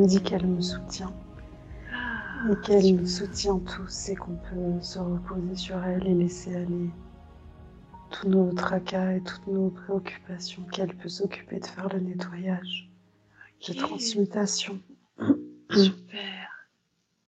Me 0.00 0.06
dit 0.06 0.22
qu'elle 0.22 0.46
me 0.46 0.62
soutient. 0.62 1.12
et 2.50 2.56
qu'elle 2.64 2.96
nous 2.96 3.06
soutient 3.06 3.58
tous 3.58 4.08
et 4.08 4.16
qu'on 4.16 4.36
peut 4.36 4.80
se 4.80 4.98
reposer 4.98 5.54
sur 5.56 5.84
elle 5.84 6.06
et 6.06 6.14
laisser 6.14 6.56
aller 6.56 6.90
tous 8.10 8.28
nos 8.28 8.50
tracas 8.54 9.12
et 9.16 9.22
toutes 9.22 9.46
nos 9.46 9.68
préoccupations, 9.68 10.62
qu'elle 10.72 10.96
peut 10.96 11.10
s'occuper 11.10 11.60
de 11.60 11.66
faire 11.66 11.88
le 11.90 12.00
nettoyage, 12.00 12.90
de 13.68 13.74
transmutation. 13.74 14.80
Super. 15.70 16.48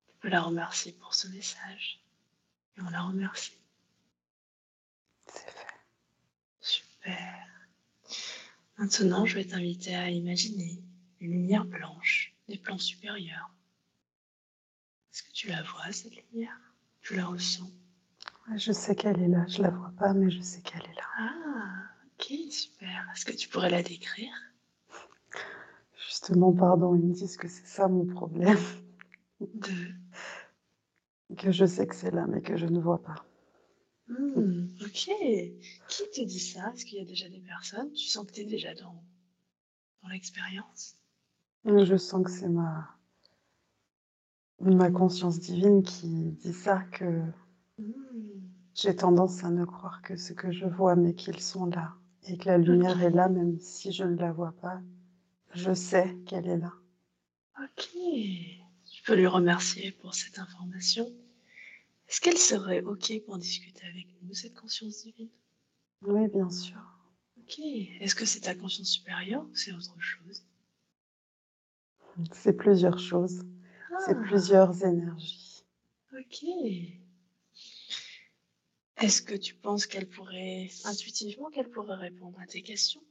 On 0.09 0.21
peut 0.21 0.29
la 0.29 0.41
remercier 0.41 0.93
pour 0.93 1.15
ce 1.15 1.29
message. 1.29 2.01
Et 2.79 2.81
on 2.81 2.89
la 2.89 3.03
remercie. 3.03 3.59
C'est 5.27 5.51
fait. 5.51 5.67
Super. 6.61 7.47
Maintenant, 8.79 9.27
je 9.27 9.35
vais 9.35 9.45
t'inviter 9.45 9.95
à 9.95 10.09
imaginer 10.09 10.83
une 11.21 11.33
lumière 11.33 11.67
blanche 11.67 12.32
des 12.53 12.59
plans 12.59 12.77
supérieurs. 12.77 13.51
Est-ce 15.11 15.23
que 15.23 15.33
tu 15.33 15.49
la 15.49 15.63
vois, 15.63 15.91
cette 15.91 16.15
lumière? 16.15 16.59
Tu 17.01 17.17
la 17.17 17.25
ressens? 17.25 17.71
Je 18.57 18.73
sais 18.73 18.95
qu'elle 18.95 19.21
est 19.23 19.29
là. 19.29 19.47
Je 19.49 19.63
la 19.63 19.71
vois 19.71 19.93
pas, 19.99 20.13
mais 20.13 20.31
je 20.31 20.43
sais 20.43 20.61
qu'elle 20.61 20.83
est 20.83 20.95
là. 20.95 21.07
Ah, 21.19 21.85
ok, 22.07 22.27
super. 22.51 23.09
Est-ce 23.15 23.25
que 23.25 23.33
tu 23.33 23.49
pourrais 23.49 23.71
la 23.71 23.83
décrire? 23.83 24.35
Justement, 26.07 26.53
pardon, 26.53 26.95
ils 26.95 27.03
me 27.03 27.15
disent 27.15 27.39
que 27.39 27.49
c'est 27.49 27.67
ça 27.67 27.89
mon 27.89 28.05
problème. 28.07 28.59
De... 29.41 29.73
Que 31.39 31.51
je 31.51 31.65
sais 31.65 31.87
que 31.87 31.95
c'est 31.95 32.11
là, 32.11 32.27
mais 32.27 32.43
que 32.43 32.59
je 32.59 32.67
ne 32.67 32.79
vois 32.79 33.03
pas. 33.03 33.25
Hmm, 34.07 34.67
ok. 34.83 35.11
Qui 35.89 36.11
te 36.13 36.23
dit 36.23 36.39
ça? 36.39 36.71
Est-ce 36.75 36.85
qu'il 36.85 36.99
y 36.99 37.01
a 37.01 37.07
déjà 37.07 37.27
des 37.31 37.41
personnes? 37.41 37.91
Tu 37.93 38.05
sens 38.05 38.27
que 38.27 38.33
tu 38.33 38.41
es 38.43 38.45
déjà 38.45 38.75
dans, 38.75 39.03
dans 40.03 40.09
l'expérience? 40.11 41.02
Je 41.65 41.97
sens 41.97 42.25
que 42.25 42.31
c'est 42.31 42.49
ma 42.49 42.89
ma 44.61 44.91
conscience 44.91 45.39
divine 45.41 45.83
qui 45.83 46.33
dit 46.33 46.53
ça, 46.53 46.83
que 46.93 47.23
j'ai 48.75 48.97
tendance 48.97 49.45
à 49.45 49.51
ne 49.51 49.65
croire 49.65 50.03
que 50.03 50.17
ce 50.17 50.33
que 50.33 50.53
je 50.53 50.67
vois, 50.67 50.97
mais 50.97 51.15
qu'ils 51.15 51.41
sont 51.41 51.67
là. 51.67 51.95
Et 52.25 52.39
que 52.39 52.49
la 52.49 52.59
lumière 52.59 53.03
est 53.03 53.11
là, 53.11 53.29
même 53.29 53.59
si 53.61 53.93
je 53.93 54.05
ne 54.05 54.17
la 54.17 54.33
vois 54.33 54.55
pas. 54.61 54.81
Je 55.55 55.73
sais 55.73 56.17
qu'elle 56.27 56.47
est 56.49 56.59
là. 56.59 56.73
Ok. 57.63 57.89
Je 57.95 59.03
peux 59.05 59.15
lui 59.15 59.27
remercier 59.27 59.93
pour 59.93 60.15
cette 60.15 60.39
information. 60.39 61.11
Est-ce 62.09 62.21
qu'elle 62.21 62.39
serait 62.39 62.83
ok 62.83 63.13
pour 63.25 63.39
discuter 63.39 63.85
avec 63.87 64.07
nous, 64.23 64.35
cette 64.35 64.55
conscience 64.55 65.03
divine? 65.03 65.31
Oui, 66.03 66.29
bien 66.29 66.51
sûr. 66.51 66.81
Ok. 67.39 67.59
Est-ce 67.59 68.15
que 68.15 68.25
c'est 68.27 68.41
ta 68.41 68.55
conscience 68.55 68.89
supérieure 68.89 69.45
ou 69.45 69.55
c'est 69.55 69.73
autre 69.73 70.01
chose? 70.01 70.45
C'est 72.33 72.53
plusieurs 72.57 72.99
choses. 72.99 73.43
C'est 74.07 74.17
Ah, 74.17 74.23
plusieurs 74.23 74.85
énergies. 74.85 75.65
Ok. 76.19 76.45
Est-ce 78.99 79.23
que 79.23 79.35
tu 79.35 79.55
penses 79.55 79.87
qu'elle 79.87 80.09
pourrait, 80.09 80.69
intuitivement, 80.85 81.51
qu'elle 81.51 81.71
pourrait 81.71 81.97
répondre 81.97 82.39
à 82.41 82.47
tes 82.47 82.63
questions? 82.63 83.03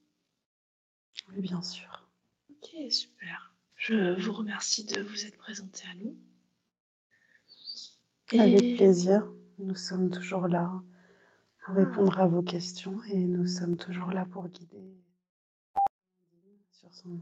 Oui, 1.29 1.41
bien 1.41 1.61
sûr. 1.61 2.09
Ok, 2.49 2.75
super. 2.91 3.53
Je 3.75 4.19
vous 4.21 4.33
remercie 4.33 4.85
de 4.85 5.01
vous 5.01 5.25
être 5.25 5.37
présenté 5.37 5.83
à 5.91 5.95
nous. 5.95 6.17
Avec 8.39 8.77
plaisir. 8.77 9.27
Nous 9.57 9.75
sommes 9.75 10.09
toujours 10.09 10.47
là 10.47 10.71
pour 11.65 11.75
répondre 11.75 12.19
à 12.19 12.27
vos 12.27 12.41
questions 12.41 13.03
et 13.05 13.17
nous 13.17 13.47
sommes 13.47 13.75
toujours 13.77 14.11
là 14.11 14.25
pour 14.25 14.47
guider 14.47 14.95
sur 16.71 16.93
son 16.93 17.19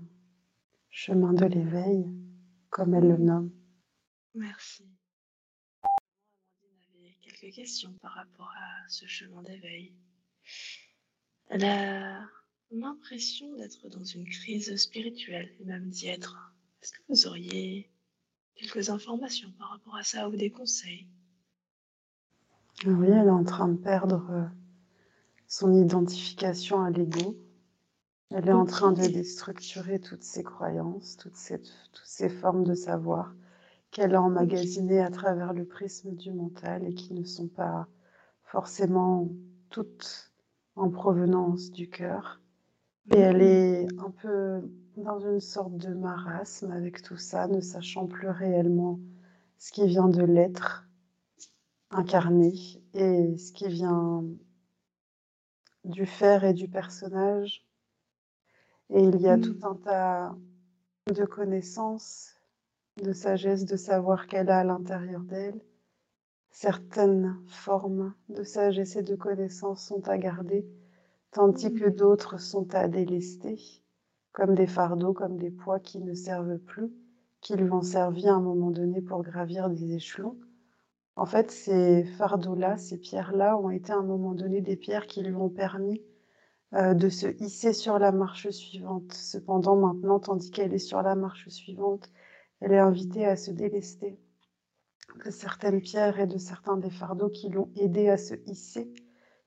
chemin 0.90 1.34
de 1.34 1.46
l'éveil, 1.46 2.06
comme 2.70 2.94
elle 2.94 3.08
le 3.08 3.18
nomme. 3.18 3.52
Merci. 4.36 4.86
Amandine 6.64 7.06
avait 7.06 7.18
quelques 7.22 7.54
questions 7.54 7.94
par 8.02 8.14
rapport 8.14 8.52
à 8.58 8.88
ce 8.90 9.06
chemin 9.06 9.42
d'éveil. 9.44 9.94
Elle 11.48 11.66
a 11.66 12.22
l'impression 12.72 13.56
d'être 13.56 13.90
dans 13.90 14.04
une 14.04 14.28
crise 14.28 14.76
spirituelle, 14.76 15.52
et 15.60 15.66
même 15.66 15.90
d'y 15.90 16.08
être. 16.08 16.54
Est-ce 16.82 16.94
que 16.94 17.02
vous 17.10 17.28
auriez 17.28 17.90
quelques 18.56 18.90
informations 18.90 19.52
par 19.58 19.70
rapport 19.70 19.96
à 19.96 20.04
ça 20.04 20.30
ou 20.30 20.36
des 20.36 20.52
conseils? 20.52 21.08
Oui, 22.86 23.08
elle 23.08 23.28
est 23.28 23.32
en 23.32 23.44
train 23.44 23.68
de 23.68 23.78
perdre 23.78 24.30
euh, 24.30 24.46
son 25.48 25.74
identification 25.74 26.82
à 26.82 26.90
l'ego. 26.90 27.38
Elle 28.32 28.48
est 28.48 28.54
en 28.54 28.66
train 28.66 28.92
de 28.92 29.08
déstructurer 29.08 30.00
toutes 30.00 30.24
ses 30.24 30.44
croyances, 30.44 31.18
toutes 31.18 31.36
ces, 31.36 31.60
toutes 31.60 32.06
ces 32.06 32.30
formes 32.30 32.64
de 32.64 32.76
savoir 32.76 33.34
qu'elle 33.90 34.14
a 34.14 34.22
emmagasinées 34.22 35.02
à 35.02 35.10
travers 35.10 35.54
le 35.54 35.66
prisme 35.66 36.14
du 36.14 36.32
mental 36.32 36.86
et 36.86 36.94
qui 36.94 37.14
ne 37.14 37.24
sont 37.24 37.48
pas 37.48 37.88
forcément 38.44 39.30
toutes 39.72 40.32
en 40.76 40.90
provenance 40.90 41.72
du 41.72 41.90
cœur. 41.90 42.40
Et 43.12 43.18
elle 43.18 43.42
est 43.42 43.88
un 43.98 44.12
peu 44.12 44.62
dans 44.96 45.20
une 45.20 45.40
sorte 45.40 45.78
de 45.78 45.94
marasme 45.94 46.72
avec 46.72 47.02
tout 47.02 47.18
ça, 47.18 47.48
ne 47.48 47.62
sachant 47.62 48.06
plus 48.06 48.30
réellement 48.30 49.00
ce 49.58 49.72
qui 49.72 49.88
vient 49.88 50.08
de 50.08 50.24
l'être 50.24 50.88
incarné 51.90 52.54
et 52.94 53.36
ce 53.38 53.52
qui 53.52 53.68
vient 53.68 54.24
du 55.84 56.06
faire 56.06 56.44
et 56.44 56.54
du 56.54 56.68
personnage. 56.68 57.69
Et 58.92 59.02
il 59.04 59.22
y 59.22 59.28
a 59.28 59.38
Mm. 59.38 59.42
tout 59.42 59.58
un 59.64 59.76
tas 59.76 60.36
de 61.14 61.26
connaissances, 61.26 62.36
de 63.02 63.14
sagesse, 63.14 63.66
de 63.66 63.78
savoir 63.78 64.28
qu'elle 64.28 64.50
a 64.50 64.60
à 64.60 64.64
l'intérieur 64.64 65.22
d'elle. 65.22 65.62
Certaines 66.52 67.38
formes 67.48 68.14
de 68.30 68.44
sagesse 68.44 68.96
et 68.96 69.04
de 69.04 69.16
connaissances 69.16 69.84
sont 69.86 70.08
à 70.10 70.18
garder, 70.18 70.68
tandis 71.32 71.74
que 71.74 71.86
Mm. 71.86 71.96
d'autres 71.96 72.40
sont 72.40 72.74
à 72.76 72.88
délester, 72.88 73.60
comme 74.34 74.56
des 74.56 74.68
fardeaux, 74.68 75.14
comme 75.14 75.38
des 75.38 75.52
poids 75.52 75.80
qui 75.80 76.00
ne 76.00 76.14
servent 76.14 76.60
plus, 76.60 76.92
qui 77.42 77.56
lui 77.56 77.72
ont 77.72 77.82
servi 77.84 78.28
à 78.28 78.36
un 78.36 78.42
moment 78.42 78.72
donné 78.72 79.02
pour 79.02 79.24
gravir 79.24 79.70
des 79.70 79.94
échelons. 79.96 80.38
En 81.16 81.26
fait, 81.26 81.52
ces 81.52 82.04
fardeaux-là, 82.06 82.78
ces 82.78 82.98
pierres-là 82.98 83.58
ont 83.58 83.70
été 83.70 83.92
à 83.92 83.98
un 83.98 84.04
moment 84.04 84.34
donné 84.34 84.62
des 84.62 84.76
pierres 84.78 85.08
qui 85.08 85.22
lui 85.24 85.36
ont 85.36 85.50
permis 85.50 86.02
euh, 86.75 86.94
de 86.94 87.09
se 87.09 87.25
hisser 87.44 87.74
sur 87.74 87.97
la 87.97 88.12
marche 88.12 88.50
suivante. 88.51 89.12
Cependant, 89.13 89.75
maintenant, 89.75 90.19
tandis 90.19 90.51
qu'elle 90.51 90.74
est 90.74 90.77
sur 90.77 91.01
la 91.01 91.16
marche 91.16 91.50
suivante, 91.50 92.12
elle 92.62 92.74
est 92.74 92.80
invitée 92.80 93.25
à 93.25 93.36
se 93.36 93.50
délester 93.50 94.19
de 95.25 95.31
certaines 95.31 95.81
pierres 95.81 96.19
et 96.19 96.27
de 96.27 96.38
certains 96.38 96.77
des 96.77 96.92
fardeaux 96.92 97.30
qui 97.30 97.50
l'ont 97.50 97.71
aidé 97.75 98.10
à 98.10 98.18
se 98.18 98.36
hisser. 98.45 98.94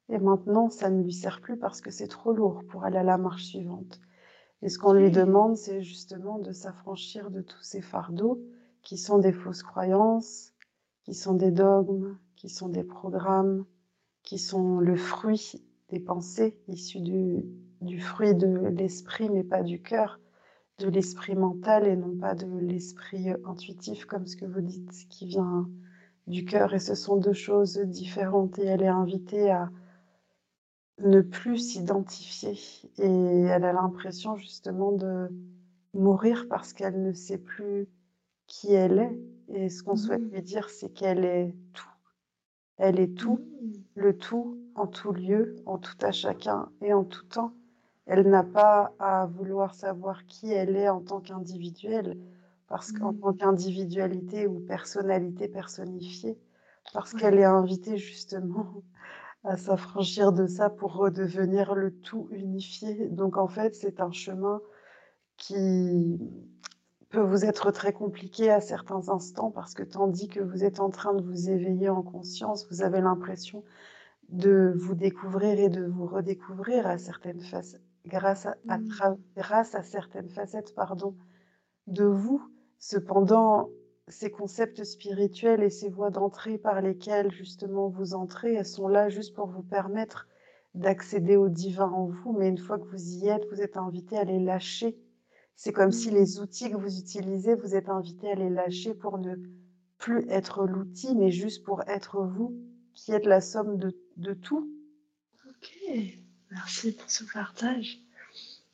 Et 0.08 0.18
maintenant, 0.18 0.68
ça 0.68 0.90
ne 0.90 1.00
lui 1.00 1.12
sert 1.12 1.40
plus 1.40 1.56
parce 1.56 1.80
que 1.80 1.92
c'est 1.92 2.08
trop 2.08 2.32
lourd 2.32 2.64
pour 2.68 2.84
aller 2.84 2.98
à 2.98 3.04
la 3.04 3.18
marche 3.18 3.44
suivante. 3.44 4.00
Et 4.60 4.68
ce 4.68 4.78
qu'on 4.78 4.92
lui 4.92 5.12
demande, 5.12 5.56
c'est 5.56 5.82
justement 5.82 6.40
de 6.40 6.50
s'affranchir 6.50 7.30
de 7.30 7.40
tous 7.40 7.62
ces 7.62 7.82
fardeaux 7.82 8.42
qui 8.82 8.98
sont 8.98 9.18
des 9.18 9.32
fausses 9.32 9.62
croyances, 9.62 10.52
qui 11.04 11.14
sont 11.14 11.34
des 11.34 11.52
dogmes, 11.52 12.18
qui 12.34 12.48
sont 12.48 12.68
des 12.68 12.84
programmes, 12.84 13.64
qui 14.24 14.38
sont 14.38 14.80
le 14.80 14.96
fruit 14.96 15.64
des 15.92 16.00
pensées 16.00 16.56
issues 16.68 17.00
du, 17.00 17.44
du 17.82 18.00
fruit 18.00 18.34
de 18.34 18.46
l'esprit, 18.68 19.28
mais 19.30 19.44
pas 19.44 19.62
du 19.62 19.80
cœur, 19.82 20.18
de 20.78 20.88
l'esprit 20.88 21.36
mental 21.36 21.86
et 21.86 21.96
non 21.96 22.16
pas 22.16 22.34
de 22.34 22.46
l'esprit 22.58 23.30
intuitif, 23.44 24.06
comme 24.06 24.26
ce 24.26 24.36
que 24.36 24.46
vous 24.46 24.62
dites, 24.62 25.06
qui 25.10 25.26
vient 25.26 25.68
du 26.26 26.44
cœur. 26.44 26.74
Et 26.74 26.78
ce 26.80 26.94
sont 26.94 27.16
deux 27.16 27.34
choses 27.34 27.78
différentes. 27.78 28.58
Et 28.58 28.64
elle 28.64 28.82
est 28.82 28.88
invitée 28.88 29.50
à 29.50 29.70
ne 31.00 31.20
plus 31.20 31.58
s'identifier. 31.58 32.58
Et 32.98 33.42
elle 33.42 33.64
a 33.64 33.72
l'impression 33.74 34.36
justement 34.36 34.92
de 34.92 35.28
mourir 35.94 36.46
parce 36.48 36.72
qu'elle 36.72 37.02
ne 37.02 37.12
sait 37.12 37.38
plus 37.38 37.86
qui 38.46 38.72
elle 38.72 38.98
est. 38.98 39.20
Et 39.48 39.68
ce 39.68 39.82
qu'on 39.82 39.96
souhaite 39.96 40.22
Mhm. 40.22 40.30
lui 40.30 40.42
dire, 40.42 40.70
c'est 40.70 40.90
qu'elle 40.90 41.24
est 41.24 41.54
tout. 41.74 41.88
Elle 42.78 43.00
est 43.00 43.14
tout, 43.14 43.40
Mm. 43.62 43.72
le 43.96 44.18
tout, 44.18 44.61
en 44.74 44.86
tout 44.86 45.12
lieu, 45.12 45.56
en 45.66 45.78
tout 45.78 45.96
à 46.02 46.12
chacun 46.12 46.68
et 46.80 46.92
en 46.92 47.04
tout 47.04 47.24
temps. 47.24 47.52
Elle 48.06 48.28
n'a 48.28 48.42
pas 48.42 48.94
à 48.98 49.26
vouloir 49.26 49.74
savoir 49.74 50.26
qui 50.26 50.52
elle 50.52 50.76
est 50.76 50.88
en 50.88 51.00
tant 51.00 51.20
qu'individuelle, 51.20 52.18
parce 52.68 52.92
qu'en 52.92 53.12
Mmh. 53.12 53.20
tant 53.20 53.32
qu'individualité 53.34 54.46
ou 54.46 54.60
personnalité 54.60 55.48
personnifiée, 55.48 56.38
parce 56.92 57.12
qu'elle 57.14 57.38
est 57.38 57.44
invitée 57.44 57.96
justement 57.98 58.82
à 59.44 59.56
s'affranchir 59.56 60.32
de 60.32 60.46
ça 60.46 60.70
pour 60.70 60.94
redevenir 60.94 61.74
le 61.74 61.92
tout 61.92 62.28
unifié. 62.32 63.08
Donc 63.08 63.36
en 63.36 63.48
fait, 63.48 63.74
c'est 63.74 64.00
un 64.00 64.12
chemin 64.12 64.60
qui 65.36 66.18
peut 67.10 67.20
vous 67.20 67.44
être 67.44 67.70
très 67.70 67.92
compliqué 67.92 68.50
à 68.50 68.60
certains 68.60 69.08
instants 69.08 69.50
parce 69.50 69.74
que 69.74 69.82
tandis 69.82 70.28
que 70.28 70.40
vous 70.40 70.64
êtes 70.64 70.80
en 70.80 70.90
train 70.90 71.14
de 71.14 71.22
vous 71.22 71.50
éveiller 71.50 71.88
en 71.88 72.02
conscience, 72.02 72.66
vous 72.70 72.82
avez 72.82 73.00
l'impression 73.00 73.64
de 74.32 74.74
vous 74.76 74.96
découvrir 74.96 75.60
et 75.60 75.70
de 75.70 75.84
vous 75.86 76.06
redécouvrir 76.06 76.86
à 76.88 76.98
certaines 76.98 77.42
facettes, 77.42 77.82
grâce 78.06 78.46
à, 78.46 78.56
à 78.68 78.78
Mmh. 78.78 78.88
grâce 79.36 79.74
à 79.76 79.82
certaines 79.84 80.30
facettes 80.30 80.74
pardon, 80.74 81.16
de 81.88 82.04
vous. 82.04 82.42
Cependant, 82.78 83.70
ces 84.08 84.30
concepts 84.30 84.84
spirituels 84.84 85.62
et 85.62 85.70
ces 85.70 85.90
voies 85.90 86.10
d'entrée 86.10 86.58
par 86.58 86.82
lesquelles 86.82 87.32
justement 87.32 87.88
vous 87.88 88.14
entrez, 88.14 88.54
elles 88.54 88.66
sont 88.66 88.88
là 88.88 89.08
juste 89.10 89.34
pour 89.34 89.48
vous 89.48 89.62
permettre 89.64 90.28
d'accéder 90.74 91.36
au 91.36 91.48
divin 91.50 91.88
en 91.90 92.06
vous, 92.06 92.32
mais 92.32 92.48
une 92.48 92.58
fois 92.58 92.78
que 92.78 92.86
vous 92.88 93.14
y 93.16 93.28
êtes, 93.28 93.46
vous 93.50 93.62
êtes 93.62 93.76
invité 93.78 94.18
à 94.18 94.24
les 94.24 94.40
lâcher. 94.40 94.98
C'est 95.56 95.72
comme 95.72 95.92
si 95.92 96.10
Mmh. 96.10 96.14
les 96.14 96.40
outils 96.40 96.70
que 96.70 96.76
vous 96.76 96.98
utilisez, 96.98 97.54
vous 97.54 97.74
êtes 97.76 97.88
invité 97.90 98.30
à 98.32 98.36
les 98.36 98.50
lâcher 98.50 98.94
pour 98.94 99.18
ne 99.18 99.36
plus 99.98 100.26
être 100.28 100.66
l'outil, 100.66 101.14
mais 101.16 101.30
juste 101.30 101.64
pour 101.64 101.82
être 101.88 102.22
vous, 102.24 102.56
qui 102.94 103.12
êtes 103.12 103.26
la 103.26 103.40
somme 103.40 103.78
de, 103.78 103.96
de 104.16 104.34
tout. 104.34 104.70
Ok, 105.48 105.76
merci 106.50 106.92
pour 106.92 107.10
ce 107.10 107.24
partage. 107.24 107.98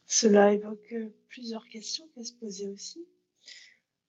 Cela 0.06 0.54
évoque 0.54 0.92
euh, 0.92 1.10
plusieurs 1.28 1.68
questions 1.68 2.08
qu'à 2.14 2.24
se 2.24 2.32
poser 2.32 2.68
aussi. 2.68 3.06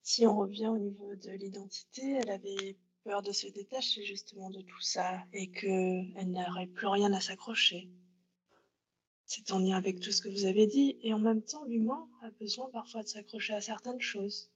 Si 0.01 0.25
on 0.25 0.37
revient 0.37 0.67
au 0.67 0.77
niveau 0.77 1.15
de 1.15 1.31
l'identité, 1.31 2.19
elle 2.21 2.29
avait 2.29 2.77
peur 3.03 3.21
de 3.21 3.31
se 3.31 3.47
détacher 3.47 4.03
justement 4.05 4.49
de 4.49 4.61
tout 4.61 4.81
ça 4.81 5.23
et 5.33 5.51
qu'elle 5.51 6.31
n'aurait 6.31 6.67
plus 6.67 6.87
rien 6.87 7.13
à 7.13 7.21
s'accrocher. 7.21 7.89
C'est 9.25 9.51
en 9.51 9.59
lien 9.59 9.77
avec 9.77 9.99
tout 9.99 10.11
ce 10.11 10.21
que 10.21 10.29
vous 10.29 10.45
avez 10.45 10.65
dit 10.67 10.97
et 11.01 11.13
en 11.13 11.19
même 11.19 11.43
temps, 11.43 11.63
l'humain 11.65 12.07
a 12.23 12.31
besoin 12.31 12.69
parfois 12.71 13.03
de 13.03 13.07
s'accrocher 13.07 13.53
à 13.53 13.61
certaines 13.61 14.01
choses 14.01 14.49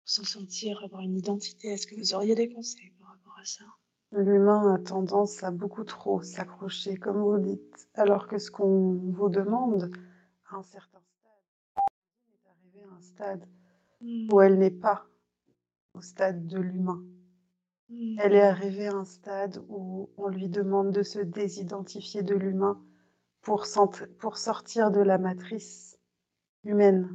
pour 0.00 0.08
s'en 0.08 0.24
sentir, 0.24 0.82
avoir 0.82 1.02
une 1.02 1.16
identité. 1.16 1.68
Est-ce 1.68 1.86
que 1.86 1.94
vous 1.94 2.14
auriez 2.14 2.34
des 2.34 2.48
conseils 2.48 2.92
par 2.98 3.08
rapport 3.08 3.38
à 3.38 3.44
ça? 3.44 3.64
L'humain 4.12 4.74
a 4.74 4.78
tendance 4.78 5.42
à 5.42 5.50
beaucoup 5.50 5.84
trop 5.84 6.20
s'accrocher, 6.20 6.98
comme 6.98 7.22
vous 7.22 7.38
dites, 7.38 7.88
alors 7.94 8.28
que 8.28 8.36
ce 8.36 8.50
qu'on 8.50 8.92
vous 8.94 9.30
demande 9.30 9.90
à 10.50 10.56
un 10.56 10.62
certain 10.62 11.00
stade, 11.00 11.32
est 12.28 12.48
arrivé 12.50 12.84
à 12.90 12.94
un 12.94 13.00
stade 13.00 13.48
où 14.30 14.40
elle 14.42 14.58
n'est 14.58 14.70
pas 14.70 15.06
au 15.94 16.02
stade 16.02 16.46
de 16.46 16.60
l'humain. 16.60 17.02
Mmh. 17.88 18.16
Elle 18.18 18.34
est 18.34 18.42
arrivée 18.42 18.88
à 18.88 18.96
un 18.96 19.04
stade 19.06 19.64
où 19.70 20.10
on 20.18 20.28
lui 20.28 20.48
demande 20.48 20.92
de 20.92 21.02
se 21.02 21.18
désidentifier 21.18 22.22
de 22.22 22.34
l'humain 22.34 22.82
pour, 23.40 23.64
pour 24.18 24.36
sortir 24.36 24.90
de 24.90 25.00
la 25.00 25.16
matrice 25.16 25.98
humaine 26.64 27.08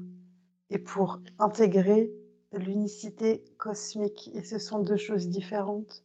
et 0.71 0.79
pour 0.79 1.19
intégrer 1.38 2.11
l'unicité 2.53 3.45
cosmique. 3.57 4.31
Et 4.33 4.41
ce 4.41 4.57
sont 4.57 4.79
deux 4.79 4.97
choses 4.97 5.29
différentes. 5.29 6.03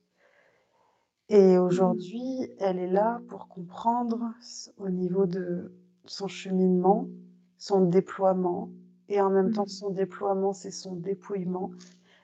Et 1.34 1.56
aujourd'hui, 1.56 2.46
elle 2.58 2.78
est 2.78 2.90
là 2.90 3.22
pour 3.28 3.48
comprendre 3.48 4.34
au 4.76 4.90
niveau 4.90 5.24
de 5.24 5.72
son 6.04 6.28
cheminement, 6.28 7.08
son 7.56 7.86
déploiement, 7.86 8.68
et 9.08 9.18
en 9.18 9.30
même 9.30 9.50
temps 9.50 9.66
son 9.66 9.88
déploiement, 9.88 10.52
c'est 10.52 10.70
son 10.70 10.94
dépouillement. 10.94 11.70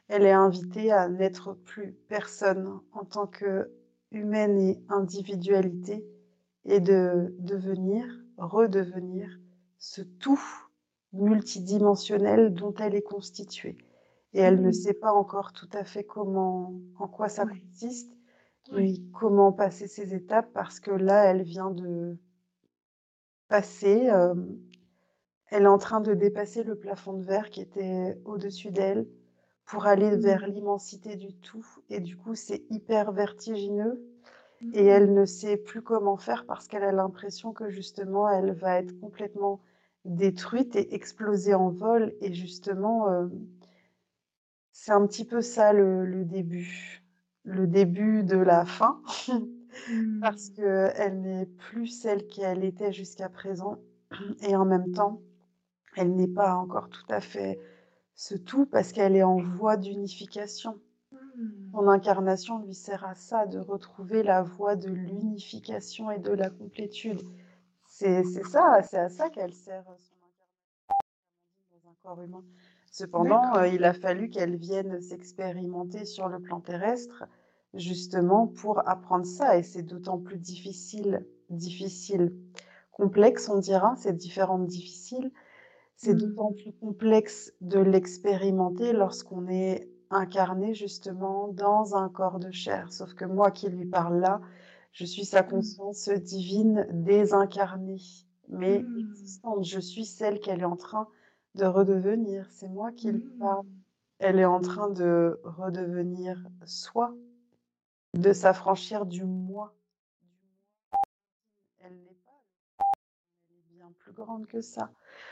Elle 0.08 0.26
est 0.26 0.32
invitée 0.32 0.92
à 0.92 1.08
n'être 1.08 1.54
plus 1.54 1.96
personne 2.08 2.80
en 2.92 3.06
tant 3.06 3.26
que 3.26 3.70
humaine 4.10 4.60
et 4.60 4.78
individualité 4.90 6.04
et 6.66 6.80
de 6.80 7.34
devenir, 7.38 8.04
redevenir 8.36 9.40
ce 9.78 10.02
tout 10.02 10.42
multidimensionnel 11.14 12.52
dont 12.52 12.74
elle 12.74 12.94
est 12.94 13.00
constituée. 13.00 13.78
Et 14.34 14.40
elle 14.40 14.60
ne 14.60 14.70
sait 14.70 14.92
pas 14.92 15.14
encore 15.14 15.54
tout 15.54 15.70
à 15.72 15.84
fait 15.84 16.04
comment, 16.04 16.74
en 16.98 17.08
quoi 17.08 17.30
ça 17.30 17.46
consiste, 17.46 18.17
Oui. 18.72 19.02
comment 19.12 19.52
passer 19.52 19.86
ces 19.88 20.14
étapes 20.14 20.52
parce 20.52 20.80
que 20.80 20.90
là, 20.90 21.24
elle 21.24 21.42
vient 21.42 21.70
de 21.70 22.16
passer, 23.48 24.08
elle 25.50 25.64
est 25.64 25.66
en 25.66 25.78
train 25.78 26.00
de 26.00 26.14
dépasser 26.14 26.62
le 26.62 26.74
plafond 26.76 27.12
de 27.14 27.22
verre 27.22 27.50
qui 27.50 27.60
était 27.60 28.18
au-dessus 28.24 28.70
d'elle 28.70 29.06
pour 29.66 29.86
aller 29.86 30.16
Mmh. 30.16 30.20
vers 30.20 30.46
l'immensité 30.46 31.16
du 31.16 31.34
tout. 31.34 31.66
Et 31.90 32.00
du 32.00 32.16
coup, 32.16 32.34
c'est 32.34 32.64
hyper 32.70 33.12
vertigineux. 33.12 34.02
Et 34.72 34.84
elle 34.86 35.14
ne 35.14 35.24
sait 35.24 35.56
plus 35.56 35.82
comment 35.82 36.16
faire 36.16 36.46
parce 36.46 36.68
qu'elle 36.68 36.84
a 36.84 36.92
l'impression 36.92 37.52
que 37.52 37.70
justement, 37.70 38.28
elle 38.30 38.52
va 38.52 38.80
être 38.80 38.98
complètement 39.00 39.60
détruite 40.04 40.76
et 40.76 40.94
exploser 40.94 41.54
en 41.54 41.70
vol. 41.70 42.14
Et 42.20 42.32
justement, 42.34 43.28
c'est 44.72 44.92
un 44.92 45.06
petit 45.06 45.26
peu 45.26 45.42
ça 45.42 45.74
le, 45.74 46.06
le 46.06 46.24
début. 46.24 47.02
Le 47.44 47.66
début 47.66 48.24
de 48.24 48.36
la 48.36 48.64
fin. 48.64 49.00
Mmh. 49.90 50.20
parce 50.20 50.50
qu'elle 50.50 51.20
n'est 51.20 51.46
plus 51.46 51.86
celle 51.86 52.26
qu'elle 52.26 52.64
était 52.64 52.92
jusqu'à 52.92 53.28
présent. 53.28 53.78
Et 54.42 54.56
en 54.56 54.64
même 54.64 54.92
temps, 54.92 55.20
elle 55.96 56.14
n'est 56.14 56.28
pas 56.28 56.54
encore 56.54 56.88
tout 56.88 57.06
à 57.08 57.20
fait 57.20 57.58
ce 58.14 58.34
tout 58.34 58.66
parce 58.66 58.92
qu'elle 58.92 59.14
est 59.14 59.22
en 59.22 59.36
voie 59.36 59.76
d'unification. 59.76 60.80
Mmh. 61.12 61.70
Son 61.72 61.88
incarnation 61.88 62.58
lui 62.60 62.74
sert 62.74 63.04
à 63.04 63.14
ça, 63.14 63.46
de 63.46 63.58
retrouver 63.58 64.22
la 64.22 64.42
voie 64.42 64.76
de 64.76 64.88
l'unification 64.88 66.10
et 66.10 66.18
de 66.18 66.32
la 66.32 66.50
complétude. 66.50 67.22
C'est 67.86 68.24
c'est 68.24 68.44
ça, 68.44 68.82
c'est 68.82 68.98
à 68.98 69.08
ça 69.08 69.30
qu'elle 69.30 69.54
sert 69.54 69.84
son 69.84 70.16
incarnation 70.26 70.94
dans 71.70 71.90
un 71.90 71.94
corps 72.02 72.22
humain. 72.22 72.44
Cependant, 72.98 73.40
D'accord. 73.42 73.58
euh, 73.58 73.68
il 73.68 73.84
a 73.84 73.94
fallu 73.94 74.28
qu'elle 74.28 74.56
vienne 74.56 75.00
s'expérimenter 75.00 76.04
sur 76.04 76.28
le 76.28 76.40
plan 76.40 76.60
terrestre, 76.60 77.24
justement 77.74 78.48
pour 78.48 78.88
apprendre 78.88 79.24
ça. 79.24 79.56
Et 79.56 79.62
c'est 79.62 79.84
d'autant 79.84 80.18
plus 80.18 80.38
difficile, 80.38 81.24
difficile, 81.48 82.34
complexe, 82.90 83.48
on 83.48 83.58
dira, 83.60 83.94
c'est 83.98 84.16
différent 84.16 84.58
de 84.58 84.66
difficile. 84.66 85.30
C'est 85.96 86.14
Mmh. 86.14 86.18
d'autant 86.18 86.52
plus 86.52 86.72
complexe 86.72 87.52
de 87.60 87.78
l'expérimenter 87.78 88.92
lorsqu'on 88.92 89.46
est 89.48 89.88
incarné 90.10 90.74
justement 90.74 91.48
dans 91.48 91.94
un 91.96 92.08
corps 92.08 92.40
de 92.40 92.50
chair. 92.50 92.92
Sauf 92.92 93.14
que 93.14 93.24
moi 93.26 93.52
qui 93.52 93.68
lui 93.68 93.86
parle 93.86 94.18
là, 94.20 94.40
je 94.92 95.04
suis 95.04 95.24
sa 95.24 95.44
conscience 95.44 96.08
divine 96.08 96.86
désincarnée, 96.90 98.00
mais 98.48 98.78
Mmh. 98.80 98.98
existante. 98.98 99.64
Je 99.64 99.78
suis 99.80 100.04
celle 100.04 100.40
qu'elle 100.40 100.62
est 100.62 100.64
en 100.64 100.76
train 100.76 101.08
de 101.58 101.66
redevenir. 101.66 102.46
C'est 102.50 102.68
moi 102.68 102.92
qui 102.92 103.10
lui 103.12 103.24
Mmh. 103.24 103.38
parle. 103.38 103.66
Elle 104.20 104.38
est 104.38 104.44
en 104.44 104.60
train 104.60 104.88
de 104.88 105.38
redevenir 105.44 106.38
soi, 106.64 107.14
de 108.14 108.32
s'affranchir 108.32 109.06
du 109.06 109.24
moi. 109.24 109.74
Elle 111.80 111.94
n'est 111.94 112.18
pas, 112.24 112.42
bien 113.70 113.92
plus 113.98 114.12
grande 114.12 114.46
que 114.46 114.60
ça. 114.60 114.90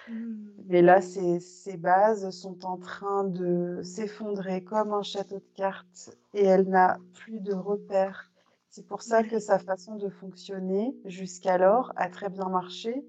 Mmh. 0.08 0.48
Mais 0.66 0.82
là, 0.82 1.00
ses, 1.00 1.40
ses 1.40 1.76
bases 1.76 2.30
sont 2.30 2.64
en 2.64 2.76
train 2.76 3.24
de 3.24 3.80
s'effondrer 3.82 4.62
comme 4.62 4.92
un 4.92 5.02
château 5.02 5.38
de 5.38 5.52
cartes 5.54 6.16
et 6.34 6.44
elle 6.44 6.68
n'a 6.68 6.98
plus 7.14 7.40
de 7.40 7.54
repères. 7.54 8.30
C'est 8.70 8.86
pour 8.86 9.02
ça 9.02 9.22
que 9.22 9.38
sa 9.38 9.58
façon 9.58 9.96
de 9.96 10.08
fonctionner 10.08 10.94
jusqu'alors 11.04 11.92
a 11.96 12.08
très 12.08 12.28
bien 12.28 12.48
marché 12.48 13.04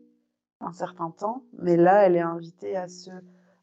un 0.60 0.72
certain 0.72 1.12
temps, 1.12 1.44
mais 1.54 1.78
là, 1.78 2.06
elle 2.06 2.16
est 2.16 2.22
invitée 2.22 2.76
à 2.76 2.88
se 2.88 3.12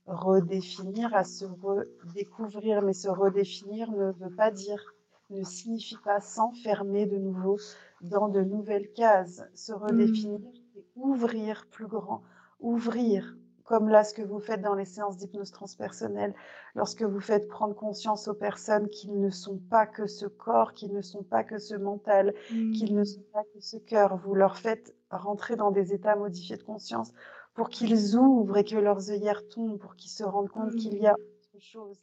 redéfinir, 0.06 1.14
à 1.14 1.24
se 1.24 1.44
redécouvrir. 1.44 2.82
Mais 2.82 2.92
se 2.92 3.08
redéfinir 3.08 3.90
ne 3.92 4.12
veut 4.12 4.34
pas 4.34 4.50
dire, 4.50 4.82
ne 5.30 5.42
signifie 5.42 5.96
pas 6.04 6.20
s'enfermer 6.20 7.06
de 7.06 7.16
nouveau 7.16 7.58
dans 8.02 8.28
de 8.28 8.42
nouvelles 8.42 8.92
cases. 8.92 9.42
Se 9.54 9.72
redéfinir, 9.72 10.40
c'est 10.74 10.84
ouvrir 10.96 11.66
plus 11.70 11.86
grand, 11.86 12.22
ouvrir, 12.60 13.36
comme 13.64 13.88
là 13.88 14.04
ce 14.04 14.14
que 14.14 14.22
vous 14.22 14.40
faites 14.40 14.60
dans 14.60 14.74
les 14.74 14.84
séances 14.84 15.16
d'hypnose 15.16 15.50
transpersonnelle, 15.50 16.34
lorsque 16.74 17.02
vous 17.02 17.20
faites 17.20 17.48
prendre 17.48 17.74
conscience 17.74 18.28
aux 18.28 18.34
personnes 18.34 18.88
qu'ils 18.90 19.18
ne 19.18 19.30
sont 19.30 19.58
pas 19.58 19.86
que 19.86 20.06
ce 20.06 20.26
corps, 20.26 20.72
qu'ils 20.74 20.92
ne 20.92 21.02
sont 21.02 21.22
pas 21.24 21.44
que 21.44 21.58
ce 21.58 21.74
mental, 21.74 22.34
qu'ils 22.70 22.94
ne 22.94 23.00
Mmh. 23.00 23.04
sont 23.04 23.24
pas 23.32 23.42
que 23.54 23.60
ce 23.60 23.76
cœur. 23.78 24.16
Vous 24.18 24.34
leur 24.34 24.58
faites 24.58 24.94
rentrer 25.10 25.56
dans 25.56 25.70
des 25.70 25.92
états 25.94 26.16
modifiés 26.16 26.56
de 26.56 26.62
conscience 26.62 27.12
pour 27.54 27.68
qu'ils 27.70 28.16
ouvrent 28.16 28.56
et 28.58 28.64
que 28.64 28.76
leurs 28.76 29.10
œillères 29.10 29.48
tombent, 29.48 29.78
pour 29.78 29.96
qu'ils 29.96 30.10
se 30.10 30.24
rendent 30.24 30.50
compte 30.50 30.74
qu'il 30.76 30.98
y 30.98 31.06
a 31.06 31.14
autre 31.14 31.62
chose. 31.62 32.02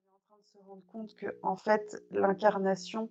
Elle 0.00 0.08
est 0.08 0.14
en 0.14 0.18
train 0.28 0.38
de 0.40 0.46
se 0.46 0.58
rendre 0.58 0.82
compte 0.92 1.14
que, 1.16 1.38
en 1.42 1.56
fait, 1.56 2.02
l'incarnation 2.10 3.10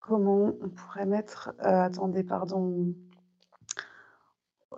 comment 0.00 0.52
on 0.60 0.68
pourrait 0.68 1.06
mettre, 1.06 1.54
heu, 1.60 1.64
attendez, 1.66 2.22
pardon. 2.24 2.94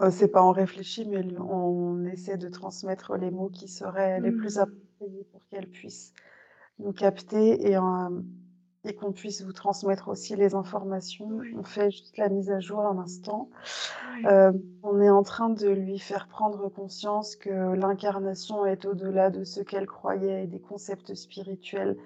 Heu, 0.01 0.11
c'est 0.11 0.29
pas 0.29 0.43
on 0.45 0.53
réfléchit, 0.53 1.07
mais 1.07 1.23
on 1.39 2.05
essaie 2.07 2.37
de 2.39 2.49
transmettre 2.49 3.17
les 3.17 3.31
mots 3.31 3.49
qui 3.51 3.69
seraient 3.69 4.21
les 4.21 4.33
plus 4.33 4.59
Mmh. 4.59 4.59
appropriés 4.59 5.25
pour 5.33 5.45
qu'elle 5.47 5.69
puisse 5.69 6.13
nous 6.79 6.93
capter 6.93 7.71
et 8.85 8.95
qu'on 8.95 9.13
puisse 9.13 9.43
vous 9.43 9.53
transmettre 9.53 10.09
aussi 10.09 10.37
les 10.37 10.55
informations. 10.55 11.47
On 11.53 11.63
fait 11.65 11.91
juste 11.91 12.17
la 12.19 12.29
mise 12.29 12.51
à 12.51 12.61
jour 12.61 12.81
un 12.81 12.99
instant. 12.99 13.51
Heu, 14.27 14.53
on 14.83 15.01
est 15.01 15.11
en 15.11 15.23
train 15.25 15.51
de 15.51 15.69
lui 15.69 15.99
faire 15.99 16.29
prendre 16.29 16.69
conscience 16.71 17.37
que 17.37 17.51
l'incarnation 17.75 18.67
est 18.67 18.85
au-delà 18.87 19.31
de 19.31 19.45
ce 19.45 19.61
qu'elle 19.63 19.87
croyait 19.87 20.45
et 20.45 20.49
des 20.49 20.61
concepts 20.61 21.15
spirituels 21.15 21.97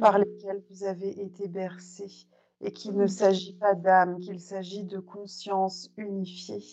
par 0.00 0.18
Mmh. 0.18 0.20
lesquels 0.20 0.62
vous 0.70 0.84
avez 0.84 1.20
été 1.22 1.48
bercés 1.48 2.26
et 2.62 2.72
qu'il 2.72 2.96
ne 2.96 3.06
Mmh. 3.06 3.08
s'agit 3.08 3.54
pas 3.60 3.74
d'âme, 3.74 4.18
qu'il 4.20 4.40
s'agit 4.40 4.84
de 4.84 5.00
conscience 5.00 5.90
unifiée 5.98 6.64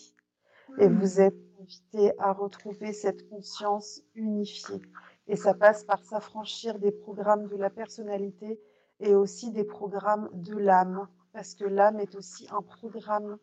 et 0.78 0.88
vous 0.88 1.20
êtes 1.20 1.36
invités 1.60 2.18
à 2.18 2.32
retrouver 2.32 2.92
cette 2.92 3.28
conscience 3.28 4.02
unifiée 4.14 4.80
et 5.28 5.36
ça 5.36 5.54
passe 5.54 5.84
par 5.84 6.02
s'affranchir 6.04 6.78
des 6.78 6.92
programmes 6.92 7.48
de 7.48 7.56
la 7.56 7.70
personnalité 7.70 8.60
et 9.00 9.14
aussi 9.14 9.50
des 9.50 9.64
programmes 9.64 10.30
de 10.32 10.56
l'âme, 10.56 11.08
parce 11.32 11.54
que 11.54 11.64
l'âme 11.64 12.00
est 12.00 12.14
aussi 12.14 12.46
un 12.50 12.62
programme 12.62 13.38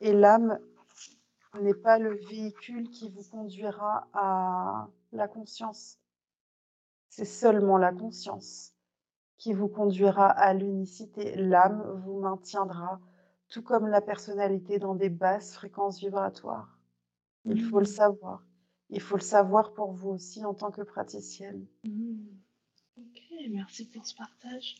et 0.00 0.12
l'âme 0.12 0.58
n'est 1.60 1.74
pas 1.74 1.98
le 1.98 2.14
véhicule 2.28 2.90
qui 2.90 3.08
vous 3.08 3.24
conduira 3.24 4.06
à 4.12 4.88
la 5.12 5.28
conscience. 5.28 5.98
C'est 7.08 7.24
seulement 7.24 7.76
la 7.76 7.92
conscience 7.92 8.72
qui 9.36 9.52
vous 9.52 9.68
conduira 9.68 10.28
à 10.28 10.54
l'unicité. 10.54 11.34
L'âme 11.34 12.02
vous 12.04 12.20
maintiendra, 12.20 13.00
tout 13.50 13.62
comme 13.62 13.88
la 13.88 14.00
personnalité, 14.00 14.78
dans 14.78 14.94
des 14.94 15.10
basses 15.10 15.54
fréquences 15.54 16.00
vibratoires. 16.00 16.78
Il 17.44 17.60
faut 17.60 17.80
le 17.80 17.84
Mmh. 17.84 17.86
savoir. 17.86 18.44
Il 18.90 19.00
faut 19.00 19.16
le 19.16 19.22
savoir 19.22 19.72
pour 19.74 19.92
vous 19.92 20.10
aussi 20.10 20.44
en 20.44 20.54
tant 20.54 20.70
que 20.70 20.82
praticienne. 20.82 21.66
Mmh. 21.84 22.28
OK, 22.98 23.22
merci 23.50 23.88
pour 23.88 24.06
ce 24.06 24.14
partage. 24.14 24.76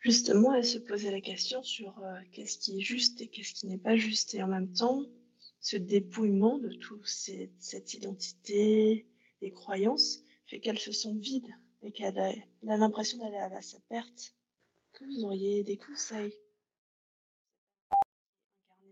Justement, 0.00 0.54
elle 0.54 0.64
se 0.64 0.78
posait 0.78 1.10
la 1.10 1.20
question 1.20 1.62
sur, 1.62 1.98
heu, 2.00 2.24
qu'est-ce 2.32 2.58
qui 2.58 2.78
est 2.78 2.82
juste 2.82 3.20
et 3.20 3.28
qu'est-ce 3.28 3.54
qui 3.54 3.66
n'est 3.66 3.78
pas 3.78 3.96
juste 3.96 4.34
et 4.34 4.42
en 4.42 4.48
même 4.48 4.72
temps, 4.72 5.02
ce 5.60 5.76
dépouillement 5.76 6.58
de 6.58 6.70
tout 6.72 7.04
ces 7.04 7.52
cette 7.58 7.94
identité, 7.94 9.06
des 9.42 9.52
croyances, 9.52 10.22
fait 10.46 10.60
qu'elle 10.60 10.78
se 10.78 10.92
sent 10.92 11.14
vide 11.18 11.48
et 11.82 11.92
qu'elle 11.92 12.18
a 12.18 12.32
l'impression 12.62 13.18
d'aller 13.18 13.36
à 13.36 13.62
sa 13.62 13.78
perte. 13.88 14.34
Que 14.92 15.04
vous 15.04 15.24
auriez 15.24 15.62
des 15.64 15.76
conseils? 15.76 16.34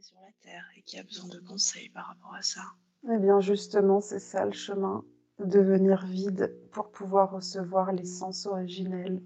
Sur 0.08 0.20
la 0.22 0.32
terre 0.40 0.64
et 0.74 0.80
qui 0.80 0.98
a 0.98 1.02
besoin 1.02 1.28
de 1.28 1.38
conseils 1.40 1.90
par 1.90 2.06
rapport 2.06 2.34
à 2.34 2.40
ça. 2.40 2.62
Eh 3.12 3.18
bien, 3.18 3.40
justement, 3.40 4.00
c'est 4.00 4.20
ça 4.20 4.46
le 4.46 4.52
chemin, 4.52 5.04
devenir 5.38 6.06
vide 6.06 6.56
pour 6.72 6.90
pouvoir 6.90 7.30
recevoir 7.30 7.92
l'essence 7.92 8.46
originelle 8.46 9.20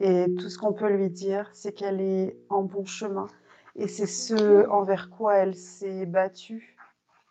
et 0.00 0.26
tout 0.36 0.48
ce 0.48 0.58
qu'on 0.58 0.72
peut 0.72 0.90
lui 0.90 1.10
dire, 1.10 1.48
c'est 1.54 1.72
qu'elle 1.72 2.00
est 2.00 2.36
en 2.48 2.64
bon 2.64 2.84
chemin 2.84 3.28
et 3.76 3.86
c'est 3.86 4.06
ce 4.08 4.68
envers 4.68 5.10
quoi 5.10 5.36
elle 5.36 5.54
s'est 5.54 6.06
battue 6.06 6.76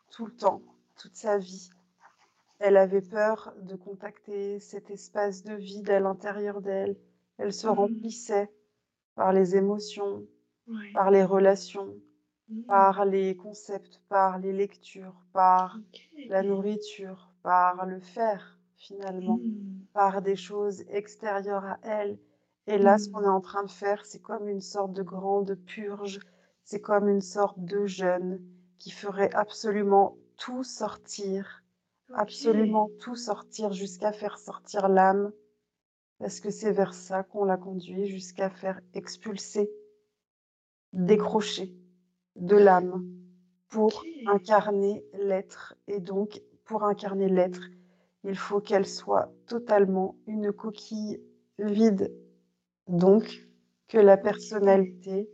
tout 0.10 0.28
le 0.28 0.36
temps, 0.36 0.62
toute 0.98 1.18
sa 1.18 1.38
vie. 1.38 1.70
Elle 2.60 2.78
avait 2.78 3.02
peur 3.02 3.54
de 3.62 3.76
contacter 3.76 4.62
cet 4.62 4.90
espace 4.90 5.44
de 5.44 5.56
vide 5.56 5.90
à 5.90 6.00
l'intérieur 6.00 6.62
d'elle. 6.62 6.96
Elle 7.40 7.52
se 7.52 7.68
Mmh. 7.68 7.72
remplissait 7.72 8.50
par 9.16 9.34
les 9.34 9.58
émotions, 9.58 10.26
par 10.94 11.12
les 11.12 11.26
relations. 11.26 11.96
Par 12.68 13.06
les 13.06 13.36
concepts, 13.36 14.02
par 14.10 14.40
les 14.40 14.54
lectures, 14.54 15.26
par 15.34 15.80
OK. 15.80 16.10
la 16.28 16.44
nourriture, 16.44 17.32
par 17.44 17.86
le 17.86 18.00
faire 18.00 18.60
finalement, 18.76 19.44
Mmh. 19.44 19.86
par 19.94 20.22
des 20.22 20.36
choses 20.36 20.84
extérieures 20.90 21.66
à 21.66 21.80
elle 21.84 22.20
et 22.68 22.78
là, 22.78 22.98
ce 22.98 23.10
qu'on 23.10 23.22
Mmh. 23.22 23.26
est 23.26 23.28
en 23.28 23.42
train 23.42 23.64
de 23.64 23.72
faire, 23.72 24.06
c'est 24.06 24.20
comme 24.22 24.48
une 24.48 24.62
sorte 24.62 24.94
de 24.94 25.04
grande 25.04 25.56
purge, 25.66 26.20
c'est 26.64 26.82
comme 26.82 27.10
une 27.10 27.22
sorte 27.22 27.60
de 27.64 27.86
jeûne 27.88 28.42
qui 28.80 28.92
ferait 28.92 29.34
absolument 29.34 30.18
tout 30.38 30.64
sortir, 30.64 31.64
OK. 32.10 32.30
absolument 32.30 32.90
tout 33.00 33.16
sortir 33.16 33.74
jusqu'à 33.74 34.12
faire 34.14 34.38
sortir 34.40 34.88
l'âme 34.90 35.32
parce 36.20 36.40
que 36.42 36.50
c'est 36.52 36.72
vers 36.72 36.94
ça 36.94 37.24
qu'on 37.24 37.46
l'a 37.46 37.58
conduit, 37.58 38.08
jusqu'à 38.08 38.50
faire 38.50 38.82
expulser, 38.94 39.70
décrocher 40.94 41.74
de 42.36 42.56
l'âme 42.56 43.04
pour 43.70 44.08
incarner 44.26 45.06
l'être 45.14 45.76
et 45.88 46.00
donc 46.00 46.42
pour 46.66 46.84
incarner 46.84 47.30
l'être, 47.30 47.72
il 48.24 48.36
faut 48.38 48.62
qu'elle 48.62 48.86
soit 48.86 49.32
totalement 49.48 50.16
une 50.28 50.52
coquille 50.52 51.22
vide, 51.60 52.14
donc 52.88 53.48
que 53.88 53.98
la 53.98 54.18
personnalité 54.18 55.30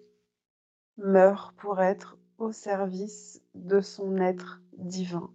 meure 0.97 1.53
pour 1.57 1.81
être 1.81 2.17
au 2.37 2.51
service 2.51 3.41
de 3.53 3.81
son 3.81 4.17
être 4.17 4.61
divin. 4.77 5.29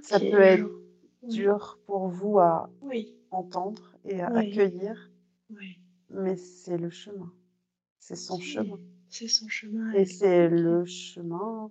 Ça 0.00 0.20
peut 0.20 0.40
être 0.40 0.70
dur 1.22 1.78
pour 1.86 2.08
vous 2.08 2.38
à 2.38 2.68
Oui. 2.80 3.14
entendre 3.30 3.94
et 4.04 4.20
à 4.20 4.28
Oui. 4.28 4.34
accueillir, 4.38 5.10
Oui. 5.50 5.80
mais 6.10 6.36
c'est 6.36 6.78
le 6.78 6.90
chemin, 6.90 7.32
c'est 7.98 8.16
son 8.16 8.38
chemin 8.40 8.78
C'est 9.16 9.28
son 9.28 9.46
chemin 9.48 9.92
et 9.92 10.04
c'est 10.06 10.48
le 10.48 10.84
chemin 10.84 11.70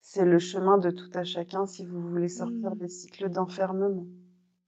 c'est 0.00 0.24
le 0.26 0.38
chemin 0.38 0.78
de 0.78 0.90
tout 0.90 1.10
à 1.14 1.24
chacun 1.24 1.66
si 1.66 1.86
vous 1.86 2.00
voulez 2.00 2.28
sortir 2.28 2.74
Mmh. 2.74 2.78
des 2.78 2.88
cycles 2.88 3.30
d'enfermement 3.30 4.06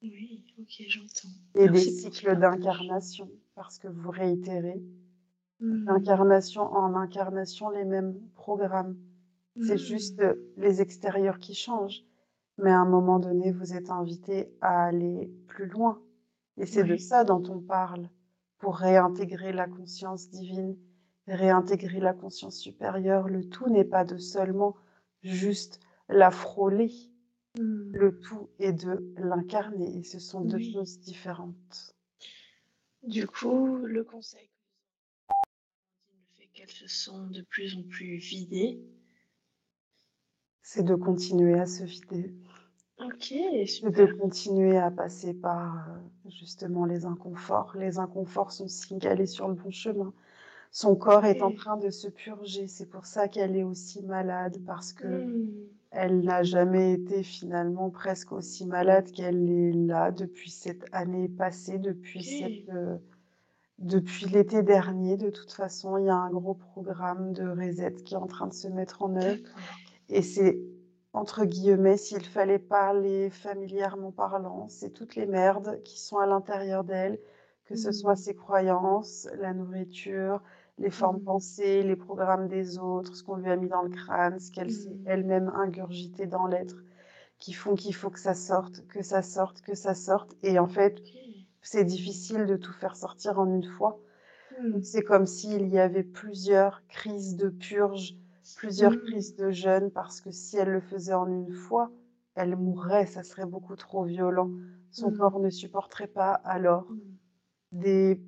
Oui, 0.03 0.45
OK, 0.59 0.83
j'entends. 0.89 1.29
et 1.55 1.69
des 1.69 1.71
Merci 1.71 1.93
cycles 1.93 2.37
d'incarnation 2.39 3.31
parce 3.55 3.79
que 3.79 3.89
vous 3.89 4.11
réitérez 4.11 4.83
Mmh. 5.61 5.85
d'incarnation 5.87 6.63
en 6.63 6.95
incarnation 6.95 7.71
les 7.71 7.85
mêmes 7.85 8.15
programmes. 8.35 8.97
C'est 9.61 9.79
juste 9.79 10.21
Mmh. 10.21 10.35
les 10.57 10.81
extérieurs 10.81 11.39
qui 11.39 11.55
changent, 11.55 12.03
mais 12.59 12.71
à 12.71 12.79
un 12.81 12.89
moment 12.89 13.19
donné, 13.19 13.53
vous 13.53 13.75
êtes 13.75 13.91
invité 13.91 14.51
à 14.61 14.85
aller 14.87 15.31
plus 15.49 15.67
loin 15.69 16.01
et 16.59 16.67
c'est 16.67 16.85
de 16.85 16.97
ça 16.97 17.25
dont 17.25 17.43
on 17.51 17.61
parle 17.61 18.09
pour 18.59 18.77
réintégrer 18.77 19.53
la 19.53 19.69
conscience 19.69 20.31
divine, 20.31 20.77
réintégrer 21.29 22.01
la 22.01 22.13
conscience 22.15 22.57
supérieure. 22.59 23.29
Le 23.29 23.49
tout 23.49 23.69
n'est 23.69 23.85
pas 23.85 24.05
de 24.05 24.17
seulement 24.19 24.77
juste 25.23 25.81
la 26.09 26.31
frôler, 26.31 26.91
Mmh. 27.59 27.93
le 27.93 28.19
tout 28.21 28.51
est 28.59 28.73
de 28.73 29.13
l'incarner 29.19 29.99
et 29.99 30.05
ce 30.05 30.19
sont 30.19 30.43
2 30.43 30.57
Oui. 30.57 30.73
choses 30.73 31.01
différentes. 31.01 31.95
Du 33.03 33.27
coup, 33.27 33.77
le 33.79 34.05
conseil 34.05 34.49
le 36.13 36.25
fait 36.37 36.49
qu'elle 36.53 36.71
se 36.71 36.87
sent 36.87 37.31
de 37.31 37.43
plus 37.43 37.77
en 37.77 37.83
plus 37.83 38.17
vidée. 38.17 38.81
C'est 40.63 40.85
de 40.85 40.95
continuer 40.95 41.59
à 41.59 41.67
se 41.67 41.83
vider. 41.85 42.33
OK, 42.99 43.35
C'est 43.67 43.91
de 43.93 44.07
super. 44.07 44.17
continuer 44.19 44.77
à 44.77 44.91
passer 44.91 45.35
par, 45.35 45.89
heu, 46.27 46.31
justement 46.31 46.85
les 46.85 47.05
inconforts. 47.07 47.77
Les 47.77 47.99
inconforts 47.99 48.53
sont 48.53 48.69
est 48.69 49.27
sur 49.27 49.49
le 49.49 49.55
bon 49.55 49.71
chemin. 49.71 50.13
Son 50.71 50.97
corps 50.97 51.25
est 51.27 51.43
en 51.43 51.53
train 51.53 51.77
de 51.77 51.91
se 51.91 52.09
purger, 52.09 52.69
c'est 52.69 52.87
pour 52.89 53.05
ça 53.07 53.29
qu'elle 53.29 53.57
est 53.57 53.65
aussi 53.65 54.03
malade 54.03 54.59
parce 54.65 54.93
Mmh. 55.03 55.79
qu'elle 55.93 56.21
n'a 56.23 56.43
jamais 56.43 56.93
été 56.95 57.23
finalement 57.23 57.91
presque 57.91 58.33
aussi 58.33 58.67
malade 58.67 59.11
qu'elle 59.13 59.49
est 59.51 59.73
là 59.73 60.11
depuis 60.11 60.51
cette 60.51 60.85
année 60.93 61.29
passée, 61.29 61.79
depuis 61.79 62.25
cette, 62.25 62.69
heu, 62.71 63.01
depuis 63.79 64.27
l'été 64.29 64.63
dernier. 64.63 65.17
De 65.17 65.31
toute 65.31 65.53
façon, 65.53 65.99
il 65.99 66.07
y 66.07 66.11
a 66.11 66.17
un 66.17 66.31
gros 66.31 66.55
programme 66.55 67.33
de 67.33 67.45
reset 67.49 67.95
qui 68.05 68.15
est 68.15 68.19
en 68.19 68.27
train 68.27 68.49
de 68.49 68.55
se 68.55 68.69
mettre 68.69 69.03
en 69.03 69.17
œuvre 69.17 69.41
et 70.09 70.23
c'est 70.23 70.61
entre 71.13 71.45
guillemets, 71.45 71.97
s'il 71.97 72.25
fallait 72.25 72.59
parler 72.59 73.31
familièrement 73.31 74.13
parlant, 74.13 74.69
c'est 74.69 74.91
toutes 74.91 75.17
les 75.17 75.27
merdes 75.27 75.83
qui 75.83 75.99
sont 76.01 76.19
à 76.19 76.27
l'intérieur 76.27 76.85
d'elle, 76.85 77.19
que 77.65 77.75
ce 77.77 77.93
soit 77.93 78.15
Mmh. 78.15 78.19
ses 78.19 78.35
croyances, 78.35 79.27
la 79.39 79.55
nourriture, 79.55 80.43
les 80.79 80.91
formes 80.91 81.21
Mmh. 81.21 81.25
pensées, 81.25 81.83
les 81.83 81.97
programmes 81.97 82.49
des 82.49 82.79
autres, 82.79 83.17
ce 83.17 83.23
qu'on 83.25 83.37
lui 83.37 83.51
a 83.51 83.57
mis 83.57 83.69
dans 83.69 83.83
le 83.83 83.89
crâne, 83.91 84.39
ce 84.41 84.51
qu'elle 84.51 84.71
s'est 84.71 84.91
Mmh. 84.91 85.05
elle-même 85.05 85.51
ingurgité 85.55 86.27
dans 86.27 86.47
l'être, 86.47 86.85
qui 87.39 87.53
font 87.55 87.77
qu'il 87.77 87.95
faut 87.95 88.11
que 88.11 88.21
ça 88.21 88.35
sorte, 88.35 88.87
que 88.89 89.03
ça 89.03 89.23
sorte, 89.23 89.63
que 89.63 89.75
ça 89.75 89.95
sorte 89.95 90.35
et 90.43 90.59
en 90.59 90.69
fait, 90.69 91.03
c'est 91.63 91.85
difficile 91.85 92.47
de 92.47 92.57
tout 92.57 92.73
faire 92.75 92.97
sortir 92.97 93.39
en 93.41 93.47
une 93.53 93.65
fois. 93.65 94.01
Mmh. 94.51 94.83
C'est 94.83 95.03
comme 95.03 95.27
s'il 95.27 95.69
y 95.69 95.79
avait 95.79 96.03
plusieurs 96.05 96.87
crises 96.89 97.37
de 97.37 97.49
purge, 97.51 98.15
plusieurs 98.55 98.93
Mmh. 98.93 99.03
crises 99.03 99.35
de 99.37 99.51
jeûne 99.51 99.91
parce 99.91 100.21
que 100.21 100.31
si 100.31 100.57
elle 100.59 100.71
le 100.71 100.81
faisait 100.81 101.15
en 101.15 101.27
une 101.29 101.51
fois, 101.53 101.93
elle 102.35 102.57
mourrait, 102.57 103.07
ça 103.07 103.23
serait 103.23 103.47
beaucoup 103.47 103.77
trop 103.77 104.05
violent. 104.05 104.53
Son 104.91 105.11
Mmh. 105.11 105.13
corps 105.13 105.39
ne 105.41 105.51
supporterait 105.51 106.07
pas 106.09 106.33
alors 106.33 106.87
Mmh. 106.89 107.19
des 107.73 108.23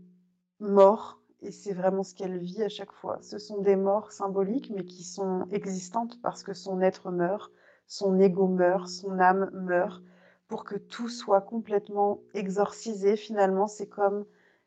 morts 0.61 1.20
et 1.42 1.50
c'est 1.50 1.73
vraiment 1.73 2.02
ce 2.02 2.14
qu'elle 2.14 2.38
vit 2.38 2.62
à 2.62 2.68
chaque 2.68 2.92
fois. 2.92 3.18
Ce 3.23 3.38
sont 3.38 3.61
des 3.61 3.76
morts 3.76 4.12
symboliques, 4.12 4.70
mais 4.75 4.85
qui 4.85 5.04
sont 5.04 5.47
existantes 5.50 6.20
parce 6.23 6.42
que 6.42 6.52
son 6.54 6.80
être 6.80 7.11
meurt, 7.11 7.52
son 7.87 8.18
ego 8.20 8.47
meurt, 8.47 8.88
son 8.88 9.18
âme 9.18 9.50
meurt, 9.52 10.02
pour 10.49 10.64
que 10.64 10.76
tout 10.76 11.09
soit 11.09 11.40
complètement 11.40 12.20
exorcisé. 12.35 13.16
Finalement, 13.16 13.66
c'est 13.66 13.87
comme 13.87 14.25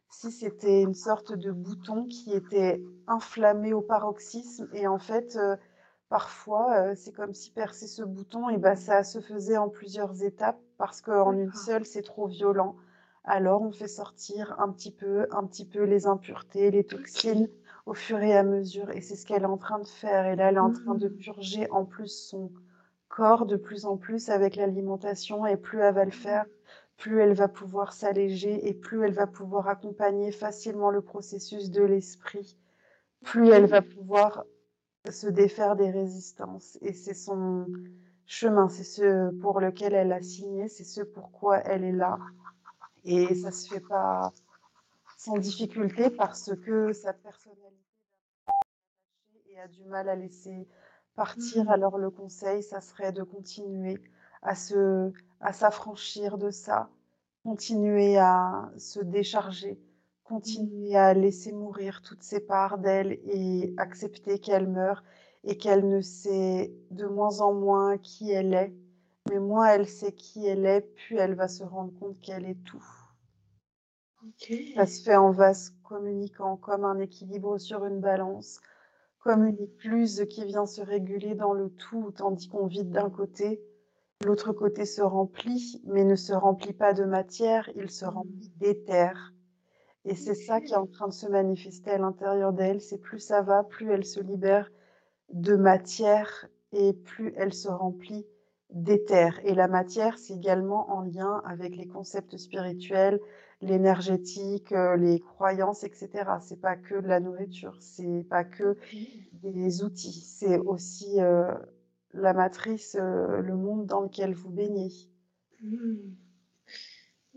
si 0.09 0.31
c'était 0.31 0.81
une 0.81 0.93
sorte 0.93 1.33
de 1.33 1.51
bouton 1.51 2.05
qui 2.05 2.33
était 2.33 2.81
inflammé 3.07 3.73
au 3.73 3.81
paroxysme. 3.81 4.69
Et 4.73 4.87
en 4.87 4.99
fait, 4.99 5.35
euh, 5.35 5.55
parfois, 6.09 6.75
euh, 6.77 6.93
c'est 6.95 7.11
comme 7.11 7.33
si 7.33 7.51
percer 7.51 7.87
ce 7.87 8.03
bouton, 8.03 8.49
et 8.49 8.57
ben, 8.57 8.75
ça 8.75 9.03
se 9.03 9.19
faisait 9.19 9.57
en 9.57 9.69
plusieurs 9.69 10.23
étapes 10.23 10.59
parce 10.77 11.01
qu'en 11.01 11.33
une 11.33 11.53
seule, 11.53 11.85
c'est 11.85 12.03
trop 12.03 12.27
violent. 12.27 12.75
Alors, 13.25 13.61
on 13.61 13.71
fait 13.71 13.87
sortir 13.87 14.55
un 14.59 14.69
petit 14.69 14.91
peu, 14.91 15.27
un 15.31 15.45
petit 15.45 15.65
peu 15.65 15.83
les 15.83 16.07
impuretés, 16.07 16.71
les 16.71 16.83
toxines 16.83 17.49
au 17.85 17.93
fur 17.93 18.19
et 18.19 18.35
à 18.35 18.43
mesure. 18.43 18.89
Et 18.91 19.01
c'est 19.01 19.15
ce 19.15 19.25
qu'elle 19.25 19.43
est 19.43 19.45
en 19.45 19.57
train 19.57 19.79
de 19.79 19.87
faire. 19.87 20.25
Et 20.25 20.35
là, 20.35 20.49
elle 20.49 20.57
est 20.57 20.59
en 20.59 20.73
train 20.73 20.95
de 20.95 21.07
mmh. 21.07 21.17
purger 21.17 21.71
en 21.71 21.85
plus 21.85 22.27
son 22.29 22.51
corps 23.07 23.45
de 23.45 23.55
plus 23.55 23.85
en 23.85 23.97
plus 23.97 24.29
avec 24.29 24.55
l'alimentation. 24.55 25.45
Et 25.45 25.55
plus 25.55 25.79
elle 25.79 25.93
va 25.93 26.03
le 26.03 26.11
faire, 26.11 26.45
plus 26.97 27.21
elle 27.21 27.33
va 27.33 27.47
pouvoir 27.47 27.93
s'alléger 27.93 28.67
et 28.67 28.73
plus 28.73 29.05
elle 29.05 29.13
va 29.13 29.27
pouvoir 29.27 29.69
accompagner 29.69 30.31
facilement 30.31 30.89
le 30.89 31.01
processus 31.01 31.71
de 31.71 31.83
l'esprit. 31.83 32.57
Plus 33.23 33.49
elle 33.49 33.67
va 33.67 33.81
pouvoir 33.81 34.43
se 35.09 35.27
défaire 35.27 35.77
des 35.77 35.91
résistances. 35.91 36.77
Et 36.81 36.91
c'est 36.91 37.13
son 37.13 37.67
chemin, 38.25 38.67
c'est 38.67 38.83
ce 38.83 39.31
pour 39.39 39.61
lequel 39.61 39.93
elle 39.93 40.11
a 40.11 40.21
signé, 40.21 40.67
c'est 40.67 40.83
ce 40.83 41.01
pourquoi 41.01 41.59
elle 41.59 41.83
est 41.83 41.91
là. 41.91 42.17
Et 43.03 43.35
ça 43.35 43.51
se 43.51 43.67
fait 43.67 43.81
pas 43.81 44.31
sans 45.17 45.37
difficulté 45.37 46.09
parce 46.09 46.51
que 46.65 46.93
sa 46.93 47.13
personnalité 47.13 47.77
et 49.49 49.59
a 49.59 49.67
du 49.67 49.85
mal 49.85 50.09
à 50.09 50.15
laisser 50.15 50.67
partir. 51.15 51.65
Mmh. 51.65 51.69
Alors 51.69 51.97
le 51.97 52.09
conseil, 52.09 52.63
ça 52.63 52.81
serait 52.81 53.11
de 53.11 53.23
continuer 53.23 54.01
à 54.41 54.55
se, 54.55 55.11
à 55.39 55.53
s'affranchir 55.53 56.37
de 56.37 56.49
ça, 56.49 56.89
continuer 57.43 58.17
à 58.17 58.71
se 58.77 58.99
décharger, 58.99 59.79
continuer 60.23 60.95
à 60.95 61.13
laisser 61.13 61.51
mourir 61.51 62.01
toutes 62.01 62.23
ces 62.23 62.39
parts 62.39 62.77
d'elle 62.77 63.13
et 63.25 63.73
accepter 63.77 64.39
qu'elle 64.39 64.67
meurt 64.67 65.05
et 65.43 65.57
qu'elle 65.57 65.87
ne 65.87 66.01
sait 66.01 66.73
de 66.91 67.05
moins 67.05 67.41
en 67.41 67.53
moins 67.53 67.97
qui 67.97 68.31
elle 68.31 68.53
est 68.53 68.73
mais 69.29 69.39
moins 69.39 69.67
elle 69.67 69.87
sait 69.87 70.11
qui 70.11 70.45
elle 70.45 70.65
est, 70.65 70.81
plus 70.81 71.17
elle 71.17 71.35
va 71.35 71.47
se 71.47 71.63
rendre 71.63 71.93
compte 71.99 72.19
qu'elle 72.21 72.45
est 72.45 72.63
tout. 72.63 72.85
Ça 74.75 74.85
se 74.85 75.03
fait 75.03 75.15
en 75.15 75.31
vase 75.31 75.73
communiquant, 75.83 76.55
comme 76.55 76.85
un 76.85 76.99
équilibre 76.99 77.57
sur 77.57 77.85
une 77.85 77.99
balance, 77.99 78.61
comme 79.19 79.45
une 79.45 79.61
écluse 79.61 80.25
qui 80.29 80.45
vient 80.45 80.65
se 80.65 80.81
réguler 80.81 81.35
dans 81.35 81.53
le 81.53 81.69
tout, 81.69 82.11
tandis 82.11 82.47
qu'on 82.47 82.67
vide 82.67 82.91
d'un 82.91 83.09
côté, 83.09 83.61
l'autre 84.23 84.53
côté 84.53 84.85
se 84.85 85.01
remplit, 85.01 85.81
mais 85.85 86.03
ne 86.03 86.15
se 86.15 86.33
remplit 86.33 86.73
pas 86.73 86.93
de 86.93 87.03
matière, 87.03 87.69
il 87.75 87.89
se 87.89 88.05
remplit 88.05 88.51
d'éther. 88.57 89.33
Et 90.05 90.15
c'est 90.15 90.35
ça 90.35 90.59
qui 90.61 90.73
est 90.73 90.77
en 90.77 90.87
train 90.87 91.07
de 91.07 91.13
se 91.13 91.27
manifester 91.27 91.91
à 91.91 91.97
l'intérieur 91.97 92.53
d'elle, 92.53 92.81
c'est 92.81 92.97
plus 92.97 93.19
ça 93.19 93.41
va, 93.41 93.63
plus 93.63 93.91
elle 93.91 94.05
se 94.05 94.19
libère 94.19 94.69
de 95.31 95.55
matière 95.55 96.47
et 96.71 96.93
plus 96.93 97.33
elle 97.37 97.53
se 97.53 97.69
remplit 97.69 98.25
d'éther. 98.73 99.39
Et 99.45 99.53
la 99.53 99.67
matière, 99.67 100.17
c'est 100.17 100.33
également 100.33 100.91
en 100.91 101.01
lien 101.01 101.41
avec 101.45 101.75
les 101.75 101.87
concepts 101.87 102.37
spirituels, 102.37 103.19
l'énergétique, 103.61 104.71
euh, 104.71 104.97
les 104.97 105.19
croyances, 105.19 105.83
etc. 105.83 106.09
C'est 106.41 106.59
pas 106.59 106.75
que 106.75 106.95
de 106.95 107.07
la 107.07 107.19
nourriture, 107.19 107.77
c'est 107.79 108.25
pas 108.29 108.43
que 108.43 108.75
des 109.43 109.83
outils, 109.83 110.21
c'est 110.21 110.57
aussi 110.57 111.21
euh, 111.21 111.53
la 112.13 112.33
matrice, 112.33 112.97
euh, 112.99 113.41
le 113.41 113.55
monde 113.55 113.85
dans 113.85 114.01
lequel 114.01 114.33
vous 114.33 114.49
baignez. 114.49 114.91
Mmh. 115.61 115.95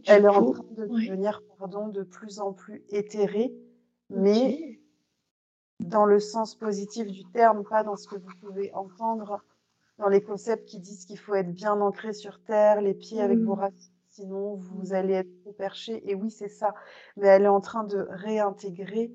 Elle 0.06 0.24
est 0.24 0.28
en 0.28 0.52
train 0.52 0.64
de 0.76 0.86
devenir, 0.86 1.42
pardon, 1.58 1.88
de 1.88 2.02
plus 2.02 2.40
en 2.40 2.52
plus 2.52 2.84
éthérée, 2.90 3.52
mais 4.10 4.80
dans 5.80 6.06
le 6.06 6.20
sens 6.20 6.54
positif 6.54 7.06
du 7.06 7.24
terme, 7.32 7.64
pas 7.64 7.82
dans 7.82 7.96
ce 7.96 8.08
que 8.08 8.16
vous 8.16 8.32
pouvez 8.40 8.72
entendre 8.72 9.44
dans 9.98 10.08
les 10.08 10.22
concepts 10.22 10.66
qui 10.66 10.78
disent 10.78 11.04
qu'il 11.04 11.18
faut 11.18 11.34
être 11.34 11.52
bien 11.52 11.80
ancré 11.80 12.12
sur 12.12 12.42
terre, 12.42 12.80
les 12.80 12.94
pieds 12.94 13.20
avec 13.20 13.38
vos 13.38 13.56
mmh. 13.56 13.60
racines, 13.60 13.92
sinon 14.08 14.54
vous 14.56 14.88
mmh. 14.88 14.94
allez 14.94 15.14
être 15.14 15.34
trop 15.42 15.52
perché. 15.52 16.08
Et 16.10 16.14
oui, 16.14 16.30
c'est 16.30 16.48
ça. 16.48 16.74
Mais 17.16 17.28
elle 17.28 17.44
est 17.44 17.48
en 17.48 17.60
train 17.60 17.84
de 17.84 18.06
réintégrer 18.10 19.12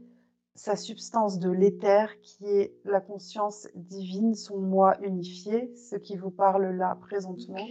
sa 0.55 0.75
substance 0.75 1.39
de 1.39 1.49
l'éther, 1.49 2.19
qui 2.21 2.45
est 2.45 2.73
la 2.83 2.99
conscience 2.99 3.67
divine, 3.75 4.35
son 4.35 4.59
moi 4.59 4.97
unifié, 5.01 5.73
ce 5.75 5.95
qui 5.95 6.17
vous 6.17 6.31
parle 6.31 6.75
là 6.75 6.97
présentement. 6.99 7.65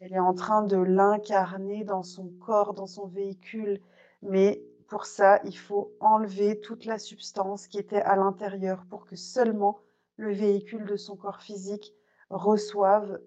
Elle 0.00 0.12
est 0.12 0.20
en 0.20 0.34
train 0.34 0.62
de 0.62 0.76
l'incarner 0.76 1.84
dans 1.84 2.02
son 2.02 2.28
corps, 2.40 2.74
dans 2.74 2.86
son 2.86 3.06
véhicule. 3.06 3.80
Mais 4.22 4.62
pour 4.88 5.06
ça, 5.06 5.40
il 5.44 5.56
faut 5.56 5.92
enlever 6.00 6.60
toute 6.60 6.84
la 6.84 6.98
substance 6.98 7.66
qui 7.66 7.78
était 7.78 8.02
à 8.02 8.16
l'intérieur 8.16 8.84
pour 8.88 9.06
que 9.06 9.16
seulement 9.16 9.80
le 10.16 10.32
véhicule 10.32 10.86
de 10.86 10.96
son 10.96 11.16
corps 11.16 11.42
physique 11.42 11.94
reçoivent 12.30 13.20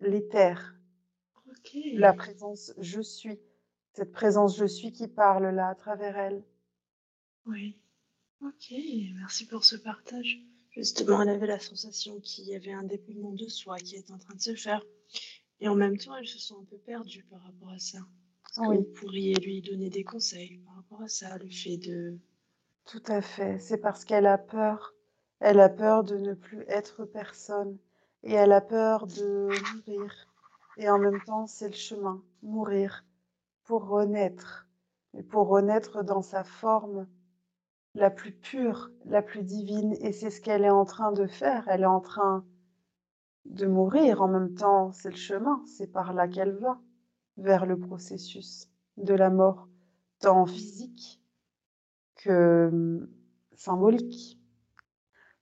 l'éther, 0.00 0.74
la 1.94 2.12
présence 2.12 2.72
je 2.78 3.00
suis, 3.00 3.38
cette 3.92 4.12
présence 4.12 4.56
je 4.56 4.64
suis 4.64 4.92
qui 4.92 5.08
parle 5.08 5.48
là 5.48 5.68
à 5.68 5.74
travers 5.74 6.16
elle. 6.16 6.42
Oui, 7.46 7.78
ok, 8.42 8.72
merci 9.16 9.46
pour 9.46 9.64
ce 9.64 9.76
partage. 9.76 10.38
Justement, 10.70 11.22
elle 11.22 11.30
avait 11.30 11.46
la 11.46 11.58
sensation 11.58 12.20
qu'il 12.20 12.44
y 12.44 12.54
avait 12.54 12.72
un 12.72 12.84
dépouillement 12.84 13.32
de 13.32 13.48
soi 13.48 13.78
qui 13.78 13.96
est 13.96 14.10
en 14.10 14.18
train 14.18 14.34
de 14.34 14.40
se 14.40 14.54
faire. 14.54 14.84
Et 15.60 15.68
en 15.68 15.74
même 15.74 15.96
temps, 15.96 16.14
elle 16.16 16.28
se 16.28 16.38
sent 16.38 16.54
un 16.60 16.64
peu 16.64 16.78
perdue 16.78 17.24
par 17.24 17.42
rapport 17.42 17.70
à 17.70 17.78
ça. 17.78 17.98
Oui. 18.58 18.76
Vous 18.76 18.82
pourriez 18.94 19.34
lui 19.34 19.60
donner 19.60 19.90
des 19.90 20.04
conseils 20.04 20.58
par 20.58 20.76
rapport 20.76 21.02
à 21.02 21.08
ça, 21.08 21.36
le 21.38 21.50
fait 21.50 21.78
de... 21.78 22.16
Tout 22.84 23.02
à 23.06 23.20
fait. 23.20 23.58
C'est 23.58 23.78
parce 23.78 24.04
qu'elle 24.04 24.26
a 24.26 24.38
peur. 24.38 24.94
Elle 25.40 25.60
a 25.60 25.68
peur 25.68 26.04
de 26.04 26.16
ne 26.16 26.34
plus 26.34 26.62
être 26.68 27.04
personne 27.04 27.76
et 28.28 28.34
elle 28.34 28.52
a 28.52 28.60
peur 28.60 29.06
de 29.06 29.48
mourir. 29.74 30.12
Et 30.76 30.90
en 30.90 30.98
même 30.98 31.20
temps, 31.22 31.46
c'est 31.46 31.68
le 31.68 31.74
chemin, 31.74 32.22
mourir 32.42 33.06
pour 33.64 33.88
renaître, 33.88 34.68
et 35.14 35.22
pour 35.22 35.48
renaître 35.48 36.04
dans 36.04 36.20
sa 36.20 36.44
forme 36.44 37.08
la 37.94 38.10
plus 38.10 38.32
pure, 38.32 38.90
la 39.06 39.22
plus 39.22 39.42
divine. 39.42 39.94
Et 40.02 40.12
c'est 40.12 40.30
ce 40.30 40.42
qu'elle 40.42 40.64
est 40.64 40.70
en 40.70 40.84
train 40.84 41.10
de 41.10 41.26
faire. 41.26 41.66
Elle 41.68 41.82
est 41.82 41.86
en 41.86 42.00
train 42.00 42.44
de 43.46 43.66
mourir. 43.66 44.20
En 44.20 44.28
même 44.28 44.54
temps, 44.54 44.92
c'est 44.92 45.10
le 45.10 45.16
chemin, 45.16 45.62
c'est 45.64 45.90
par 45.90 46.12
là 46.12 46.28
qu'elle 46.28 46.56
va, 46.58 46.78
vers 47.38 47.64
le 47.64 47.78
processus 47.78 48.68
de 48.98 49.14
la 49.14 49.30
mort, 49.30 49.68
tant 50.18 50.44
physique 50.44 51.22
que 52.16 53.08
symbolique. 53.54 54.38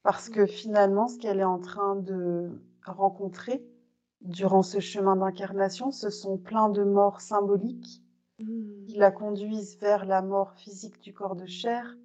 Parce 0.04 0.28
que 0.28 0.46
finalement, 0.46 1.08
ce 1.08 1.18
qu'elle 1.18 1.40
est 1.40 1.44
en 1.44 1.58
train 1.58 1.96
de 1.96 2.62
rencontrer 2.92 3.64
durant 4.20 4.62
ce 4.62 4.80
chemin 4.80 5.16
d'incarnation, 5.16 5.90
ce 5.90 6.10
sont 6.10 6.38
plein 6.38 6.68
de 6.68 6.82
morts 6.82 7.20
symboliques 7.20 8.02
mmh. 8.38 8.86
qui 8.86 8.96
la 8.96 9.10
conduisent 9.10 9.78
vers 9.78 10.04
la 10.04 10.22
mort 10.22 10.52
physique 10.54 11.00
du 11.00 11.12
corps 11.12 11.36
de 11.36 11.46
chair. 11.46 11.96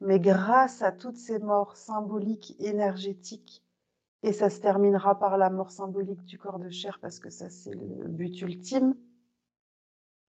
Mais 0.00 0.20
grâce 0.20 0.82
à 0.82 0.92
toutes 0.92 1.16
ces 1.16 1.38
morts 1.40 1.76
symboliques, 1.76 2.54
énergétiques, 2.60 3.64
et 4.22 4.32
ça 4.32 4.50
se 4.50 4.60
terminera 4.60 5.18
par 5.18 5.38
la 5.38 5.50
mort 5.50 5.70
symbolique 5.70 6.24
du 6.24 6.38
corps 6.38 6.58
de 6.58 6.70
chair 6.70 6.98
parce 7.00 7.18
que 7.18 7.30
ça 7.30 7.50
c'est 7.50 7.74
le 7.74 8.08
but 8.08 8.40
ultime. 8.42 8.96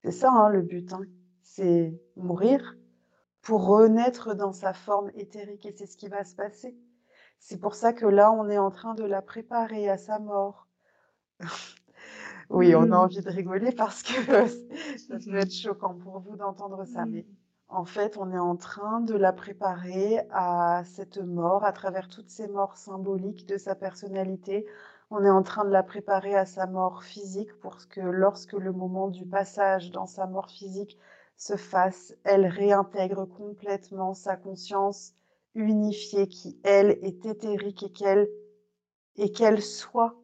C'est 0.04 0.12
ça 0.12 0.32
hein, 0.32 0.50
le 0.50 0.62
but, 0.62 0.94
hein. 0.94 1.02
c'est 1.42 2.00
mourir 2.16 2.78
pour 3.42 3.66
renaître 3.66 4.36
dans 4.36 4.54
sa 4.54 4.74
forme 4.74 5.12
éthérique 5.16 5.66
et 5.66 5.72
c'est 5.72 5.88
ce 5.88 5.98
qui 5.98 6.08
va 6.08 6.24
se 6.24 6.36
passer. 6.36 6.78
C'est 7.40 7.60
pour 7.60 7.74
ça 7.76 7.94
que 7.94 8.06
là, 8.06 8.32
on 8.32 8.50
est 8.50 8.58
en 8.58 8.70
train 8.70 8.94
de 8.94 9.04
la 9.04 9.22
préparer 9.22 9.90
à 9.90 9.98
sa 9.98 10.20
mort. 10.20 10.68
oui, 12.50 12.76
on 12.76 12.84
a 12.84 12.86
mmh. 12.86 12.94
envie 12.94 13.22
de 13.22 13.30
rigoler 13.30 13.72
parce 13.72 14.04
que 14.04 14.14
ça 14.98 15.18
peut 15.26 15.38
être 15.38 15.54
choquant 15.54 15.96
pour 15.96 16.20
vous 16.20 16.36
d'entendre 16.36 16.86
ça. 16.86 17.06
Mais 17.06 17.22
mmh. 17.22 17.26
en 17.70 17.86
fait, 17.86 18.18
on 18.18 18.32
est 18.32 18.40
en 18.40 18.56
train 18.56 19.00
de 19.00 19.16
la 19.16 19.34
préparer 19.34 20.22
à 20.32 20.84
cette 20.86 21.18
mort, 21.18 21.64
à 21.64 21.72
travers 21.72 22.08
toutes 22.10 22.30
ces 22.30 22.48
morts 22.48 22.78
symboliques 22.78 23.48
de 23.48 23.58
sa 23.58 23.74
personnalité. 23.74 24.66
On 25.10 25.24
est 25.24 25.30
en 25.30 25.42
train 25.42 25.66
de 25.66 25.72
la 25.72 25.82
préparer 25.82 26.36
à 26.36 26.46
sa 26.46 26.68
mort 26.68 27.04
physique 27.04 27.58
pour 27.62 27.78
que 27.88 28.02
lorsque 28.02 28.54
le 28.54 28.72
moment 28.72 29.08
du 29.08 29.26
passage 29.26 29.90
dans 29.92 30.06
sa 30.06 30.28
mort 30.28 30.52
physique 30.52 31.00
se 31.36 31.56
fasse, 31.56 32.14
elle 32.26 32.46
réintègre 32.46 33.26
complètement 33.26 34.14
sa 34.14 34.36
conscience 34.36 35.14
unifiée 35.56 36.28
qui, 36.28 36.60
elle, 36.64 36.92
est 37.02 37.26
éthérique 37.26 37.84
et 37.84 37.92
qu'elle 37.92 38.30
et 39.16 39.32
qu'elle 39.32 39.62
soit 39.62 40.16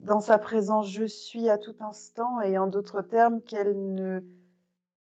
dans 0.00 0.20
sa 0.20 0.38
présence 0.38 0.90
je 0.90 1.04
suis 1.04 1.50
à 1.50 1.58
tout 1.58 1.76
instant 1.80 2.40
et 2.40 2.56
en 2.56 2.66
d'autres 2.66 3.02
termes 3.02 3.42
qu'elle 3.42 3.94
ne 3.94 4.22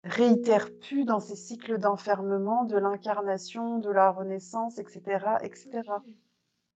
réitère 0.04 0.70
plus 0.78 1.04
dans 1.04 1.20
ces 1.20 1.36
cycles 1.36 1.78
d'enfermement 1.78 2.64
de 2.64 2.78
l'incarnation, 2.78 3.78
de 3.78 3.90
la 3.90 4.10
renaissance, 4.10 4.78
etc., 4.78 5.02
etc. 5.42 5.82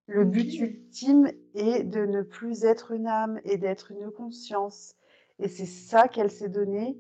Le 0.07 0.25
but 0.25 0.53
ultime 0.59 1.31
est 1.55 1.85
de 1.85 2.05
ne 2.05 2.23
plus 2.23 2.65
être 2.65 2.91
une 2.91 3.07
âme 3.07 3.41
et 3.45 3.57
d'être 3.57 3.93
une 3.93 4.11
conscience. 4.11 4.97
Et 5.39 5.49
c'est 5.49 5.67
ça 5.67 6.09
qu'elle 6.09 6.31
s'est 6.31 6.49
donné 6.49 6.99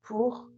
pour 0.00 0.50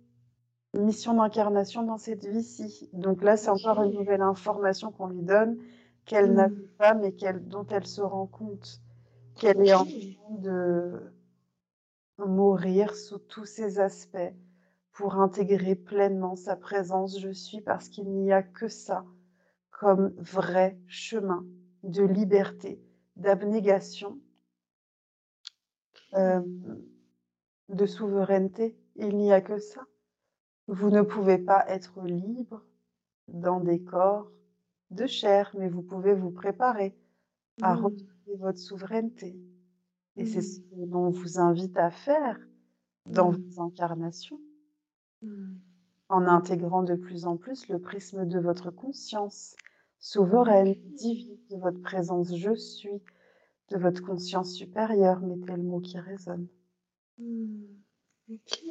mission 0.75 1.15
d'incarnation 1.15 1.83
dans 1.83 1.99
cette 1.99 2.27
vie-ci. 2.27 2.89
Donc 2.93 3.23
là, 3.23 3.37
c'est 3.37 3.51
encore 3.51 3.83
une 3.83 3.95
nouvelle 3.95 4.23
train 4.23 4.93
qu'on 4.93 5.09
lui 5.09 5.23
donne 5.23 5.59
qu'elle 6.05 6.33
n'a 6.33 6.49
mmh. 6.49 6.63
pas, 6.79 6.95
mais 6.95 7.13
dont 7.41 7.67
elle 7.71 7.87
se 7.87 8.01
rend 8.01 8.27
compte 8.27 8.81
qu'elle 9.37 9.67
est 9.67 9.75
en 9.75 9.85
train 9.85 10.35
de 10.39 11.13
mourir 12.19 12.95
sous 12.95 13.19
tous 13.19 13.47
ses 13.47 13.81
aspects 13.81 14.19
pour 14.93 15.17
intégrer 15.17 15.75
pleinement 15.75 16.37
sa 16.37 16.57
présence 16.57 17.19
je 17.19 17.31
suis 17.31 17.61
parce 17.61 17.89
qu'il 17.89 18.11
n'y 18.11 18.33
a 18.33 18.43
que 18.43 18.69
ça 18.69 19.05
comme 19.71 20.13
vrai 20.19 20.79
chemin 20.87 21.47
de 21.83 22.03
liberté, 22.03 22.83
d'abnégation, 23.17 24.19
euh, 26.15 26.43
de 27.71 27.87
souveraineté. 27.87 28.77
Il 28.97 29.17
n'y 29.17 29.33
a 29.33 29.41
que 29.41 29.59
ça. 29.59 29.81
Vous 30.69 30.91
ne 30.91 31.03
pouvez 31.03 31.39
pas 31.39 31.65
être 31.69 32.01
libre 32.03 32.65
dans 33.29 33.61
des 33.61 33.83
corps 33.83 34.31
de 34.91 35.07
chair, 35.07 35.55
mais 35.59 35.69
vous 35.69 35.83
pouvez 35.83 36.15
vous 36.15 36.31
préparer 36.31 36.97
à 37.63 37.75
mmh. 37.75 37.85
retrouver 37.85 38.37
votre 38.39 38.59
souveraineté. 38.59 39.39
Et 40.17 40.27
c'est 40.27 40.43
ce 40.43 40.61
mmh. 40.61 40.91
qu'on 40.91 41.11
vous 41.11 41.39
invite 41.39 41.77
à 41.77 41.91
faire 41.91 42.39
dans 43.07 43.33
mmh. 43.33 43.37
vos 43.37 43.63
incarnations, 43.63 44.41
en 46.09 46.27
intégrant 46.27 46.83
de 46.83 46.95
plus 46.95 47.27
en 47.27 47.37
plus 47.37 47.69
le 47.69 47.79
prisme 47.79 48.27
de 48.27 48.39
votre 48.39 48.71
conscience 48.71 49.57
souveraine, 49.99 50.75
divine, 50.95 51.39
de 51.51 51.57
votre 51.57 51.81
présence 51.83 52.35
je 52.35 52.55
suis, 52.55 53.03
de 53.71 53.79
votre 53.79 54.03
conscience 54.03 54.53
supérieure, 54.53 55.21
mettez 55.21 55.57
le 55.57 55.63
mot 55.63 55.81
qui 55.81 55.99
résonne. 55.99 56.49
Ok. 58.29 58.65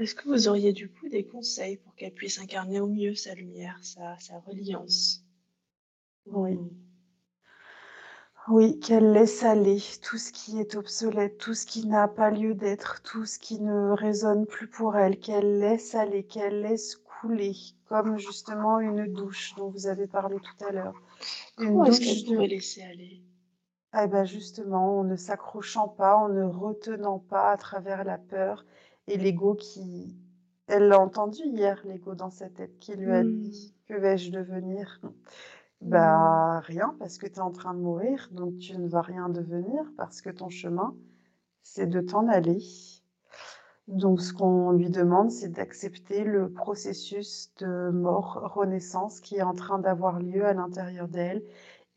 Est-ce 0.00 0.14
que 0.14 0.28
vous 0.28 0.48
auriez 0.48 0.72
du 0.72 0.88
coup 0.88 1.10
des 1.10 1.26
conseils 1.26 1.76
pour 1.76 1.94
qu'elle 1.94 2.14
puisse 2.14 2.40
incarner 2.40 2.80
au 2.80 2.86
mieux 2.86 3.14
sa 3.14 3.34
lumière, 3.34 3.78
sa, 3.82 4.18
sa 4.18 4.38
reliance? 4.38 5.22
Oui. 6.24 6.58
Oui, 8.48 8.80
qu'elle 8.80 9.12
laisse 9.12 9.42
aller 9.42 9.78
tout 10.02 10.16
ce 10.16 10.32
qui 10.32 10.58
est 10.58 10.74
obsolète, 10.74 11.36
tout 11.36 11.52
ce 11.52 11.66
qui 11.66 11.86
n'a 11.86 12.08
pas 12.08 12.30
lieu 12.30 12.54
d'être, 12.54 13.02
tout 13.02 13.26
ce 13.26 13.38
qui 13.38 13.60
ne 13.60 13.90
résonne 13.90 14.46
plus 14.46 14.68
pour 14.68 14.96
elle, 14.96 15.20
qu'elle 15.20 15.58
laisse 15.58 15.94
aller, 15.94 16.24
qu'elle 16.24 16.62
laisse 16.62 16.96
couler, 16.96 17.54
comme 17.84 18.16
justement 18.16 18.80
une 18.80 19.12
douche 19.12 19.54
dont 19.58 19.68
vous 19.68 19.86
avez 19.86 20.06
parlé 20.06 20.36
tout 20.36 20.64
à 20.64 20.72
l'heure. 20.72 20.98
Comment 21.56 21.84
est-ce 21.84 22.00
qu'elle 22.00 22.24
pourrait 22.24 22.48
laisser 22.48 22.80
aller? 22.82 23.22
Eh 24.02 24.06
ben 24.06 24.24
justement, 24.24 25.00
en 25.00 25.04
ne 25.04 25.16
s'accrochant 25.16 25.88
pas, 25.88 26.16
en 26.16 26.30
ne 26.30 26.44
retenant 26.44 27.18
pas 27.18 27.50
à 27.50 27.58
travers 27.58 28.04
la 28.04 28.16
peur, 28.16 28.64
et 29.06 29.16
l'ego 29.16 29.54
qui... 29.54 30.16
Elle 30.66 30.88
l'a 30.88 31.00
entendu 31.00 31.42
hier, 31.42 31.82
l'ego 31.84 32.14
dans 32.14 32.30
sa 32.30 32.48
tête, 32.48 32.78
qui 32.78 32.94
lui 32.94 33.10
a 33.10 33.24
dit 33.24 33.74
mmh. 33.74 33.88
Que 33.88 34.00
vais-je 34.00 34.30
devenir? 34.30 35.00
Bah 35.80 36.58
mmh. 36.58 36.62
rien, 36.64 36.96
parce 36.98 37.18
que 37.18 37.26
tu 37.26 37.34
es 37.34 37.40
en 37.40 37.50
train 37.50 37.74
de 37.74 37.80
mourir, 37.80 38.28
donc 38.30 38.58
tu 38.58 38.78
ne 38.78 38.88
vas 38.88 39.02
rien 39.02 39.28
devenir, 39.28 39.82
parce 39.96 40.20
que 40.20 40.30
ton 40.30 40.48
chemin, 40.48 40.94
c'est 41.62 41.88
de 41.88 42.00
t'en 42.00 42.28
aller. 42.28 42.62
Donc 43.88 44.20
ce 44.20 44.32
qu'on 44.32 44.70
lui 44.70 44.90
demande, 44.90 45.32
c'est 45.32 45.48
d'accepter 45.48 46.22
le 46.22 46.52
processus 46.52 47.52
de 47.58 47.90
mort-renaissance 47.90 49.20
qui 49.20 49.36
est 49.36 49.42
en 49.42 49.54
train 49.54 49.80
d'avoir 49.80 50.20
lieu 50.20 50.44
à 50.46 50.52
l'intérieur 50.52 51.08
d'elle 51.08 51.42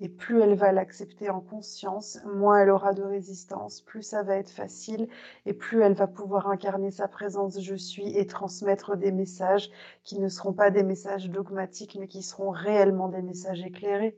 et 0.04 0.10
plus 0.10 0.42
elle 0.42 0.56
va 0.56 0.72
l'accepter 0.72 1.30
en 1.32 1.42
conscience, 1.42 2.20
moins 2.26 2.60
elle 2.62 2.70
aura 2.72 2.94
de 2.94 3.04
résistance, 3.04 3.82
plus 3.82 4.04
ça 4.04 4.24
va 4.24 4.38
être 4.38 4.52
facile 4.52 5.10
et 5.48 5.54
plus 5.56 5.82
elle 5.82 5.96
va 5.96 6.08
pouvoir 6.08 6.48
incarner 6.50 6.92
sa 6.92 7.08
présence 7.10 7.60
je 7.62 7.76
suis 7.76 8.16
et 8.18 8.28
transmettre 8.28 8.98
des 8.98 9.12
messages 9.14 9.72
qui 10.04 10.20
ne 10.20 10.30
seront 10.30 10.54
pas 10.54 10.72
des 10.72 10.84
messages 10.84 11.30
dogmatiques 11.32 11.98
mais 12.00 12.08
qui 12.10 12.24
seront 12.24 12.52
réellement 12.52 13.10
des 13.10 13.24
messages 13.24 13.64
éclairés, 13.64 14.18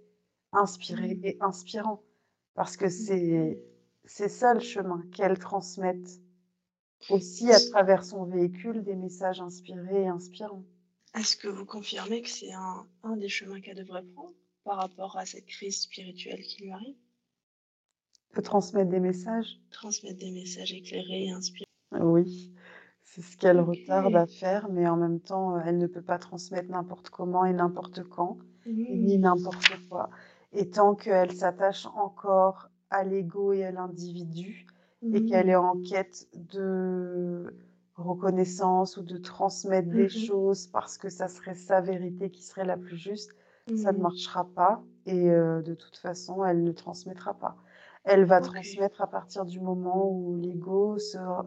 inspirés 0.53 1.19
et 1.23 1.37
inspirants. 1.41 2.03
Parce 2.55 2.77
que 2.77 2.89
c'est 2.89 3.59
c'est 4.05 4.29
ça 4.29 4.53
le 4.55 4.61
chemin 4.61 5.03
qu'elle 5.13 5.39
transmette 5.39 6.19
aussi 7.09 7.51
à 7.51 7.59
travers 7.59 8.03
son 8.05 8.25
véhicule 8.25 8.83
des 8.83 8.95
messages 8.95 9.41
inspirés 9.41 10.03
et 10.03 10.07
inspirants. 10.07 10.65
Est-ce 11.15 11.35
que 11.35 11.47
vous 11.47 11.65
confirmez 11.65 12.21
que 12.21 12.29
c'est 12.29 12.53
un, 12.53 12.87
un 13.01 13.17
des 13.17 13.27
chemins 13.27 13.59
qu'elle 13.59 13.77
devrait 13.77 14.03
prendre? 14.03 14.35
Par 14.65 14.77
rapport 14.77 15.15
à 15.17 15.25
cette 15.25 15.45
crise 15.45 15.81
spirituelle 15.81 16.41
qui 16.41 16.63
lui 16.63 16.71
arrive? 16.71 16.97
Peut 18.33 18.41
transmettre 18.41 18.89
des 18.89 18.99
messages 18.99 19.61
Transmettre 19.71 20.19
des 20.19 20.31
messages 20.31 20.73
éclairés 20.73 21.27
et 21.27 21.31
inspirés. 21.31 21.65
Oui, 21.97 22.51
c'est 23.03 23.21
ce 23.21 23.37
qu'elle 23.37 23.61
retarde 23.61 24.15
à 24.15 24.25
faire, 24.25 24.67
mais 24.69 24.89
en 24.89 24.97
même 24.97 25.21
temps, 25.21 25.55
euh, 25.55 25.61
elle 25.65 25.77
ne 25.77 25.87
peut 25.87 26.01
pas 26.01 26.17
transmettre 26.17 26.69
n'importe 26.69 27.09
comment 27.09 27.45
et 27.45 27.53
n'importe 27.53 28.03
quand, 28.03 28.39
ni 28.65 29.17
mmh. 29.17 29.21
n'importe 29.21 29.87
quoi. 29.87 30.09
Et 30.51 30.69
tant 30.69 30.95
qu'elle 30.95 31.31
s'attache 31.31 31.85
encore 31.95 32.67
à 32.89 33.05
l'ego 33.05 33.53
et 33.53 33.63
à 33.63 33.71
l'individu, 33.71 34.65
et 35.01 35.21
mmh. 35.21 35.25
qu'elle 35.27 35.49
est 35.49 35.55
en 35.55 35.79
quête 35.79 36.27
de 36.33 37.55
reconnaissance 37.95 38.97
ou 38.97 39.03
de 39.03 39.17
transmettre 39.17 39.89
des 39.89 40.05
mmh 40.05 40.09
choses 40.09 40.67
parce 40.67 40.97
que 40.97 41.07
ça 41.07 41.29
serait 41.29 41.55
sa 41.55 41.79
vérité 41.79 42.29
qui 42.29 42.43
serait 42.43 42.65
la 42.65 42.75
plus 42.75 42.97
juste, 42.97 43.31
ça 43.67 43.91
ne 43.91 43.97
mmh. 43.97 44.01
marchera 44.01 44.45
pas 44.55 44.83
et 45.05 45.29
de 45.29 45.73
toute 45.73 45.97
façon, 45.97 46.43
elle 46.45 46.63
ne 46.63 46.71
transmettra 46.71 47.33
pas. 47.35 47.55
Elle 48.03 48.25
va 48.25 48.41
transmettre 48.41 49.01
à 49.01 49.07
partir 49.07 49.45
du 49.45 49.59
moment 49.59 50.09
où 50.09 50.35
l'ego 50.35 50.97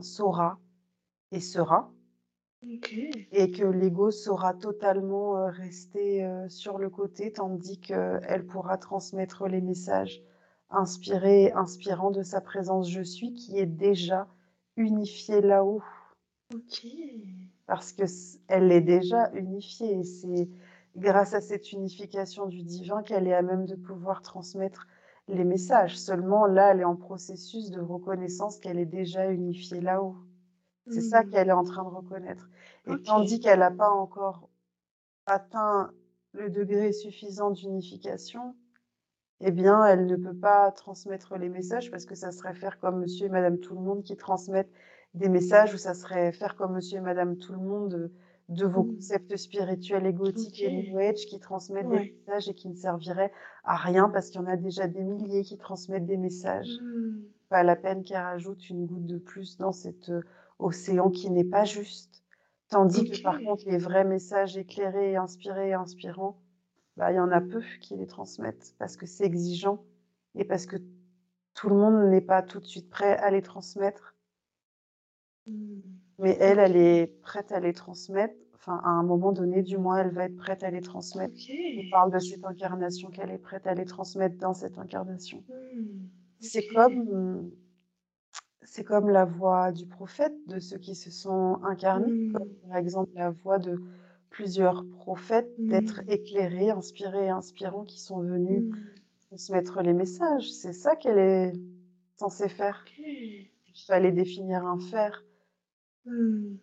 saura 0.00 0.58
et 1.30 1.40
sera. 1.40 1.92
Et 2.62 3.52
que 3.52 3.66
l'ego 3.66 4.10
saura 4.10 4.54
totalement 4.54 5.46
rester 5.46 6.28
sur 6.48 6.78
le 6.78 6.90
côté, 6.90 7.32
tandis 7.32 7.78
qu'elle 7.80 8.46
pourra 8.46 8.78
transmettre 8.78 9.46
les 9.46 9.60
messages 9.60 10.22
inspirés 10.70 11.44
et 11.44 11.52
inspirants 11.52 12.10
de 12.10 12.22
sa 12.22 12.40
présence 12.40 12.90
je 12.90 13.02
suis, 13.02 13.32
qui 13.34 13.58
est 13.58 13.66
déjà 13.66 14.26
unifiée 14.76 15.40
là-haut. 15.40 15.82
Parce 17.66 17.92
qu'elle 17.92 18.72
est 18.72 18.80
déjà 18.80 19.30
unifiée. 19.34 20.00
Et 20.00 20.04
c'est 20.04 20.48
grâce 20.96 21.34
à 21.34 21.40
cette 21.40 21.72
unification 21.72 22.46
du 22.46 22.62
divin 22.62 23.02
qu'elle 23.02 23.26
est 23.26 23.34
à 23.34 23.42
même 23.42 23.66
de 23.66 23.76
pouvoir 23.76 24.22
transmettre 24.22 24.86
les 25.28 25.44
messages. 25.44 25.98
Seulement, 25.98 26.46
là, 26.46 26.72
elle 26.72 26.80
est 26.80 26.84
en 26.84 26.96
processus 26.96 27.70
de 27.70 27.80
reconnaissance 27.80 28.58
qu'elle 28.58 28.78
est 28.78 28.86
déjà 28.86 29.30
unifiée 29.30 29.80
là-haut. 29.80 30.16
C'est 30.90 31.02
ça 31.02 31.22
mmh. 31.22 31.30
qu'elle 31.30 31.48
est 31.48 31.52
en 31.52 31.64
train 31.64 31.84
de 31.84 31.94
reconnaître. 31.94 32.48
Et 32.86 33.02
tandis 33.02 33.40
qu'elle 33.40 33.58
n'a 33.58 33.70
pas 33.70 33.90
encore 33.90 34.48
atteint 35.26 35.90
le 36.32 36.48
degré 36.48 36.92
suffisant 36.92 37.50
d'unification, 37.50 38.56
eh 39.40 39.50
bien, 39.50 39.84
elle 39.84 40.06
ne 40.06 40.16
peut 40.16 40.36
pas 40.36 40.72
transmettre 40.72 41.36
les 41.36 41.48
messages 41.48 41.90
parce 41.90 42.06
que 42.06 42.14
ça 42.14 42.32
serait 42.32 42.54
faire 42.54 42.78
comme 42.78 43.00
monsieur 43.00 43.26
et 43.26 43.30
madame 43.30 43.58
tout 43.58 43.74
le 43.74 43.80
monde 43.80 44.02
qui 44.02 44.16
transmettent 44.16 44.72
des 45.14 45.28
messages 45.28 45.74
ou 45.74 45.78
ça 45.78 45.94
serait 45.94 46.32
faire 46.32 46.56
comme 46.56 46.74
monsieur 46.74 46.98
et 46.98 47.02
madame 47.02 47.36
tout 47.36 47.52
le 47.52 47.60
monde 47.60 48.10
de 48.48 48.64
vos 48.64 48.82
mmh. 48.82 48.94
concepts 48.94 49.36
spirituels 49.36 50.06
égotiques 50.06 50.62
et 50.62 50.72
New 50.72 50.98
Age 50.98 51.26
qui 51.26 51.38
transmettent 51.38 51.88
des 51.88 52.14
messages 52.14 52.48
et 52.48 52.54
qui 52.54 52.68
ne 52.68 52.74
serviraient 52.74 53.32
à 53.64 53.76
rien 53.76 54.08
parce 54.08 54.30
qu'il 54.30 54.40
y 54.40 54.44
en 54.44 54.46
a 54.46 54.56
déjà 54.56 54.88
des 54.88 55.04
milliers 55.04 55.42
qui 55.42 55.58
transmettent 55.58 56.06
des 56.06 56.16
messages. 56.16 56.80
Mmh. 56.80 57.20
Pas 57.50 57.62
la 57.62 57.76
peine 57.76 58.04
qu'elle 58.04 58.22
rajoute 58.22 58.68
une 58.70 58.86
goutte 58.86 59.06
de 59.06 59.18
plus 59.18 59.58
dans 59.58 59.72
cet 59.72 60.08
euh, 60.08 60.22
océan 60.58 61.10
qui 61.10 61.30
n'est 61.30 61.44
pas 61.44 61.64
juste. 61.64 62.22
Tandis 62.70 63.10
que 63.10 63.22
par 63.22 63.38
contre, 63.38 63.64
les 63.66 63.78
vrais 63.78 64.04
messages 64.04 64.56
éclairés, 64.56 65.16
inspirés 65.16 65.70
et 65.70 65.74
inspirants, 65.74 66.38
bah, 66.96 67.12
il 67.12 67.16
y 67.16 67.20
en 67.20 67.30
a 67.30 67.40
peu 67.40 67.62
qui 67.80 67.96
les 67.96 68.06
transmettent 68.06 68.74
parce 68.78 68.96
que 68.96 69.06
c'est 69.06 69.24
exigeant 69.24 69.84
et 70.34 70.44
parce 70.44 70.66
que 70.66 70.76
tout 71.54 71.68
le 71.68 71.76
monde 71.76 72.10
n'est 72.10 72.20
pas 72.20 72.42
tout 72.42 72.60
de 72.60 72.66
suite 72.66 72.88
prêt 72.88 73.16
à 73.18 73.30
les 73.30 73.42
transmettre. 73.42 74.14
Mmh. 75.46 75.80
Mais 76.18 76.36
elle, 76.40 76.58
elle 76.58 76.76
est 76.76 77.06
prête 77.22 77.52
à 77.52 77.60
les 77.60 77.72
transmettre. 77.72 78.34
Enfin, 78.54 78.80
à 78.84 78.88
un 78.88 79.04
moment 79.04 79.32
donné, 79.32 79.62
du 79.62 79.78
moins, 79.78 79.98
elle 79.98 80.12
va 80.12 80.24
être 80.24 80.36
prête 80.36 80.64
à 80.64 80.70
les 80.70 80.80
transmettre. 80.80 81.34
On 81.48 81.90
parle 81.90 82.12
de 82.12 82.18
cette 82.18 82.44
incarnation 82.44 83.08
qu'elle 83.08 83.30
est 83.30 83.38
prête 83.38 83.66
à 83.68 83.74
les 83.74 83.84
transmettre 83.84 84.36
dans 84.38 84.52
cette 84.52 84.78
incarnation. 84.78 85.44
Hmm, 85.48 86.08
c'est 86.40 86.66
comme, 86.66 87.52
c'est 88.62 88.82
comme 88.82 89.10
la 89.10 89.24
voix 89.24 89.70
du 89.70 89.86
prophète, 89.86 90.34
de 90.48 90.58
ceux 90.58 90.78
qui 90.78 90.96
se 90.96 91.10
sont 91.10 91.60
incarnés, 91.62 92.32
comme 92.32 92.48
hmm. 92.48 92.68
par 92.68 92.76
exemple 92.78 93.12
la 93.14 93.30
voix 93.30 93.58
de 93.58 93.80
plusieurs 94.28 94.84
prophètes, 94.98 95.54
d'être 95.58 96.02
hmm. 96.02 96.10
éclairés, 96.10 96.70
inspirés 96.70 97.26
et 97.26 97.30
inspirants, 97.30 97.84
qui 97.84 98.00
sont 98.00 98.20
venus 98.20 98.74
transmettre 99.28 99.82
les 99.82 99.92
messages. 99.92 100.50
C'est 100.50 100.72
ça 100.72 100.96
qu'elle 100.96 101.18
est 101.18 101.52
censée 102.16 102.48
faire. 102.48 102.84
Il 102.98 103.84
fallait 103.86 104.10
définir 104.10 104.66
un 104.66 104.80
faire 104.80 105.22
Mmh. 106.08 106.56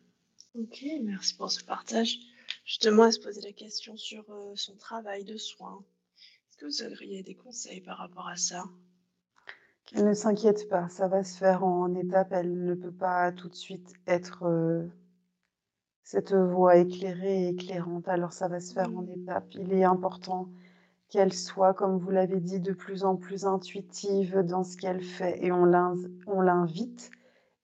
Ok, 0.55 0.85
merci 1.03 1.35
pour 1.35 1.51
ce 1.51 1.63
partage. 1.63 2.17
Justement, 2.65 3.05
elle 3.05 3.13
se 3.13 3.19
poser 3.19 3.41
la 3.41 3.51
question 3.51 3.95
sur 3.95 4.23
euh, 4.29 4.53
son 4.55 4.75
travail 4.75 5.23
de 5.23 5.37
soins. 5.37 5.83
Est-ce 6.49 6.57
que 6.57 6.65
vous 6.65 6.93
auriez 6.93 7.21
des 7.21 7.35
conseils 7.35 7.81
par 7.81 7.97
rapport 7.97 8.27
à 8.27 8.37
ça? 8.37 8.63
Qu'elle 9.85 10.05
ne 10.05 10.13
s'inquiète 10.15 10.67
pas, 10.67 10.89
ça 10.89 11.07
va 11.07 11.23
se 11.23 11.37
faire 11.37 11.63
en 11.63 11.93
étapes. 11.93 12.31
Elle 12.31 12.63
ne 12.63 12.73
peut 12.73 12.91
pas 12.91 13.31
tout 13.31 13.49
de 13.49 13.55
suite 13.55 13.93
être 14.07 14.47
euh, 14.47 14.87
cette 16.03 16.33
voix 16.33 16.77
éclairée 16.77 17.43
et 17.43 17.49
éclairante. 17.49 18.07
Alors 18.07 18.33
ça 18.33 18.47
va 18.47 18.59
se 18.59 18.73
faire 18.73 18.89
en 18.97 19.05
étapes. 19.05 19.53
Il 19.53 19.73
est 19.73 19.83
important 19.83 20.49
qu'elle 21.09 21.33
soit, 21.33 21.75
comme 21.75 21.99
vous 21.99 22.09
l'avez 22.09 22.39
dit, 22.39 22.59
de 22.59 22.73
plus 22.73 23.03
en 23.03 23.15
plus 23.15 23.45
intuitive 23.45 24.39
dans 24.39 24.63
ce 24.63 24.75
qu'elle 24.75 25.03
fait. 25.03 25.45
Et 25.45 25.51
on 25.51 25.65
l'invite 25.65 27.11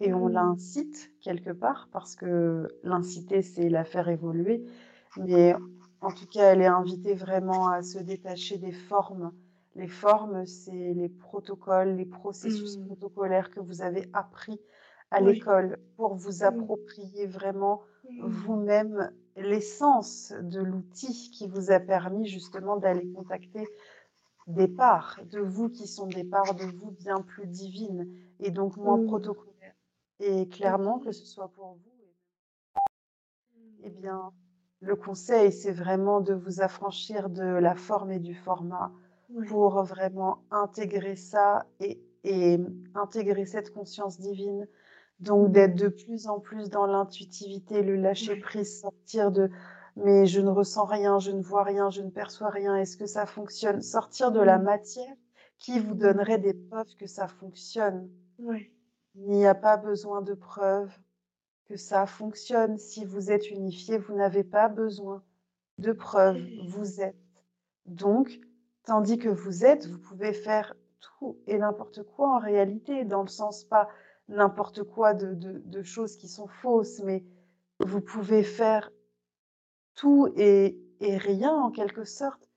et 0.01 0.13
on 0.13 0.27
l'incite 0.27 1.11
quelque 1.21 1.51
part, 1.51 1.89
parce 1.93 2.15
que 2.15 2.67
l'inciter, 2.83 3.41
c'est 3.43 3.69
la 3.69 3.85
faire 3.85 4.09
évoluer. 4.09 4.65
Mais 5.17 5.55
en 6.01 6.11
tout 6.11 6.27
cas, 6.27 6.53
elle 6.53 6.61
est 6.61 6.67
invitée 6.67 7.13
vraiment 7.15 7.69
à 7.69 7.83
se 7.83 7.99
détacher 7.99 8.57
des 8.57 8.71
formes. 8.73 9.31
Les 9.75 9.87
formes, 9.87 10.45
c'est 10.45 10.93
les 10.95 11.09
protocoles, 11.09 11.95
les 11.95 12.05
processus 12.05 12.77
Mmh. 12.77 12.85
protocolaires 12.87 13.51
que 13.51 13.59
vous 13.61 13.81
avez 13.83 14.09
appris 14.13 14.59
à 15.11 15.21
l'école 15.21 15.79
pour 15.97 16.15
vous 16.15 16.43
Mmh. 16.43 16.45
approprier 16.45 17.27
vraiment 17.27 17.83
Mmh. 18.03 18.45
vous-même 18.45 19.11
l'essence 19.37 20.33
de 20.41 20.61
l'outil 20.61 21.31
qui 21.31 21.47
vous 21.47 21.71
a 21.71 21.79
permis 21.79 22.27
justement 22.27 22.77
d'aller 22.77 23.07
contacter 23.07 23.69
des 24.47 24.67
parts 24.67 25.19
de 25.25 25.39
vous 25.39 25.69
qui 25.69 25.87
sont 25.87 26.07
des 26.07 26.23
parts 26.25 26.55
de 26.55 26.65
vous 26.65 26.91
bien 26.91 27.21
plus 27.21 27.47
divines 27.47 28.07
et 28.39 28.51
donc 28.51 28.77
moins 28.77 28.97
Mmh. 28.97 29.05
protocolaires. 29.07 29.50
Et 30.21 30.47
clairement, 30.47 30.99
que 30.99 31.11
ce 31.11 31.25
soit 31.25 31.49
pour 31.49 31.73
vous, 31.73 32.15
eh 33.83 33.89
bien, 33.89 34.31
le 34.81 34.95
conseil, 34.95 35.51
c'est 35.51 35.71
vraiment 35.71 36.21
de 36.21 36.33
vous 36.33 36.61
affranchir 36.61 37.29
de 37.29 37.43
la 37.43 37.75
forme 37.75 38.11
et 38.11 38.19
du 38.19 38.35
format 38.35 38.93
pour 39.47 39.83
vraiment 39.83 40.45
intégrer 40.51 41.15
ça 41.15 41.65
et, 41.79 42.01
et 42.23 42.59
intégrer 42.95 43.45
cette 43.45 43.71
conscience 43.71 44.19
divine. 44.19 44.67
Donc, 45.19 45.49
Mmh. 45.49 45.51
d'être 45.51 45.75
de 45.75 45.89
plus 45.89 46.27
en 46.27 46.39
plus 46.39 46.69
dans 46.69 46.85
l'intuitivité, 46.87 47.83
le 47.83 47.95
lâcher 47.95 48.35
prise, 48.35 48.79
sortir 48.81 49.31
de 49.31 49.49
mais 49.97 50.25
je 50.25 50.41
ne 50.41 50.49
ressens 50.49 50.85
rien, 50.85 51.19
je 51.19 51.31
ne 51.31 51.41
vois 51.41 51.63
rien, 51.63 51.89
je 51.89 52.01
ne 52.01 52.09
perçois 52.09 52.49
rien, 52.49 52.77
est-ce 52.77 52.97
que 52.97 53.05
ça 53.07 53.25
fonctionne? 53.25 53.81
Sortir 53.81 54.31
de 54.31 54.39
la 54.41 54.57
Mmh. 54.57 54.63
matière 54.63 55.15
qui 55.59 55.79
vous 55.79 55.95
Mmh. 55.95 55.99
donnerait 55.99 56.39
des 56.39 56.53
preuves 56.53 56.95
que 56.97 57.07
ça 57.07 57.27
fonctionne. 57.27 58.09
Ouais. 58.39 58.71
Il 59.15 59.29
n'y 59.29 59.45
a 59.45 59.55
pas 59.55 59.77
besoin 59.77 60.21
de 60.21 60.33
preuves 60.33 60.97
que 61.65 61.75
ça 61.75 62.05
fonctionne. 62.05 62.77
Si 62.77 63.05
vous 63.05 63.31
êtes 63.31 63.49
unifié, 63.49 63.97
vous 63.97 64.15
n'avez 64.15 64.43
pas 64.43 64.67
besoin 64.69 65.23
de 65.77 65.91
preuves. 65.91 66.41
Vous 66.67 67.01
êtes. 67.01 67.15
Donc, 67.85 68.39
tandis 68.83 69.17
que 69.17 69.29
vous 69.29 69.65
êtes, 69.65 69.87
vous 69.87 69.99
pouvez 69.99 70.33
faire 70.33 70.75
tout 70.99 71.37
et 71.47 71.57
n'importe 71.57 72.03
quoi 72.03 72.35
en 72.35 72.39
réalité, 72.39 73.05
dans 73.05 73.21
le 73.21 73.27
sens 73.27 73.63
pas 73.63 73.89
n'importe 74.27 74.83
quoi 74.83 75.13
de, 75.13 75.83
choses 75.83 76.15
qui 76.15 76.27
sont 76.27 76.47
fausses, 76.47 77.01
mais 77.03 77.23
vous 77.79 78.01
pouvez 78.01 78.43
faire 78.43 78.91
tout 79.95 80.31
et, 80.37 80.77
rien 81.01 81.53
en 81.53 81.71
quelque 81.71 82.05
sorte, 82.05 82.49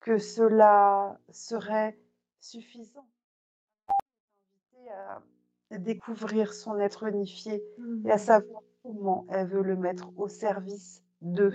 que 0.00 0.18
cela 0.18 1.18
serait 1.30 1.98
suffisant. 2.40 3.06
Découvrir 5.78 6.52
son 6.54 6.78
être 6.78 7.04
unifié 7.04 7.62
et 8.04 8.10
à 8.10 8.16
Mmh. 8.16 8.18
savoir 8.18 8.62
comment 8.82 9.26
elle 9.30 9.48
veut 9.48 9.62
le 9.62 9.76
mettre 9.76 10.10
au 10.16 10.28
service 10.28 11.02
d'eux. 11.22 11.52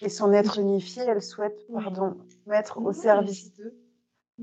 Et 0.00 0.08
son 0.08 0.32
être 0.32 0.58
unifié, 0.58 1.02
elle 1.04 1.22
souhaite, 1.22 1.66
pardon, 1.72 2.16
mettre 2.46 2.78
au 2.78 2.92
service 2.92 3.52
d'eux? 3.54 3.74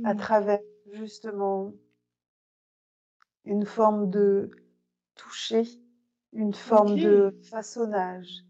à 0.03 0.13
Mmh. 0.13 0.17
travers 0.17 0.59
justement 0.93 1.73
une 3.45 3.65
forme 3.65 4.09
de 4.09 4.49
toucher, 5.15 5.63
une 6.33 6.53
forme 6.53 6.97
de 6.97 7.35
façonnage, 7.49 8.45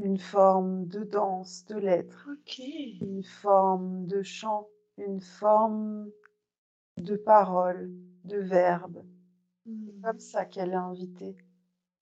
une 0.00 0.18
forme 0.18 0.86
de 0.86 1.04
danse, 1.04 1.64
de 1.66 1.76
lettres, 1.76 2.28
une 3.00 3.22
forme 3.24 4.06
de 4.06 4.22
chant, 4.22 4.68
une 4.96 5.20
forme 5.20 6.10
de 7.02 7.16
parole, 7.16 7.90
de 8.24 8.38
verbe. 8.38 9.04
C'est 9.64 10.00
comme 10.02 10.20
ça 10.20 10.44
qu'elle 10.44 10.70
est 10.70 10.74
invitée. 10.74 11.36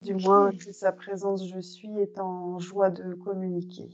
Du 0.02 0.14
moins 0.14 0.52
que 0.52 0.72
sa 0.72 0.92
présence 0.92 1.48
je 1.48 1.58
suis 1.58 1.98
est 1.98 2.18
en 2.18 2.58
joie 2.58 2.90
de 2.90 3.14
communiquer 3.14 3.90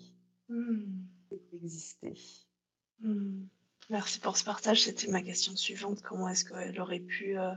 Mmh. 0.53 1.07
et 1.31 1.41
d'exister. 1.51 2.15
Mmh. 3.01 3.45
Merci 3.89 4.21
pour 4.21 4.37
ce 4.37 4.45
partage. 4.45 4.83
C'était 4.83 5.09
ma 5.09 5.23
question 5.23 5.57
suivante. 5.57 6.03
Comment 6.03 6.29
est-ce 6.29 6.45
qu'elle 6.45 6.79
aurait 6.79 7.01
pu 7.01 7.39
euh, 7.39 7.53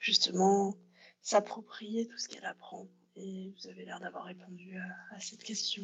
justement 0.00 0.76
s'approprier 1.20 2.08
tout 2.08 2.18
ce 2.18 2.28
qu'elle 2.28 2.44
apprend? 2.44 2.88
Et 3.16 3.52
vous 3.54 3.68
avez 3.68 3.84
l'air 3.84 4.00
d'avoir 4.00 4.24
répondu 4.24 4.74
à, 4.78 5.14
à 5.16 5.20
cette 5.20 5.42
question. 5.42 5.82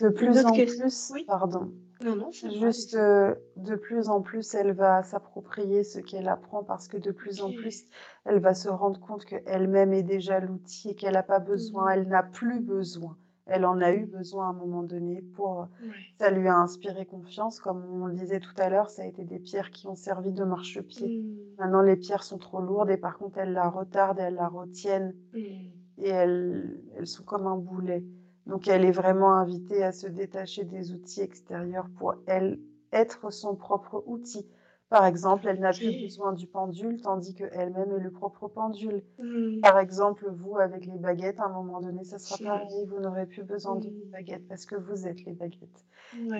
De 0.00 0.08
plus 0.08 0.44
en 0.46 0.52
question 0.52 0.84
plus, 0.86 1.10
Oui. 1.12 1.24
pardon, 1.26 1.72
Non, 2.02 2.16
non, 2.16 2.30
juste 2.30 2.94
euh, 2.94 3.34
de 3.56 3.74
plus 3.76 4.08
en 4.08 4.22
plus, 4.22 4.54
elle 4.54 4.72
va 4.72 5.02
s'approprier 5.02 5.84
ce 5.84 5.98
qu'elle 5.98 6.28
apprend 6.28 6.64
parce 6.64 6.88
que 6.88 6.96
de 6.96 7.10
plus 7.12 7.42
en 7.42 7.52
plus, 7.52 7.84
elle 8.24 8.40
va 8.40 8.54
se 8.54 8.68
rendre 8.68 8.98
compte 9.00 9.24
qu'elle-même 9.26 9.92
est 9.92 10.02
déjà 10.02 10.40
l'outil 10.40 10.90
et 10.90 10.94
qu'elle 10.94 11.14
n'a 11.14 11.22
pas 11.22 11.38
besoin, 11.38 11.86
Mhm. 11.86 11.92
elle 12.02 12.08
n'a 12.08 12.22
plus 12.22 12.60
besoin. 12.60 13.16
Elle 13.50 13.64
en 13.64 13.80
a 13.80 13.92
eu 13.92 14.04
besoin 14.06 14.46
à 14.46 14.50
un 14.50 14.54
moment 14.54 14.82
donné 14.82 15.22
pour 15.22 15.68
Ouais. 15.82 15.88
ça 16.18 16.30
lui 16.30 16.48
a 16.48 16.54
inspiré 16.56 17.04
confiance. 17.06 17.60
Comme 17.60 17.82
on 18.02 18.06
le 18.06 18.14
disait 18.14 18.40
tout 18.40 18.52
à 18.58 18.68
l'heure, 18.68 18.90
ça 18.90 19.02
a 19.02 19.06
été 19.06 19.24
des 19.24 19.38
pierres 19.38 19.70
qui 19.70 19.86
ont 19.86 19.94
servi 19.96 20.32
de 20.32 20.44
marchepied. 20.44 21.20
Mmh. 21.20 21.36
Maintenant, 21.58 21.80
les 21.82 21.96
pierres 21.96 22.24
sont 22.24 22.36
trop 22.38 22.60
lourdes 22.60 22.90
et 22.90 22.98
par 22.98 23.16
contre, 23.18 23.38
elles 23.38 23.52
la 23.54 23.68
retardent, 23.70 24.18
elles 24.20 24.34
la 24.34 24.48
retiennent 24.48 25.14
Mmh. 25.34 25.70
Et 25.98 26.08
elles, 26.08 26.80
elles 26.96 27.06
sont 27.06 27.24
comme 27.24 27.46
un 27.46 27.56
boulet. 27.56 28.04
Donc, 28.46 28.68
elle 28.68 28.84
est 28.84 28.90
vraiment 28.92 29.32
invitée 29.34 29.82
à 29.84 29.92
se 29.92 30.06
détacher 30.06 30.64
des 30.64 30.92
outils 30.92 31.20
extérieurs 31.20 31.88
pour 31.96 32.14
elle 32.26 32.58
être 32.92 33.30
son 33.32 33.54
propre 33.56 34.02
outil. 34.06 34.46
Par 34.88 35.04
exemple, 35.04 35.46
elle 35.48 35.60
n'a 35.60 35.72
plus 35.72 35.92
besoin 35.92 36.32
du 36.32 36.46
pendule, 36.46 37.00
tandis 37.02 37.34
qu'elle-même 37.34 37.92
est 37.92 38.00
le 38.00 38.10
propre 38.10 38.48
pendule. 38.48 39.02
Mmh. 39.18 39.60
Par 39.60 39.78
exemple, 39.78 40.30
vous, 40.30 40.56
avec 40.58 40.86
les 40.86 40.98
baguettes, 40.98 41.40
à 41.40 41.44
un 41.46 41.52
moment 41.52 41.80
donné, 41.80 42.04
ça 42.04 42.18
sera 42.18 42.38
pareil. 42.38 42.86
Vous 42.86 43.00
n'aurez 43.00 43.26
plus 43.26 43.42
besoin 43.42 43.76
de 43.76 43.88
Mhm. 43.88 44.10
baguettes 44.12 44.48
parce 44.48 44.64
que 44.66 44.76
vous 44.76 45.06
êtes 45.06 45.24
les 45.24 45.34
baguettes. 45.34 45.84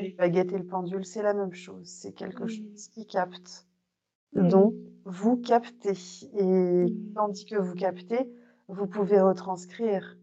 Les 0.01 0.15
baguettes 0.17 0.53
et 0.53 0.59
le 0.59 0.65
pendule, 0.65 1.05
c'est 1.05 1.23
la 1.23 1.35
même 1.35 1.53
chose. 1.53 1.87
C'est 1.89 2.13
quelque 2.13 2.45
Mhm. 2.45 2.49
chose 2.49 2.89
qui 2.89 3.07
capte. 3.07 3.67
Donc, 4.35 4.75
vous 5.05 5.37
captez. 5.37 5.95
Et 6.35 6.87
tandis 7.15 7.45
que 7.45 7.57
vous 7.57 7.75
captez, 7.75 8.31
vous 8.69 8.87
pouvez 8.87 9.21
retranscrire 9.21 10.17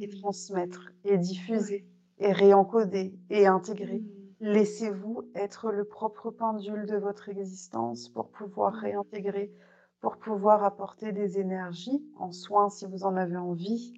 et 0.00 0.08
transmettre 0.08 0.92
et 1.04 1.18
diffuser 1.18 1.86
et 2.18 2.32
réencoder 2.32 3.14
et 3.30 3.46
intégrer. 3.46 4.04
Mhm. 4.04 4.34
Laissez-vous 4.40 5.30
être 5.34 5.72
le 5.72 5.84
propre 5.84 6.30
pendule 6.30 6.86
de 6.86 6.96
votre 6.96 7.28
existence 7.28 8.08
pour 8.10 8.30
pouvoir 8.30 8.74
Mhm. 8.74 8.82
réintégrer, 8.82 9.52
pour 10.00 10.18
pouvoir 10.18 10.64
apporter 10.64 11.12
des 11.12 11.38
énergies 11.38 12.04
en 12.16 12.32
soins 12.32 12.70
si 12.70 12.86
vous 12.86 13.04
en 13.04 13.16
avez 13.16 13.36
envie, 13.36 13.94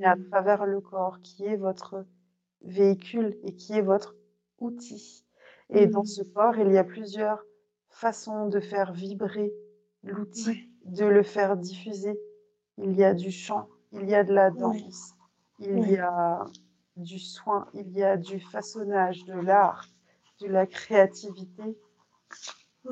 mais 0.00 0.06
à 0.08 0.16
Mhm. 0.16 0.32
travers 0.32 0.66
le 0.66 0.80
corps 0.80 1.20
qui 1.20 1.44
est 1.44 1.56
votre 1.56 2.06
véhicule 2.62 3.38
et 3.44 3.54
qui 3.54 3.74
est 3.74 3.82
votre 3.82 4.16
outil. 4.58 5.26
Et 5.70 5.86
dans 5.88 6.04
ce 6.04 6.22
corps, 6.34 6.58
il 6.58 6.72
y 6.72 6.78
a 6.78 6.84
plusieurs 6.84 7.44
façons 7.90 8.46
de 8.48 8.60
faire 8.60 8.92
vibrer 8.92 9.52
l'outil, 10.02 10.70
de 10.84 11.04
le 11.06 11.22
faire 11.22 11.56
diffuser. 11.56 12.18
Il 12.78 12.96
y 12.96 13.04
a 13.04 13.12
du 13.12 13.30
chant, 13.30 13.68
il 13.92 14.08
y 14.08 14.14
a 14.14 14.24
de 14.24 14.32
la 14.32 14.50
danse, 14.50 15.14
il 15.58 15.86
y 15.86 15.98
a 15.98 16.46
du 16.96 17.18
soin, 17.18 17.68
il 17.74 17.90
y 17.90 18.02
a 18.02 18.16
du 18.16 18.40
façonnage, 18.40 19.24
de 19.26 19.34
l'art, 19.34 19.84
de 20.40 20.46
la 20.46 20.66
créativité, 20.66 21.76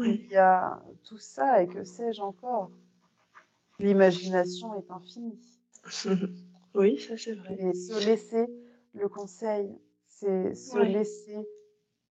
il 0.04 0.26
y 0.30 0.36
a 0.36 0.82
tout 1.04 1.18
ça 1.18 1.62
et 1.62 1.68
que 1.68 1.84
sais-je 1.84 2.22
encore? 2.22 2.70
L'imagination 3.78 4.74
est 4.74 4.90
infinie. 4.90 5.40
Oui, 6.74 6.98
ça 6.98 7.16
c'est 7.16 7.34
vrai. 7.34 7.58
Et 7.58 7.72
se 7.74 7.94
laisser, 7.94 8.46
le 8.94 9.08
conseil, 9.08 9.78
c'est 10.08 10.54
se 10.54 10.78
laisser 10.78 11.46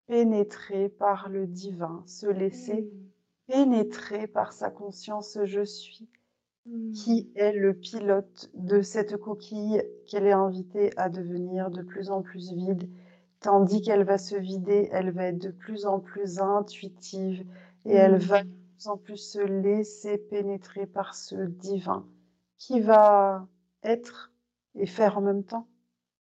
pénétrer 0.08 0.90
par 0.90 1.30
le 1.30 1.48
divin, 1.48 2.04
se 2.08 2.28
laisser 2.28 2.84
Mhm. 2.84 3.12
pénétrer 3.48 4.28
par 4.28 4.54
sa 4.54 4.72
conscience 4.72 5.38
je 5.46 5.64
suis, 5.64 6.10
qui 6.92 7.30
Mhm. 7.30 7.36
est 7.36 7.52
le 7.54 7.74
pilote 7.74 8.50
de 8.54 8.82
cette 8.82 9.18
coquille 9.18 9.84
qu'elle 10.08 10.26
est 10.28 10.32
invitée 10.32 10.92
à 10.98 11.10
devenir 11.10 11.70
de 11.72 11.82
plus 11.84 12.10
en 12.12 12.22
plus 12.22 12.54
vide. 12.54 12.90
Tandis 13.42 13.82
qu'elle 13.82 14.04
va 14.04 14.18
se 14.18 14.36
vider, 14.36 14.90
elle 14.92 15.12
va 15.12 15.26
être 15.28 15.40
de 15.40 15.52
plus 15.52 15.86
en 15.86 16.00
plus 16.00 16.40
intuitive 16.40 17.46
et 17.86 17.94
elle 17.94 18.18
va 18.18 18.44
de 18.44 18.50
plus 18.78 18.88
en 18.88 18.98
plus 18.98 19.18
se 19.18 19.40
laisser 19.40 20.18
pénétrer 20.18 20.88
par 20.88 21.16
ce 21.16 21.36
divin 21.48 22.08
qui 22.58 22.80
va 22.82 23.48
être 23.84 24.32
et 24.76 24.88
faire 24.88 25.18
en 25.18 25.22
même 25.22 25.44
temps. 25.44 25.68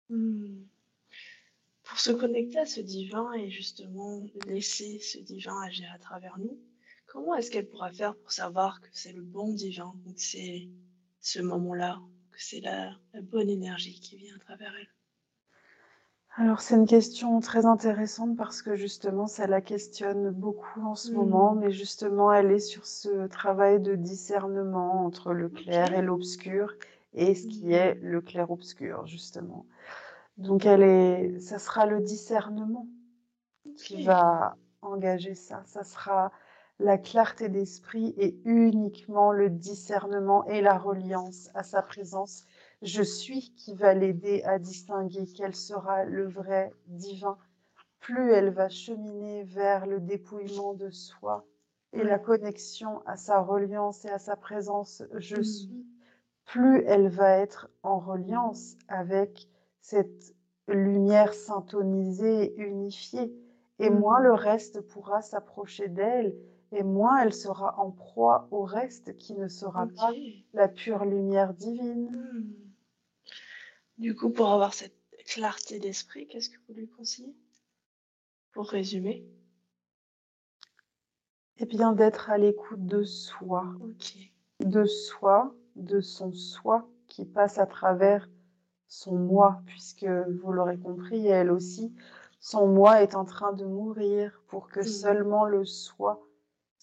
Mmh. 0.09 0.65
Pour 1.83 1.99
se 1.99 2.11
connecter 2.11 2.59
à 2.59 2.65
ce 2.65 2.81
divin 2.81 3.31
et 3.33 3.49
justement 3.49 4.21
laisser 4.47 4.99
ce 4.99 5.19
divin 5.19 5.59
agir 5.61 5.89
à 5.93 5.99
travers 5.99 6.37
nous, 6.37 6.59
comment 7.15 7.35
est-ce 7.35 7.49
qu'elle 7.49 7.67
pourra 7.69 7.91
faire 7.91 8.13
pour 8.15 8.31
savoir 8.33 8.81
que 8.81 8.87
c'est 8.91 9.13
le 9.13 9.21
bon 9.23 9.53
divin, 9.53 9.93
que 10.05 10.11
c'est 10.21 10.67
ce 11.21 11.39
moment-là, 11.39 12.01
que 12.31 12.43
c'est 12.43 12.59
la, 12.59 12.91
la 13.13 13.21
bonne 13.21 13.49
énergie 13.49 13.99
qui 14.01 14.17
vient 14.17 14.35
à 14.35 14.39
travers 14.39 14.73
elle? 14.75 14.89
Alors 16.37 16.59
c'est 16.59 16.75
une 16.75 16.85
question 16.85 17.39
très 17.39 17.65
intéressante 17.65 18.35
parce 18.35 18.61
que 18.61 18.75
justement 18.75 19.25
ça 19.27 19.47
la 19.47 19.61
questionne 19.61 20.31
beaucoup 20.31 20.81
en 20.81 20.95
ce 20.95 21.13
moment, 21.13 21.55
Mmh. 21.55 21.59
mais 21.59 21.71
justement 21.71 22.33
elle 22.33 22.51
est 22.51 22.59
sur 22.59 22.85
ce 22.85 23.27
travail 23.27 23.79
de 23.79 23.95
discernement 23.95 25.05
entre 25.05 25.31
le 25.31 25.47
clair 25.47 25.93
et 25.93 26.01
l'obscur 26.01 26.73
et 27.13 27.33
ce 27.35 27.47
qui 27.47 27.67
Mmh. 27.67 27.71
est 27.71 27.93
le 28.01 28.19
clair-obscur 28.19 29.05
justement. 29.05 29.65
Donc 30.35 30.65
elle 30.65 30.83
est, 30.83 31.39
ça 31.39 31.59
sera 31.59 31.85
le 31.85 32.01
discernement 32.01 32.87
qui 33.77 34.03
va 34.03 34.57
engager 34.81 35.35
ça. 35.35 35.63
Ça 35.65 35.85
sera 35.85 36.33
la 36.79 36.97
clarté 36.97 37.49
d'esprit 37.49 38.13
et 38.17 38.39
uniquement 38.45 39.31
le 39.31 39.49
discernement 39.49 40.45
et 40.47 40.61
la 40.61 40.77
reliance 40.77 41.49
à 41.53 41.63
sa 41.63 41.81
présence. 41.81 42.45
Je 42.81 43.01
suis 43.03 43.53
qui 43.55 43.73
va 43.75 43.93
l'aider 43.93 44.43
à 44.43 44.59
distinguer 44.59 45.25
quel 45.35 45.55
sera 45.55 46.03
le 46.05 46.27
vrai 46.27 46.73
divin. 46.87 47.37
Plus 47.99 48.31
elle 48.31 48.51
va 48.51 48.69
cheminer 48.69 49.43
vers 49.43 49.85
le 49.85 49.99
dépouillement 49.99 50.73
de 50.73 50.89
soi 50.91 51.45
et 51.93 52.03
la 52.03 52.19
connexion 52.19 53.01
à 53.05 53.15
sa 53.17 53.41
reliance 53.41 54.05
et 54.05 54.09
à 54.09 54.19
sa 54.19 54.35
présence, 54.35 55.03
je 55.15 55.37
Mmh. 55.37 55.43
suis, 55.43 55.85
plus 56.45 56.83
elle 56.85 57.07
va 57.09 57.37
être 57.37 57.69
en 57.83 57.99
reliance 57.99 58.77
avec 58.87 59.47
cette 59.81 60.35
lumière 60.67 61.33
syntonisée 61.33 62.53
et 62.59 62.61
unifiée, 62.61 63.33
et 63.79 63.89
moins 63.89 64.19
le 64.19 64.33
reste 64.33 64.81
pourra 64.81 65.21
s'approcher 65.21 65.87
d'elle, 65.89 66.35
et 66.75 66.83
moins 66.83 67.21
elle 67.21 67.33
sera 67.33 67.79
en 67.79 67.91
proie 67.91 68.47
au 68.51 68.63
reste 68.63 69.17
qui 69.17 69.33
ne 69.33 69.47
sera 69.47 69.87
pas 69.87 70.11
la 70.53 70.67
pure 70.67 71.05
lumière 71.05 71.53
divine. 71.53 72.11
Mmh. 72.11 72.53
Du 73.97 74.15
coup, 74.15 74.29
pour 74.29 74.51
avoir 74.51 74.73
cette 74.73 74.95
clarté 75.25 75.79
d'esprit, 75.79 76.27
qu'est-ce 76.27 76.49
que 76.49 76.57
vous 76.67 76.73
lui 76.73 76.89
conseillez? 76.89 77.33
Pour 78.51 78.69
résumer? 78.69 79.25
Eh 81.57 81.65
bien, 81.65 81.93
d'être 81.93 82.29
à 82.29 82.37
l'écoute 82.37 82.85
de 82.85 83.03
soi, 83.03 83.65
de 84.59 84.85
soi, 84.85 85.55
de 85.77 86.01
son 86.01 86.33
soi 86.33 86.87
qui 87.07 87.25
passe 87.25 87.57
à 87.57 87.65
travers 87.65 88.29
son 88.87 89.15
moi, 89.15 89.61
puisque 89.65 90.05
vous 90.05 90.51
l'aurez 90.51 90.77
compris, 90.77 91.27
elle 91.27 91.51
aussi, 91.51 91.93
son 92.39 92.67
moi 92.67 93.01
est 93.01 93.15
en 93.15 93.25
train 93.25 93.53
de 93.53 93.65
mourir 93.65 94.41
pour 94.47 94.67
que 94.67 94.81
Mmh. 94.81 94.83
seulement 94.83 95.45
le 95.45 95.65
soi 95.65 96.21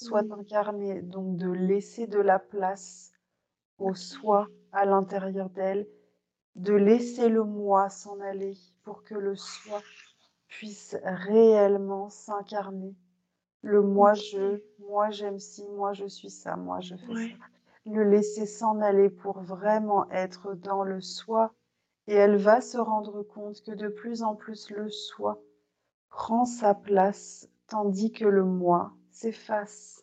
soit 0.02 0.24
Mmh. 0.24 0.32
incarné. 0.40 1.02
Donc 1.02 1.36
de 1.36 1.50
laisser 1.50 2.06
de 2.06 2.20
la 2.20 2.38
place 2.38 3.12
au 3.78 3.94
soi 3.94 4.48
à 4.72 4.86
l'intérieur 4.86 5.50
d'elle, 5.50 5.88
de 6.56 6.74
laisser 6.74 7.28
le 7.28 7.44
moi 7.44 7.90
s'en 7.90 8.20
aller 8.20 8.54
pour 8.84 9.04
que 9.04 9.14
le 9.14 9.36
soi 9.36 9.80
puisse 10.48 10.96
réellement 11.04 12.10
s'incarner. 12.10 12.96
Le 13.62 13.82
moi 13.82 14.14
je, 14.14 14.60
moi 14.78 15.10
j'aime 15.10 15.38
ci, 15.38 15.66
moi 15.70 15.92
je 15.94 16.06
suis 16.06 16.30
ça, 16.30 16.56
moi 16.56 16.80
je 16.80 16.96
fais 16.96 17.16
ça. 17.16 17.34
Le 17.86 18.04
laisser 18.04 18.46
s'en 18.46 18.80
aller 18.80 19.10
pour 19.10 19.40
vraiment 19.42 20.10
être 20.10 20.54
dans 20.54 20.84
le 20.84 21.00
soi 21.00 21.54
et 22.08 22.14
elle 22.14 22.36
va 22.36 22.60
se 22.60 22.78
rendre 22.78 23.22
compte 23.22 23.62
que 23.62 23.72
de 23.72 23.88
plus 23.88 24.22
en 24.22 24.36
plus 24.36 24.70
le 24.70 24.90
soi 24.90 25.42
prend 26.10 26.44
sa 26.44 26.74
place 26.74 27.48
tandis 27.68 28.12
que 28.12 28.24
le 28.26 28.44
moi 28.44 28.94
s'efface. 29.12 30.02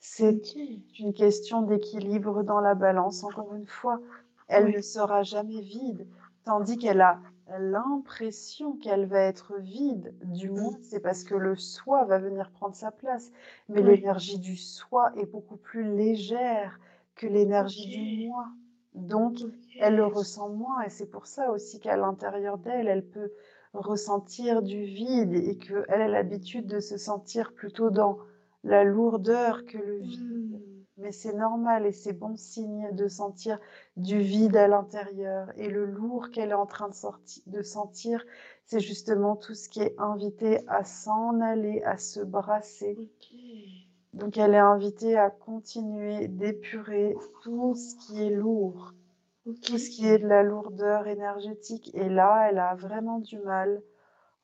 C'est 0.00 0.54
une 0.98 1.12
question 1.14 1.62
d'équilibre 1.62 2.42
dans 2.44 2.60
la 2.60 2.74
balance. 2.74 3.24
Encore 3.24 3.54
une 3.54 3.66
fois, 3.66 4.00
elle 4.48 4.70
ne 4.70 4.80
sera 4.80 5.22
jamais 5.22 5.60
vide, 5.60 6.06
tandis 6.44 6.78
qu'elle 6.78 7.00
a 7.00 7.20
l'impression 7.58 8.76
qu'elle 8.76 9.06
va 9.06 9.20
être 9.20 9.56
vide. 9.58 10.14
Du 10.22 10.50
moins, 10.50 10.72
Mmh. 10.72 10.82
c'est 10.82 11.00
parce 11.00 11.24
que 11.24 11.34
le 11.34 11.56
soi 11.56 12.04
va 12.04 12.18
venir 12.18 12.50
prendre 12.50 12.74
sa 12.74 12.90
place. 12.92 13.32
Mais 13.68 13.82
l'énergie 13.82 14.38
du 14.38 14.56
soi 14.56 15.12
est 15.16 15.26
beaucoup 15.26 15.56
plus 15.56 15.84
légère 15.96 16.78
que 17.16 17.26
l'énergie 17.26 17.88
du 17.88 18.28
moi. 18.28 18.46
Donc, 18.94 19.38
elle 19.78 19.96
le 19.96 20.06
ressent 20.06 20.48
moins 20.50 20.82
et 20.82 20.90
c'est 20.90 21.06
pour 21.10 21.26
ça 21.26 21.50
aussi 21.50 21.80
qu'à 21.80 21.96
l'intérieur 21.96 22.58
d'elle, 22.58 22.88
elle 22.88 23.06
peut 23.08 23.32
ressentir 23.74 24.62
du 24.62 24.84
vide 24.84 25.34
et 25.34 25.56
qu'elle 25.58 26.02
a 26.02 26.08
l'habitude 26.08 26.66
de 26.66 26.80
se 26.80 26.96
sentir 26.96 27.52
plutôt 27.52 27.90
dans 27.90 28.18
la 28.64 28.84
lourdeur 28.84 29.64
que 29.66 29.78
le 29.78 29.98
vide. 29.98 30.60
Mmh. 30.60 30.76
Mais 30.98 31.12
c'est 31.12 31.34
normal 31.34 31.84
et 31.84 31.92
c'est 31.92 32.14
bon 32.14 32.36
signe 32.36 32.88
de 32.92 33.06
sentir 33.06 33.58
du 33.96 34.18
vide 34.18 34.56
à 34.56 34.66
l'intérieur. 34.66 35.52
Et 35.56 35.68
le 35.68 35.84
lourd 35.84 36.30
qu'elle 36.30 36.50
est 36.50 36.54
en 36.54 36.64
train 36.64 36.88
de, 37.46 37.62
sentir, 37.62 38.24
c'est 38.64 38.80
justement 38.80 39.36
tout 39.36 39.54
ce 39.54 39.68
qui 39.68 39.80
est 39.80 39.94
invité 39.98 40.66
à 40.68 40.84
s'en 40.84 41.40
aller, 41.42 41.82
à 41.82 41.98
se 41.98 42.20
brasser. 42.20 42.96
Donc 44.14 44.38
elle 44.38 44.54
est 44.54 44.58
invitée 44.58 45.18
à 45.18 45.28
continuer 45.28 46.28
d'épurer 46.28 47.14
tout 47.42 47.74
ce 47.74 47.94
qui 47.96 48.22
est 48.22 48.30
lourd, 48.30 48.94
tout 49.54 49.78
ce 49.78 49.90
qui 49.90 50.06
est 50.06 50.18
de 50.18 50.26
la 50.26 50.42
lourdeur 50.42 51.06
énergétique. 51.06 51.90
Et 51.94 52.08
là, 52.08 52.48
elle 52.50 52.58
a 52.58 52.74
vraiment 52.74 53.18
du 53.20 53.38
mal 53.40 53.82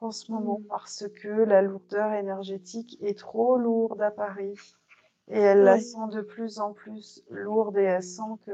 en 0.01 0.11
ce 0.13 0.33
moment 0.33 0.59
Mmh. 0.59 0.69
parce 0.69 1.05
que 1.23 1.29
la 1.29 1.63
lourdeur 1.63 2.13
énergétique 2.15 2.99
est 3.03 3.19
trop 3.19 3.59
lourde 3.59 4.03
à 4.03 4.11
Paris. 4.13 4.77
Et 5.29 5.39
elle 5.41 5.65
la 5.65 5.79
Ouais. 5.79 5.81
sent 5.81 6.09
de 6.13 6.23
plus 6.23 6.61
en 6.61 6.73
plus 6.75 7.23
lourde 7.31 7.79
et 7.79 7.83
elle 7.85 8.03
sent 8.03 8.23
que 8.47 8.53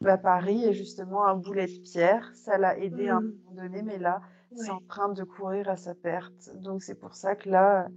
bah, 0.00 0.18
Paris 0.18 0.64
est 0.64 0.72
justement 0.74 1.26
un 1.26 1.36
boulet 1.36 1.66
de 1.68 1.80
pierre. 1.82 2.30
Ça 2.34 2.58
l'a 2.58 2.78
aidé 2.78 3.08
à 3.08 3.16
un 3.16 3.20
Mmh. 3.20 3.32
moment 3.46 3.62
donné, 3.62 3.82
mais 3.82 3.98
là, 3.98 4.20
c'est 4.54 4.70
en 4.72 4.80
Ouais. 4.80 4.88
train 4.88 5.08
de 5.10 5.24
courir 5.24 5.68
à 5.68 5.76
sa 5.76 5.94
perte. 5.94 6.50
Donc 6.56 6.82
c'est 6.82 6.94
pour 6.98 7.14
ça 7.14 7.36
que 7.36 7.48
là, 7.50 7.88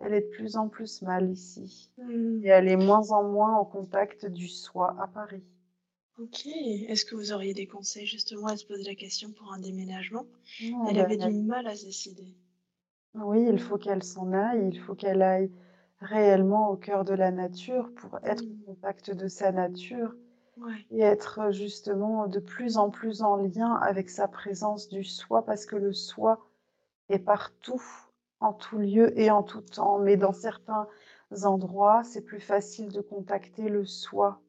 elle 0.00 0.14
est 0.14 0.22
de 0.22 0.28
plus 0.28 0.56
en 0.56 0.68
plus 0.68 1.02
mal 1.02 1.30
ici. 1.30 1.90
Et 2.42 2.48
Mmh. 2.48 2.48
elle 2.48 2.68
est 2.68 2.76
moins 2.76 3.10
en 3.12 3.24
moins 3.24 3.56
en 3.56 3.64
contact 3.64 4.26
du 4.26 4.48
soi 4.48 4.96
à 5.00 5.08
Paris. 5.08 5.44
OK. 6.18 6.46
Est-ce 6.46 7.06
que 7.06 7.14
vous 7.14 7.32
auriez 7.32 7.54
des 7.54 7.66
conseils 7.66 8.04
justement 8.06 8.48
à 8.48 8.58
se 8.58 8.66
poser 8.66 8.84
la 8.84 8.94
question 8.94 9.32
pour 9.32 9.54
un 9.54 9.58
déménagement? 9.58 10.26
Non, 10.60 10.92
Elle 10.92 10.98
bah, 10.98 11.06
avait 11.06 11.16
du 11.16 11.32
mal 11.32 11.66
à 11.66 11.76
se 11.76 11.86
décider. 11.86 12.36
Oui, 13.14 13.46
il 13.50 13.58
faut 13.58 13.76
qu'elle 13.76 14.02
s'en 14.02 14.32
aille, 14.32 14.68
il 14.68 14.78
faut 14.80 14.94
qu'elle 14.94 15.20
aille 15.22 15.52
réellement 16.00 16.70
au 16.70 16.76
cœur 16.76 17.04
de 17.04 17.12
la 17.12 17.30
nature 17.30 17.92
pour 17.94 18.18
être 18.24 18.42
Mmh. 18.42 18.62
au 18.66 18.72
contact 18.72 19.10
de 19.10 19.28
sa 19.28 19.52
nature 19.52 20.14
Ouais. 20.56 20.86
et 20.90 21.00
être 21.02 21.52
justement 21.52 22.28
de 22.28 22.40
plus 22.40 22.78
en 22.78 22.90
plus 22.90 23.22
en 23.22 23.36
lien 23.36 23.74
avec 23.76 24.10
sa 24.10 24.28
présence 24.28 24.88
du 24.88 25.04
soi 25.04 25.44
parce 25.44 25.66
que 25.66 25.76
le 25.76 25.92
soi 25.94 26.40
est 27.10 27.18
partout, 27.20 27.82
en 28.40 28.52
tout 28.54 28.78
lieu 28.78 29.18
et 29.18 29.30
en 29.30 29.42
tout 29.44 29.62
temps. 29.62 29.98
Mais 30.00 30.16
dans 30.16 30.32
certains 30.34 30.88
endroits, 31.44 32.04
c'est 32.04 32.22
plus 32.22 32.40
facile 32.40 32.92
de 32.92 33.00
contacter 33.02 33.68
le 33.70 33.84
soi. 33.86 34.42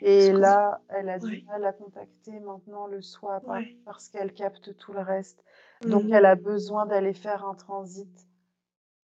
Et 0.00 0.32
là, 0.32 0.80
elle 0.88 1.08
a 1.08 1.18
du 1.18 1.38
mal 1.46 1.64
à 1.64 1.72
contacter 1.72 2.40
maintenant 2.40 2.86
le 2.86 3.00
soi 3.02 3.42
Ouais. 3.42 3.76
parce 3.84 4.08
qu'elle 4.08 4.32
capte 4.32 4.76
tout 4.76 4.92
le 4.92 5.00
reste. 5.00 5.44
Donc 5.86 6.04
Mmh. 6.04 6.12
elle 6.12 6.26
a 6.26 6.34
besoin 6.36 6.86
d'aller 6.86 7.14
faire 7.14 7.44
un 7.44 7.54
transit 7.54 8.10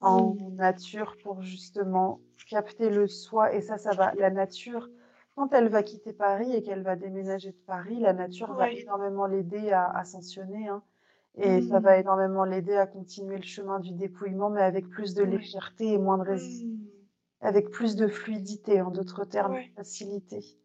en 0.01 0.35
Mmh. 0.35 0.49
nature 0.57 1.17
pour 1.23 1.43
justement 1.43 2.23
capter 2.47 2.91
le 2.91 3.07
soi 3.09 3.55
et 3.55 3.61
ça, 3.63 3.79
ça 3.79 3.95
va. 3.95 4.13
La 4.17 4.31
nature, 4.31 4.91
quand 5.37 5.53
elle 5.55 5.69
va 5.69 5.83
quitter 5.85 6.13
Paris 6.15 6.53
et 6.55 6.63
qu'elle 6.63 6.83
va 6.83 6.97
déménager 6.97 7.53
de 7.53 7.59
Paris, 7.67 8.01
la 8.01 8.13
nature 8.15 8.55
va 8.55 8.69
énormément 8.73 9.27
l'aider 9.27 9.71
à 9.73 9.89
ascensionner, 9.91 10.69
hein. 10.69 10.83
Et 11.37 11.63
ça 11.63 11.81
va 11.81 11.97
Mmh. 11.97 12.01
énormément 12.01 12.45
l'aider 12.45 12.77
à 12.77 12.87
continuer 12.89 13.37
le 13.39 13.43
chemin 13.45 13.81
du 13.81 13.93
dépouillement, 13.95 14.51
mais 14.51 14.63
avec 14.63 14.89
plus 14.91 15.15
de 15.15 15.25
légèreté 15.25 15.93
et 15.95 15.99
moins 15.99 16.19
de 16.19 16.25
résistance, 16.25 16.69
Mmh. 16.69 16.98
Avec 17.41 17.71
plus 17.71 17.97
de 17.97 18.09
fluidité, 18.09 18.81
en 18.83 18.91
d'autres 18.91 19.25
termes, 19.25 19.53
Ouais. 19.55 19.73
facilité. 19.77 20.59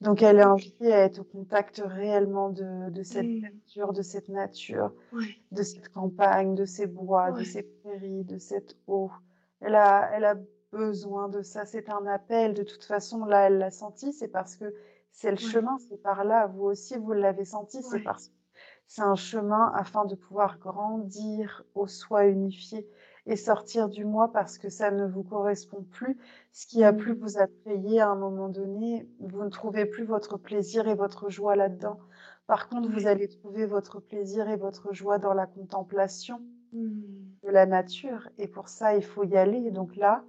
Donc 0.00 0.22
elle 0.22 0.38
est 0.38 0.44
OK. 0.44 0.52
invitée 0.52 0.92
à 0.92 1.00
être 1.04 1.20
au 1.20 1.24
contact 1.24 1.82
réellement 1.84 2.48
de, 2.50 2.90
de 2.90 3.02
cette 3.02 3.26
Mmh. 3.26 3.40
nature, 3.42 3.92
de 3.92 4.02
cette 4.02 4.28
nature, 4.28 4.92
Ouais. 5.12 5.36
de 5.52 5.62
cette 5.62 5.88
campagne, 5.90 6.54
de 6.54 6.64
ces 6.64 6.86
bois, 6.86 7.32
de 7.32 7.44
ces 7.44 7.62
prairies, 7.62 8.24
de 8.24 8.38
cette 8.38 8.76
eau. 8.86 9.10
Elle 9.60 9.74
a, 9.74 10.10
elle 10.14 10.24
a 10.24 10.36
besoin 10.72 11.28
de 11.28 11.42
ça. 11.42 11.66
C'est 11.66 11.90
un 11.90 12.06
appel. 12.06 12.54
De 12.54 12.62
toute 12.62 12.84
façon, 12.84 13.24
là, 13.26 13.46
elle 13.48 13.58
l'a 13.58 13.70
senti. 13.70 14.12
C'est 14.12 14.28
parce 14.28 14.56
que 14.56 14.74
c'est 15.12 15.30
le 15.30 15.36
chemin. 15.36 15.76
C'est 15.88 16.00
par 16.02 16.24
là. 16.24 16.46
Vous 16.46 16.64
aussi, 16.64 16.96
vous 16.96 17.12
l'avez 17.12 17.44
senti. 17.44 17.82
C'est 17.82 18.00
parce 18.00 18.28
que 18.28 18.34
c'est 18.86 19.02
un 19.02 19.16
chemin 19.16 19.70
afin 19.74 20.04
de 20.06 20.14
pouvoir 20.14 20.58
grandir 20.58 21.64
au 21.74 21.86
soi 21.86 22.26
unifié 22.26 22.88
et 23.30 23.36
sortir 23.36 23.88
du 23.88 24.04
moi 24.04 24.32
parce 24.32 24.58
que 24.58 24.68
ça 24.68 24.90
ne 24.90 25.06
vous 25.06 25.24
correspond 25.24 25.84
plus. 25.84 26.18
Ce 26.52 26.66
qui 26.66 26.84
a 26.84 26.92
pu 26.92 27.12
Mmh. 27.12 27.20
vous 27.20 27.38
attrayer 27.38 28.00
à 28.00 28.10
un 28.10 28.16
moment 28.16 28.48
donné, 28.50 29.08
vous 29.20 29.44
ne 29.44 29.50
trouvez 29.50 29.86
plus 29.86 30.04
votre 30.04 30.36
plaisir 30.38 30.88
et 30.88 30.94
votre 30.96 31.30
joie 31.30 31.56
là-dedans 31.56 31.98
Par 32.46 32.68
contre, 32.68 32.90
vous 32.90 33.06
allez 33.06 33.28
trouver 33.28 33.66
votre 33.66 34.00
plaisir 34.00 34.48
et 34.50 34.56
votre 34.56 34.92
joie 34.92 35.18
dans 35.18 35.34
la 35.34 35.46
contemplation 35.46 36.40
Mmh. 36.72 37.36
de 37.42 37.50
la 37.50 37.66
nature. 37.66 38.30
Et 38.38 38.48
pour 38.48 38.68
ça, 38.70 38.96
il 38.96 39.04
faut 39.04 39.24
y 39.24 39.36
aller. 39.36 39.70
Donc 39.70 39.94
là, 39.96 40.24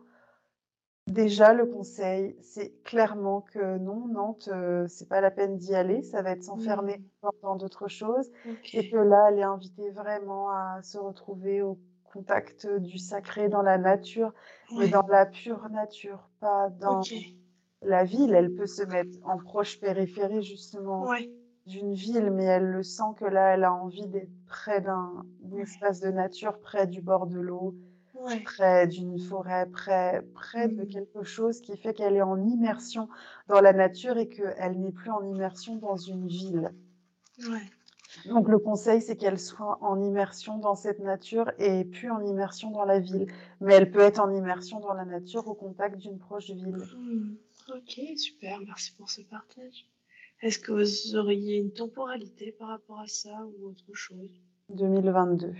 déjà, 1.07 1.53
le 1.53 1.65
conseil, 1.65 2.35
c'est 2.41 2.81
clairement 2.83 3.41
que 3.41 3.77
non, 3.77 4.07
Nantes, 4.07 4.49
euh, 4.51 4.87
c'est 4.87 5.07
pas 5.09 5.21
la 5.21 5.31
peine 5.31 5.57
d'y 5.57 5.75
aller. 5.75 6.01
Ça 6.03 6.21
va 6.21 6.31
être 6.31 6.43
s'enfermer 6.43 7.01
Mmh. 7.23 7.29
dans 7.43 7.55
d'autres 7.55 7.87
choses. 7.87 8.31
Et 8.73 8.85
que 8.85 8.97
là, 8.97 9.29
elle 9.29 9.39
est 9.39 9.43
invitée 9.43 9.91
vraiment 9.91 10.49
à 10.51 10.81
se 10.83 10.97
retrouver 10.97 11.61
au 11.61 11.79
contact 12.13 12.67
du 12.67 12.97
sacré 12.97 13.49
dans 13.49 13.61
la 13.61 13.77
nature, 13.77 14.33
mais 14.75 14.87
dans 14.87 15.05
la 15.07 15.25
pure 15.25 15.69
nature, 15.69 16.29
pas 16.39 16.69
dans 16.69 17.11
la 17.81 18.03
ville. 18.05 18.33
Elle 18.35 18.53
peut 18.53 18.67
se 18.67 18.83
mettre 18.83 19.17
en 19.23 19.39
proche 19.39 19.79
périphérie, 19.79 20.43
justement, 20.43 21.09
Ouais. 21.09 21.29
d'une 21.65 21.93
ville, 21.93 22.31
mais 22.31 22.45
elle 22.45 22.65
le 22.71 22.83
sent 22.83 23.13
que 23.17 23.25
là, 23.25 23.53
elle 23.55 23.63
a 23.65 23.73
envie 23.73 24.07
d'être 24.07 24.31
près 24.47 24.81
d'un 24.81 25.23
Ouais. 25.51 25.65
espace 25.65 25.99
de 26.01 26.09
nature, 26.11 26.59
près 26.59 26.87
du 26.87 27.01
bord 27.01 27.27
de 27.27 27.39
l'eau, 27.39 27.75
près 28.43 28.87
d'une 28.87 29.19
forêt, 29.19 29.67
près, 29.71 30.21
près 30.33 30.69
de 30.69 30.83
Mmh. 30.83 30.85
quelque 30.85 31.23
chose 31.23 31.61
qui 31.61 31.77
fait 31.77 31.93
qu'elle 31.93 32.15
est 32.17 32.21
en 32.21 32.41
immersion 32.45 33.09
dans 33.47 33.61
la 33.61 33.73
nature 33.73 34.17
et 34.17 34.29
qu'elle 34.29 34.79
n'est 34.79 34.91
plus 34.91 35.11
en 35.11 35.23
immersion 35.23 35.77
dans 35.77 35.97
une 35.97 36.27
ville. 36.27 36.71
Ouais. 37.39 37.71
Donc 38.25 38.47
le 38.47 38.59
conseil, 38.59 39.01
c'est 39.01 39.15
qu'elle 39.15 39.39
soit 39.39 39.77
en 39.81 40.01
immersion 40.01 40.57
dans 40.57 40.75
cette 40.75 40.99
nature 40.99 41.51
et 41.59 41.85
plus 41.85 42.11
en 42.11 42.23
immersion 42.23 42.71
dans 42.71 42.85
la 42.85 42.99
ville. 42.99 43.27
Mais 43.59 43.73
elle 43.75 43.91
peut 43.91 44.01
être 44.01 44.19
en 44.19 44.31
immersion 44.31 44.79
dans 44.79 44.93
la 44.93 45.05
nature 45.05 45.47
au 45.47 45.53
contact 45.53 45.97
d'une 45.97 46.19
proche 46.19 46.51
ville. 46.51 46.77
Mmh. 46.77 47.35
Ok, 47.75 47.99
super, 48.17 48.59
merci 48.59 48.93
pour 48.95 49.09
ce 49.09 49.21
partage. 49.21 49.85
Est-ce 50.41 50.59
que 50.59 50.71
vous 50.71 51.15
auriez 51.15 51.57
une 51.57 51.71
temporalité 51.71 52.51
par 52.51 52.69
rapport 52.69 52.99
à 52.99 53.07
ça 53.07 53.45
ou 53.45 53.67
autre 53.67 53.93
chose? 53.93 54.41
2022. 54.69 55.53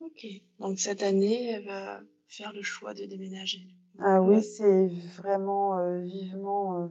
Ok, 0.00 0.26
donc 0.58 0.78
cette 0.78 1.02
année, 1.02 1.50
elle 1.50 1.66
va 1.66 2.00
faire 2.28 2.52
le 2.52 2.62
choix 2.62 2.94
de 2.94 3.04
déménager. 3.04 3.66
Ah 3.98 4.22
oui, 4.22 4.42
c'est 4.42 4.86
vraiment 5.16 5.78
euh, 5.78 6.00
vivement 6.00 6.84
euh, 6.84 6.88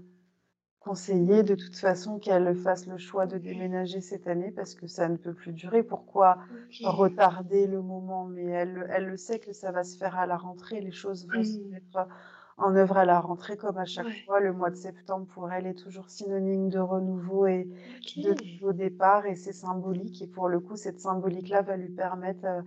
conseillé 0.88 1.44
de 1.44 1.56
toute 1.56 1.76
façon 1.78 2.20
qu'elle 2.20 2.56
fasse 2.56 2.88
le 2.88 2.98
choix 2.98 3.28
de 3.28 3.38
déménager 3.38 4.02
cette 4.02 4.28
année 4.28 4.52
parce 4.52 4.76
que 4.76 4.88
ça 4.88 5.10
ne 5.10 5.18
peut 5.18 5.34
plus 5.34 5.54
durer. 5.54 5.84
Pourquoi 5.84 6.38
retarder 6.82 7.68
le 7.68 7.82
moment? 7.82 8.26
Mais 8.26 8.46
elle, 8.46 8.88
elle 8.92 9.06
le 9.08 9.18
sait 9.18 9.40
que 9.40 9.54
ça 9.54 9.72
va 9.72 9.84
se 9.84 9.98
faire 9.98 10.18
à 10.18 10.26
la 10.26 10.38
rentrée. 10.38 10.82
Les 10.82 10.92
choses 10.92 11.28
vont 11.28 11.44
se 11.44 11.60
Mmh. 11.60 11.70
mettre 11.72 12.08
en 12.58 12.76
œuvre 12.76 12.98
à 12.98 13.06
la 13.06 13.20
rentrée 13.20 13.58
comme 13.58 13.78
à 13.78 13.86
chaque 13.86 14.08
Ouais. 14.08 14.26
fois. 14.26 14.40
Le 14.40 14.54
mois 14.54 14.70
de 14.72 14.76
septembre 14.76 15.28
pour 15.28 15.52
elle 15.52 15.68
est 15.68 15.76
toujours 15.76 16.10
synonyme 16.10 16.70
de 16.70 16.80
renouveau 16.80 17.46
et 17.48 17.70
de 18.16 18.34
nouveau 18.34 18.74
départ 18.74 19.26
et 19.26 19.36
c'est 19.36 19.54
symbolique. 19.54 20.22
Et 20.22 20.28
pour 20.28 20.50
le 20.50 20.60
coup, 20.60 20.76
cette 20.76 21.00
symbolique-là 21.00 21.62
va 21.62 21.78
lui 21.78 21.90
permettre 21.90 22.46
euh, 22.46 22.62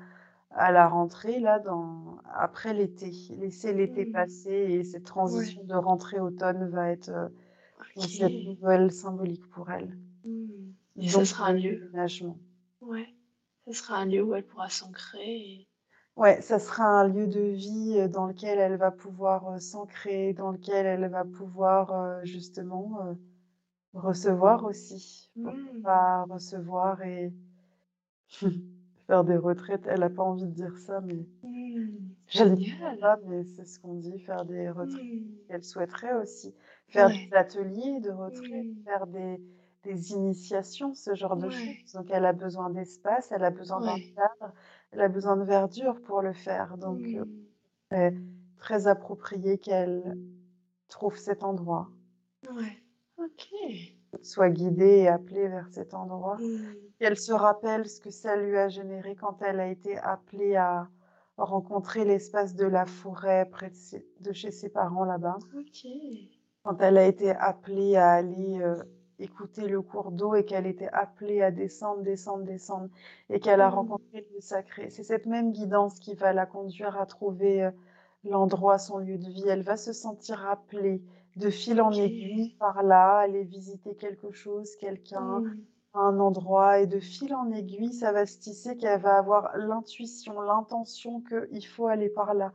à 0.51 0.73
la 0.73 0.89
rentrée, 0.89 1.41
là, 1.41 1.59
dans... 1.61 2.19
après 2.35 2.75
l'été, 2.75 3.11
laisser 3.39 3.73
l'été 3.73 4.05
Mmh. 4.05 4.13
passer 4.13 4.51
et 4.53 4.85
cette 4.85 5.05
transition 5.05 5.63
de 5.65 5.75
rentrée-automne 5.75 6.69
va 6.71 6.91
être 6.91 7.11
euh, 7.11 7.29
dans 7.97 8.03
cette 8.03 8.33
nouvelle 8.45 8.93
symbolique 8.93 9.47
pour 9.51 9.71
elle. 9.71 9.97
Mmh. 10.25 10.73
Et 10.97 11.09
ça 11.09 11.25
sera 11.25 11.47
un 11.47 11.53
lieu. 11.55 11.77
déménagement. 11.81 12.39
Ouais. 12.81 13.07
Ça 13.67 13.73
sera 13.73 13.97
un 13.99 14.07
lieu 14.07 14.23
où 14.23 14.35
elle 14.35 14.47
pourra 14.47 14.69
s'ancrer. 14.69 15.37
et- 15.37 15.67
Ouais, 16.17 16.41
ça 16.43 16.59
sera 16.59 16.85
un 16.85 17.09
lieu 17.09 17.27
de 17.27 17.41
vie 17.41 17.95
euh, 17.99 18.09
dans 18.09 18.27
lequel 18.27 18.59
elle 18.59 18.77
va 18.77 18.91
pouvoir 18.91 19.49
euh, 19.49 19.59
s'ancrer, 19.59 20.35
dans 20.35 20.51
lequel 20.51 20.85
elle 20.87 21.09
va 21.09 21.25
pouvoir 21.25 21.93
euh, 21.93 22.25
justement 22.25 23.01
euh, 23.07 23.15
recevoir 23.95 24.65
aussi. 24.65 25.31
Pourquoi 25.35 25.53
Mmh. 25.55 25.83
pas 25.83 26.25
recevoir 26.25 27.03
et 27.03 27.33
faire 29.07 29.25
des 29.25 29.37
retraites. 29.37 29.87
Elle 29.87 30.01
n'a 30.01 30.11
pas 30.11 30.23
envie 30.23 30.47
de 30.47 30.53
dire 30.53 30.77
ça, 30.79 31.01
mais 31.01 31.27
Mmh. 31.43 32.10
Elle 32.35 32.57
Génial. 32.57 32.99
pas, 33.01 33.19
mais 33.27 33.45
c'est 33.45 33.65
ce 33.65 33.79
qu'on 33.81 33.95
dit, 33.95 34.19
faire 34.21 34.45
des 34.45 34.71
retraites. 34.71 35.03
Mmh. 35.03 35.39
Elle 35.49 35.65
souhaiterait 35.65 36.15
aussi 36.15 36.55
faire 36.89 37.09
Ouais. 37.09 37.15
des 37.15 37.33
ateliers 37.35 38.01
de 38.01 38.11
retraite, 38.11 38.67
Mmh. 38.67 38.85
faire 38.85 39.07
des, 39.07 39.41
des 39.85 40.13
initiations, 40.13 40.95
ce 40.95 41.15
genre 41.15 41.37
de 41.37 41.49
choses. 41.51 41.93
Donc 41.95 42.11
elle 42.11 42.25
a 42.27 42.33
besoin 42.33 42.71
d'espace, 42.71 43.33
elle 43.33 43.45
a 43.45 43.51
besoin 43.51 43.81
d'un 43.83 43.99
cadre, 44.01 44.55
elle 44.93 45.01
a 45.01 45.09
besoin 45.09 45.37
de 45.37 45.45
verdure 45.45 46.01
pour 46.03 46.23
le 46.23 46.33
faire. 46.33 46.77
Donc 46.79 47.15
euh, 47.15 47.25
Mmh. 47.25 47.47
c'est 47.91 48.15
très 48.59 48.87
approprié 48.87 49.59
qu'elle 49.59 50.19
trouve 50.89 51.17
cet 51.17 51.45
endroit, 51.45 51.91
Ouais. 52.51 52.83
Ok. 53.19 53.49
soit 54.23 54.51
guidée 54.51 54.99
et 55.01 55.09
appelée 55.09 55.49
vers 55.49 55.69
cet 55.71 55.95
endroit. 55.95 56.37
Mmh. 56.39 56.75
Qu'elle 56.99 57.17
se 57.19 57.33
rappelle 57.33 57.89
ce 57.89 58.01
que 58.01 58.11
ça 58.11 58.37
lui 58.37 58.57
a 58.59 58.69
généré 58.69 59.15
quand 59.17 59.41
elle 59.43 59.61
a 59.61 59.69
été 59.69 59.97
appelée 59.99 60.57
à 60.57 60.89
rencontrer 61.45 62.05
l'espace 62.05 62.55
de 62.55 62.67
la 62.67 62.87
forêt 62.87 63.49
près 63.51 63.71
de, 63.71 63.77
ses- 63.77 64.07
de 64.21 64.33
chez 64.33 64.51
ses 64.53 64.69
parents 64.71 65.05
là-bas. 65.05 65.39
Quand 66.63 66.81
elle 66.83 66.99
a 66.99 67.07
été 67.07 67.31
appelée 67.31 67.97
à 67.97 68.13
aller 68.13 68.61
euh, 68.61 68.83
écouter 69.19 69.67
le 69.69 69.83
cours 69.83 70.13
d'eau 70.13 70.35
et 70.35 70.45
qu'elle 70.45 70.67
était 70.67 70.89
appelée 70.93 71.43
à 71.43 71.51
descendre, 71.51 72.03
descendre, 72.03 72.45
descendre 72.45 72.89
et 73.31 73.41
qu'elle 73.41 73.61
a 73.61 73.71
Mmh. 73.71 73.75
rencontré 73.75 74.27
le 74.35 74.41
sacré. 74.41 74.91
C'est 74.91 75.03
cette 75.05 75.27
même 75.27 75.53
guidance 75.53 75.99
qui 75.99 76.15
va 76.15 76.33
la 76.33 76.47
conduire 76.47 76.97
à 76.99 77.07
trouver 77.07 77.65
euh, 77.65 77.71
l'endroit, 78.25 78.79
son 78.79 78.99
lieu 78.99 79.19
de 79.19 79.29
vie. 79.31 79.49
Elle 79.49 79.63
va 79.63 79.77
se 79.77 79.93
sentir 79.93 80.47
appelée 80.49 81.03
de 81.37 81.51
fil 81.51 81.81
en 81.81 81.97
Ok. 81.97 81.99
aiguille 81.99 82.51
par 82.59 82.83
là, 82.83 83.19
aller 83.19 83.45
visiter 83.45 83.95
quelque 83.97 84.31
chose, 84.33 84.77
quelqu'un, 84.77 85.43
Mmh. 85.43 85.67
Un 85.95 86.19
endroit 86.21 86.81
et 86.81 86.87
de 86.87 87.01
fil 87.01 87.35
en 87.35 87.51
aiguille, 87.51 87.93
ça 87.93 88.13
va 88.13 88.27
se 88.27 88.39
tisser 88.39 88.77
qu'elle 88.77 89.01
va 89.01 89.17
avoir 89.19 89.57
l'intuition, 89.57 90.41
l'intention 90.41 91.23
qu'il 91.23 91.67
faut 91.67 91.87
aller 91.89 92.11
par 92.11 92.35
là. 92.35 92.53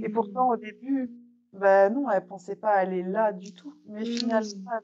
Et 0.00 0.08
Mmh. 0.08 0.12
pourtant, 0.12 0.50
au 0.50 0.56
début, 0.56 1.10
ben 1.52 1.92
non, 1.92 2.10
elle 2.10 2.26
pensait 2.26 2.56
pas 2.56 2.70
aller 2.72 3.02
là 3.02 3.32
du 3.32 3.52
tout. 3.54 3.74
Mais 3.86 4.04
finalement, 4.04 4.50
Mmh. 4.54 4.68
elle 4.76 4.80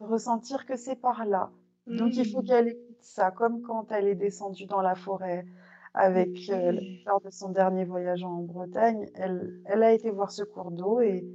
va 0.00 0.06
ressentir 0.08 0.66
que 0.66 0.76
c'est 0.76 0.96
par 0.96 1.24
là. 1.26 1.52
Donc, 1.96 2.16
il 2.16 2.26
faut 2.26 2.42
Mmh. 2.42 2.44
qu'elle 2.44 2.68
écoute 2.68 2.96
ça, 3.02 3.30
comme 3.30 3.62
quand 3.62 3.90
elle 3.92 4.08
est 4.08 4.14
descendue 4.14 4.66
dans 4.66 4.82
la 4.82 4.94
forêt 4.94 5.46
avec 5.94 6.48
euh, 6.50 6.72
lors 7.06 7.20
de 7.20 7.30
son 7.30 7.50
dernier 7.50 7.84
voyage 7.84 8.24
en 8.24 8.42
Bretagne. 8.42 9.10
Elle, 9.14 9.60
elle 9.64 9.82
a 9.82 9.92
été 9.92 10.10
voir 10.10 10.30
ce 10.32 10.42
cours 10.42 10.70
d'eau 10.72 11.00
et 11.00 11.26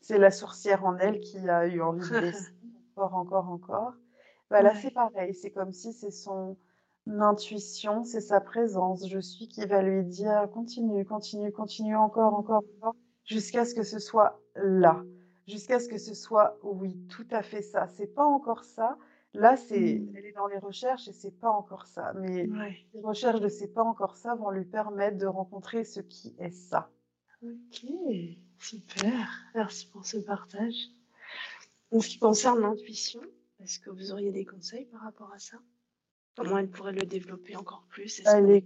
c'est 0.00 0.18
la 0.18 0.30
sourcière 0.30 0.84
en 0.84 0.96
elle 0.98 1.20
qui 1.20 1.38
a 1.48 1.66
eu 1.66 1.80
envie 1.82 2.06
de 2.06 2.16
descendre 2.18 2.50
encore, 2.96 3.14
encore, 3.16 3.48
encore. 3.50 3.94
Ben 4.54 4.62
là, 4.62 4.72
Ouais. 4.72 4.78
c'est 4.82 4.90
pareil. 4.92 5.34
C'est 5.34 5.50
comme 5.50 5.72
si 5.72 5.92
c'est 5.92 6.10
son 6.12 6.56
intuition, 7.06 8.04
c'est 8.04 8.20
sa 8.20 8.40
présence. 8.40 9.06
Je 9.08 9.18
suis 9.18 9.48
qui 9.48 9.64
va 9.66 9.82
lui 9.82 10.04
dire 10.04 10.48
continue, 10.52 11.04
continue, 11.04 11.52
continue 11.52 11.96
encore, 11.96 12.34
encore, 12.34 12.62
encore, 12.80 12.94
jusqu'à 13.24 13.64
ce 13.64 13.74
que 13.74 13.82
ce 13.82 13.98
soit 13.98 14.40
là, 14.54 15.02
jusqu'à 15.46 15.78
ce 15.80 15.88
que 15.88 15.98
ce 15.98 16.14
soit 16.14 16.58
oui, 16.62 16.96
tout 17.08 17.26
à 17.30 17.42
fait 17.42 17.62
ça. 17.62 17.88
C'est 17.88 18.06
pas 18.14 18.24
encore 18.24 18.64
ça. 18.64 18.96
Là, 19.34 19.56
c'est, 19.56 19.98
Mmh. 19.98 20.12
elle 20.16 20.26
est 20.26 20.32
dans 20.32 20.46
les 20.46 20.58
recherches 20.58 21.08
et 21.08 21.12
c'est 21.12 21.32
pas 21.40 21.50
encore 21.50 21.86
ça. 21.86 22.12
Mais 22.14 22.46
Ouais. 22.48 22.76
les 22.94 23.00
recherches 23.00 23.40
de 23.40 23.48
c'est 23.48 23.66
pas 23.74 23.82
encore 23.82 24.16
ça 24.16 24.36
vont 24.36 24.50
lui 24.50 24.64
permettre 24.64 25.18
de 25.18 25.26
rencontrer 25.26 25.82
ce 25.84 25.98
qui 26.00 26.34
est 26.38 26.52
ça. 26.52 26.88
Ok. 27.42 27.84
Super. 28.60 29.28
Merci 29.56 29.88
pour 29.90 30.06
ce 30.06 30.18
partage. 30.18 30.76
En 31.92 32.00
ce 32.00 32.08
qui 32.08 32.18
concerne 32.18 32.60
l'intuition, 32.60 33.20
est-ce 33.64 33.78
que 33.80 33.90
vous 33.90 34.12
auriez 34.12 34.30
des 34.30 34.44
conseils 34.44 34.84
par 34.86 35.00
rapport 35.00 35.32
à 35.32 35.38
ça? 35.38 35.56
Comment 36.36 36.58
elle 36.58 36.68
pourrait 36.68 36.92
le 36.92 37.06
développer 37.06 37.56
encore 37.56 37.84
plus 37.88 38.20
et 38.20 38.24
Elle 38.26 38.50
est 38.50 38.64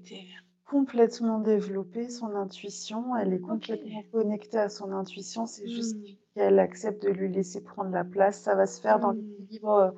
complètement 0.65 1.39
développée, 1.39 2.09
son 2.11 2.35
intuition. 2.35 3.15
Elle 3.17 3.33
est 3.33 3.41
complètement 3.41 4.03
connectée 4.11 4.59
à 4.59 4.69
son 4.69 4.91
intuition. 4.93 5.47
C'est 5.47 5.69
juste 5.69 5.97
Mmh. 5.97 6.15
qu'elle 6.35 6.59
accepte 6.59 7.03
de 7.05 7.11
lui 7.11 7.31
laisser 7.33 7.63
prendre 7.63 7.91
la 7.91 8.05
place. 8.05 8.41
Ça 8.41 8.55
va 8.55 8.67
se 8.67 8.81
faire 8.81 8.99
dans 8.99 9.13
Mmh. 9.13 9.21
l'équilibre 9.21 9.71
euh, 9.75 9.91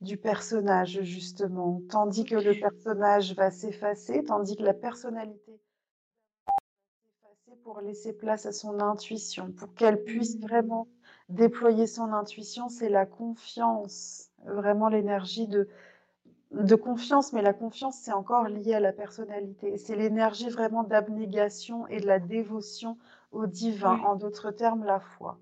du 0.00 0.16
personnage, 0.16 1.00
justement. 1.02 1.82
Tandis 1.90 2.24
que 2.24 2.36
le 2.36 2.58
personnage 2.60 3.34
va 3.34 3.50
s'effacer, 3.50 4.22
tandis 4.24 4.56
que 4.56 4.62
la 4.62 4.74
personnalité 4.74 5.52
va 6.46 7.32
s'effacer 7.32 7.56
pour 7.62 7.80
laisser 7.80 8.12
place 8.12 8.46
à 8.46 8.52
son 8.52 8.78
intuition, 8.80 9.52
pour 9.52 9.74
qu'elle 9.74 10.04
puisse 10.04 10.36
Mmh. 10.36 10.42
vraiment 10.42 10.88
déployer 11.28 11.86
son 11.86 12.12
intuition, 12.12 12.68
c'est 12.68 12.88
la 12.88 13.04
confiance, 13.06 14.30
vraiment 14.46 14.88
l'énergie 14.88 15.48
de, 15.48 15.68
de 16.52 16.74
confiance, 16.76 17.32
mais 17.32 17.42
la 17.42 17.52
confiance, 17.54 17.98
c'est 17.98 18.12
encore 18.12 18.48
lié 18.48 18.74
à 18.74 18.80
la 18.80 18.92
personnalité. 18.92 19.76
C'est 19.78 19.96
l'énergie 19.96 20.48
vraiment 20.50 20.84
d'abnégation 20.84 21.86
et 21.88 22.00
de 22.00 22.06
la 22.06 22.20
dévotion 22.20 22.98
au 23.32 23.46
divin, 23.46 23.98
en 24.02 24.16
d'autres 24.16 24.50
termes, 24.50 24.84
la 24.84 25.00
foi. 25.00 25.40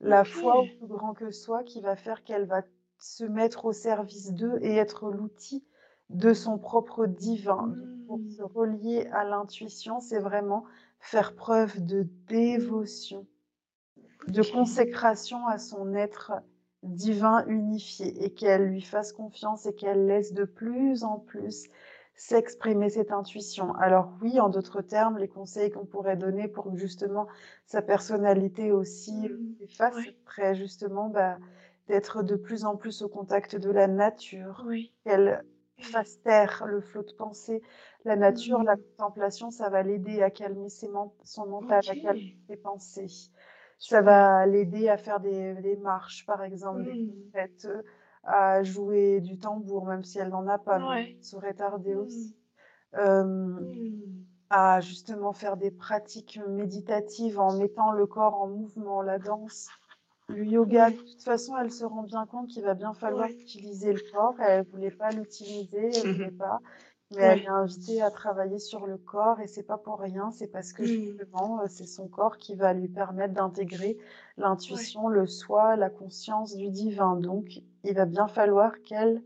La 0.00 0.24
foi 0.24 0.60
au 0.60 0.66
plus 0.66 0.86
grand 0.86 1.14
que 1.14 1.30
soi 1.30 1.64
qui 1.64 1.80
va 1.80 1.96
faire 1.96 2.24
qu'elle 2.24 2.46
va 2.46 2.62
se 2.98 3.24
mettre 3.24 3.64
au 3.66 3.72
service 3.72 4.32
d'eux 4.32 4.58
et 4.62 4.76
être 4.76 5.10
l'outil 5.10 5.64
de 6.10 6.32
son 6.34 6.58
propre 6.58 7.06
divin. 7.06 7.72
Pour 8.06 8.20
se 8.28 8.42
Mmh. 8.42 8.48
relier 8.54 9.06
à 9.12 9.24
l'intuition, 9.24 10.00
c'est 10.00 10.18
vraiment 10.20 10.64
faire 11.00 11.34
preuve 11.34 11.84
de 11.84 12.06
dévotion, 12.28 13.26
de 14.26 14.42
consécration 14.42 15.46
à 15.46 15.58
son 15.58 15.94
être 15.94 16.32
divin 16.84 17.44
unifié 17.46 18.24
et 18.24 18.32
qu'elle 18.34 18.66
lui 18.66 18.82
fasse 18.82 19.12
confiance 19.12 19.66
et 19.66 19.74
qu'elle 19.74 20.06
laisse 20.06 20.32
de 20.32 20.44
plus 20.44 21.04
en 21.04 21.18
plus 21.18 21.64
s'exprimer 22.14 22.90
cette 22.90 23.12
intuition. 23.12 23.74
Alors 23.74 24.12
oui, 24.22 24.38
en 24.40 24.48
d'autres 24.48 24.82
termes, 24.82 25.18
les 25.18 25.28
conseils 25.28 25.70
qu'on 25.70 25.86
pourrait 25.86 26.16
donner 26.16 26.48
pour 26.48 26.70
que 26.70 26.76
justement 26.76 27.26
sa 27.66 27.82
personnalité 27.82 28.72
aussi 28.72 29.28
Mmh. 29.28 29.54
fasse 29.68 29.94
Ouais. 29.94 30.16
très 30.24 30.54
justement 30.54 31.08
bah, 31.08 31.38
d'être 31.88 32.22
de 32.22 32.36
plus 32.36 32.64
en 32.64 32.76
plus 32.76 33.02
au 33.02 33.08
contact 33.08 33.56
de 33.56 33.70
la 33.70 33.88
nature, 33.88 34.66
Oui. 34.66 34.92
qu'elle 35.04 35.44
fasse 35.80 36.20
taire 36.22 36.64
le 36.66 36.80
flot 36.80 37.02
de 37.02 37.12
pensée. 37.12 37.62
La 38.04 38.16
nature, 38.16 38.62
la 38.62 38.76
Mmh. 38.76 38.84
contemplation, 38.96 39.50
ça 39.50 39.68
va 39.70 39.82
l'aider 39.82 40.22
à 40.22 40.30
calmer 40.30 40.68
ses 40.68 40.88
son 41.24 41.46
mental, 41.46 41.82
à 41.88 41.96
calmer 41.96 42.20
ses 42.48 42.56
pensées. 42.56 43.30
Ça 43.78 44.02
va 44.02 44.46
l'aider 44.46 44.88
à 44.88 44.96
faire 44.96 45.20
des, 45.20 45.54
des 45.56 45.76
marches, 45.76 46.24
par 46.26 46.42
exemple, 46.42 46.82
des 46.84 46.94
Mmh. 46.94 47.32
fêtes, 47.32 47.68
à 48.24 48.62
jouer 48.62 49.20
du 49.20 49.38
tambour, 49.38 49.86
même 49.86 50.04
si 50.04 50.18
elle 50.18 50.30
n'en 50.30 50.46
a 50.48 50.58
pas, 50.58 50.78
Ouais. 50.78 51.16
ça 51.20 51.30
saurait 51.30 51.54
tarder 51.54 51.94
Mmh. 51.94 51.94
aussi. 51.96 52.36
Euh, 52.96 53.58
Mmh. 53.58 54.24
à 54.50 54.80
justement 54.80 55.32
faire 55.32 55.56
des 55.56 55.70
pratiques 55.70 56.38
méditatives 56.48 57.40
en 57.40 57.52
mettant 57.52 57.92
le 57.92 58.06
corps 58.06 58.34
en 58.40 58.48
mouvement, 58.48 59.02
la 59.02 59.18
danse, 59.18 59.74
le 60.28 60.44
yoga. 60.46 60.90
De 60.90 60.96
toute 60.96 61.22
façon, 61.24 61.56
elle 61.58 61.70
se 61.72 61.84
rend 61.84 62.02
bien 62.04 62.26
compte 62.26 62.48
qu'il 62.50 62.62
va 62.64 62.74
bien 62.74 62.94
falloir 62.94 63.28
Ouais. 63.28 63.38
utiliser 63.46 63.92
le 63.92 64.00
corps. 64.00 64.34
Elle 64.40 64.64
voulait 64.72 64.90
pas 64.92 65.12
l'utiliser, 65.12 65.94
elle 65.96 66.08
voulait 66.08 66.30
pas, 66.38 66.60
mais 67.10 67.22
elle 67.22 67.42
est 67.42 67.46
invitée 67.48 68.02
à 68.02 68.10
travailler 68.10 68.58
sur 68.58 68.86
le 68.86 68.98
corps 68.98 69.40
et 69.40 69.46
c'est 69.46 69.62
pas 69.62 69.78
pour 69.78 70.00
rien. 70.00 70.30
C'est 70.32 70.48
parce 70.48 70.72
que 70.72 70.82
Mmh. 70.82 70.86
justement, 70.86 71.60
euh, 71.62 71.66
c'est 71.68 71.86
son 71.86 72.08
corps 72.08 72.38
qui 72.38 72.54
va 72.56 72.72
lui 72.74 72.88
permettre 72.88 73.34
d'intégrer 73.34 73.98
l'intuition, 74.36 75.08
le 75.08 75.26
soi, 75.26 75.76
la 75.76 75.90
conscience 75.90 76.54
du 76.56 76.70
divin. 76.70 77.16
Donc, 77.16 77.60
il 77.84 77.94
va 77.94 78.06
bien 78.06 78.28
falloir 78.28 78.82
qu'elle 78.82 79.22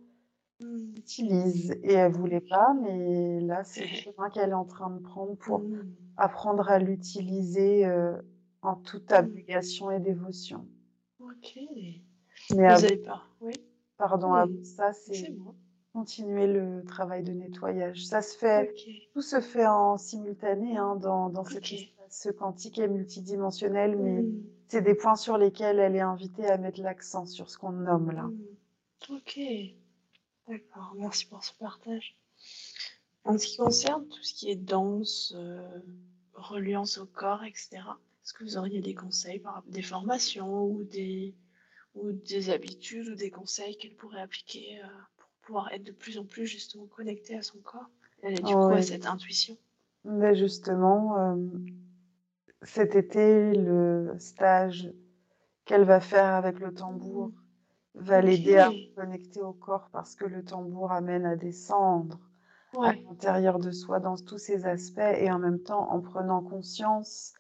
Mmh. 0.61 0.97
utilise 0.97 1.73
et 1.83 1.93
elle 1.95 2.13
voulait 2.13 2.41
pas, 2.41 2.75
mais 2.75 3.41
là, 3.41 3.65
c'est 3.65 3.87
le 3.87 3.93
chemin 3.95 4.31
qu'elle 4.31 4.51
est 4.51 4.55
en 4.55 4.65
train 4.65 4.91
de 4.91 5.01
prendre 5.01 5.37
pour 5.37 5.61
Mmh. 5.61 5.83
apprendre 6.17 6.69
à 6.71 6.79
l'utiliser 6.79 7.87
euh, 7.87 8.21
en 8.63 8.77
toute 8.77 9.11
Mmh. 9.11 9.15
abnégation 9.15 9.91
et 9.91 10.01
dévotion. 10.01 10.69
OK. 11.21 11.59
Mais 12.51 12.75
Vous 12.75 12.85
avez 12.85 12.97
pas 12.97 13.23
Oui. 13.41 13.55
pardon, 13.97 14.49
ça, 14.65 14.93
C'est. 14.93 15.35
Continuer 15.99 16.47
le 16.47 16.85
travail 16.85 17.23
de 17.25 17.33
nettoyage. 17.33 18.07
Ça 18.07 18.23
se 18.23 18.37
fait, 18.37 18.75
tout 19.13 19.23
se 19.23 19.41
fait 19.41 19.67
en 19.67 19.99
simultané 19.99 20.77
hein, 20.77 20.97
dans, 20.97 21.29
dans 21.29 21.45
cet 21.45 21.65
espace 21.73 22.29
quantique 22.39 22.79
et 22.79 22.89
multidimensionnel, 22.89 23.97
mais 23.97 24.23
Mmh. 24.23 24.43
c'est 24.69 24.83
des 24.83 24.95
points 24.95 25.17
sur 25.17 25.39
lesquels 25.39 25.79
elle 25.79 25.97
est 25.97 26.01
invitée 26.01 26.47
à 26.47 26.59
mettre 26.59 26.81
l'accent 26.81 27.27
sur 27.27 27.51
ce 27.51 27.59
qu'on 27.59 27.73
nomme 27.73 28.11
là. 28.11 28.25
Mmh. 28.25 29.17
OK. 29.17 29.41
D'accord. 30.49 30.95
Merci 30.97 31.27
pour 31.27 31.45
ce 31.45 31.53
partage. 31.55 32.17
En 33.25 33.37
ce 33.37 33.47
qui 33.47 33.57
concerne 33.57 34.07
tout 34.09 34.23
ce 34.23 34.35
qui 34.35 34.51
est 34.51 34.57
danse, 34.57 35.33
euh, 35.37 35.81
reliance 36.33 36.99
au 36.99 37.07
corps, 37.07 37.45
etc., 37.45 37.69
est-ce 38.23 38.33
que 38.33 38.45
vous 38.45 38.57
auriez 38.57 38.81
des 38.81 38.95
conseils 38.95 39.43
des 39.67 39.83
formations 39.83 40.65
ou 40.65 40.85
des, 40.85 41.35
ou 41.95 42.13
des 42.13 42.51
habitudes 42.51 43.09
ou 43.09 43.15
des 43.15 43.31
conseils 43.31 43.77
qu'elle 43.77 43.97
pourrait 43.97 44.21
appliquer 44.21 44.81
euh, 44.83 44.87
pouvoir 45.49 45.73
être 45.73 45.85
de 45.85 45.93
plus 45.93 46.19
en 46.19 46.25
plus 46.25 46.47
justement 46.47 46.85
connectée 46.85 47.35
à 47.35 47.43
son 47.43 47.59
corps 47.61 47.89
et 48.23 48.35
du 48.35 48.53
coup 48.53 48.75
à 48.75 48.83
cette 48.83 49.07
intuition? 49.07 49.57
mais 50.05 50.35
justement, 50.35 51.19
euh, 51.19 51.37
cet 52.63 52.95
été, 52.95 53.55
le 53.55 54.15
stage 54.19 54.93
qu'elle 55.65 55.85
va 55.85 56.01
faire 56.01 56.35
avec 56.35 56.61
le 56.61 56.73
tambour 56.75 57.33
va 57.95 58.21
l'aider 58.21 58.59
à 58.59 58.71
se 58.71 58.95
connecter 58.95 59.41
au 59.41 59.55
corps 59.55 59.89
parce 59.91 60.15
que 60.15 60.27
le 60.27 60.45
tambour 60.45 60.93
amène 60.93 61.25
à 61.25 61.35
descendre 61.35 62.21
à 62.83 62.93
l'intérieur 62.93 63.59
de 63.59 63.71
soi 63.71 64.01
dans 64.01 64.17
tous 64.17 64.39
ses 64.39 64.67
aspects 64.67 64.99
et 64.99 65.31
en 65.31 65.39
même 65.39 65.63
temps 65.63 65.91
en 65.91 66.01
prenant 66.01 66.43
conscience 66.43 67.33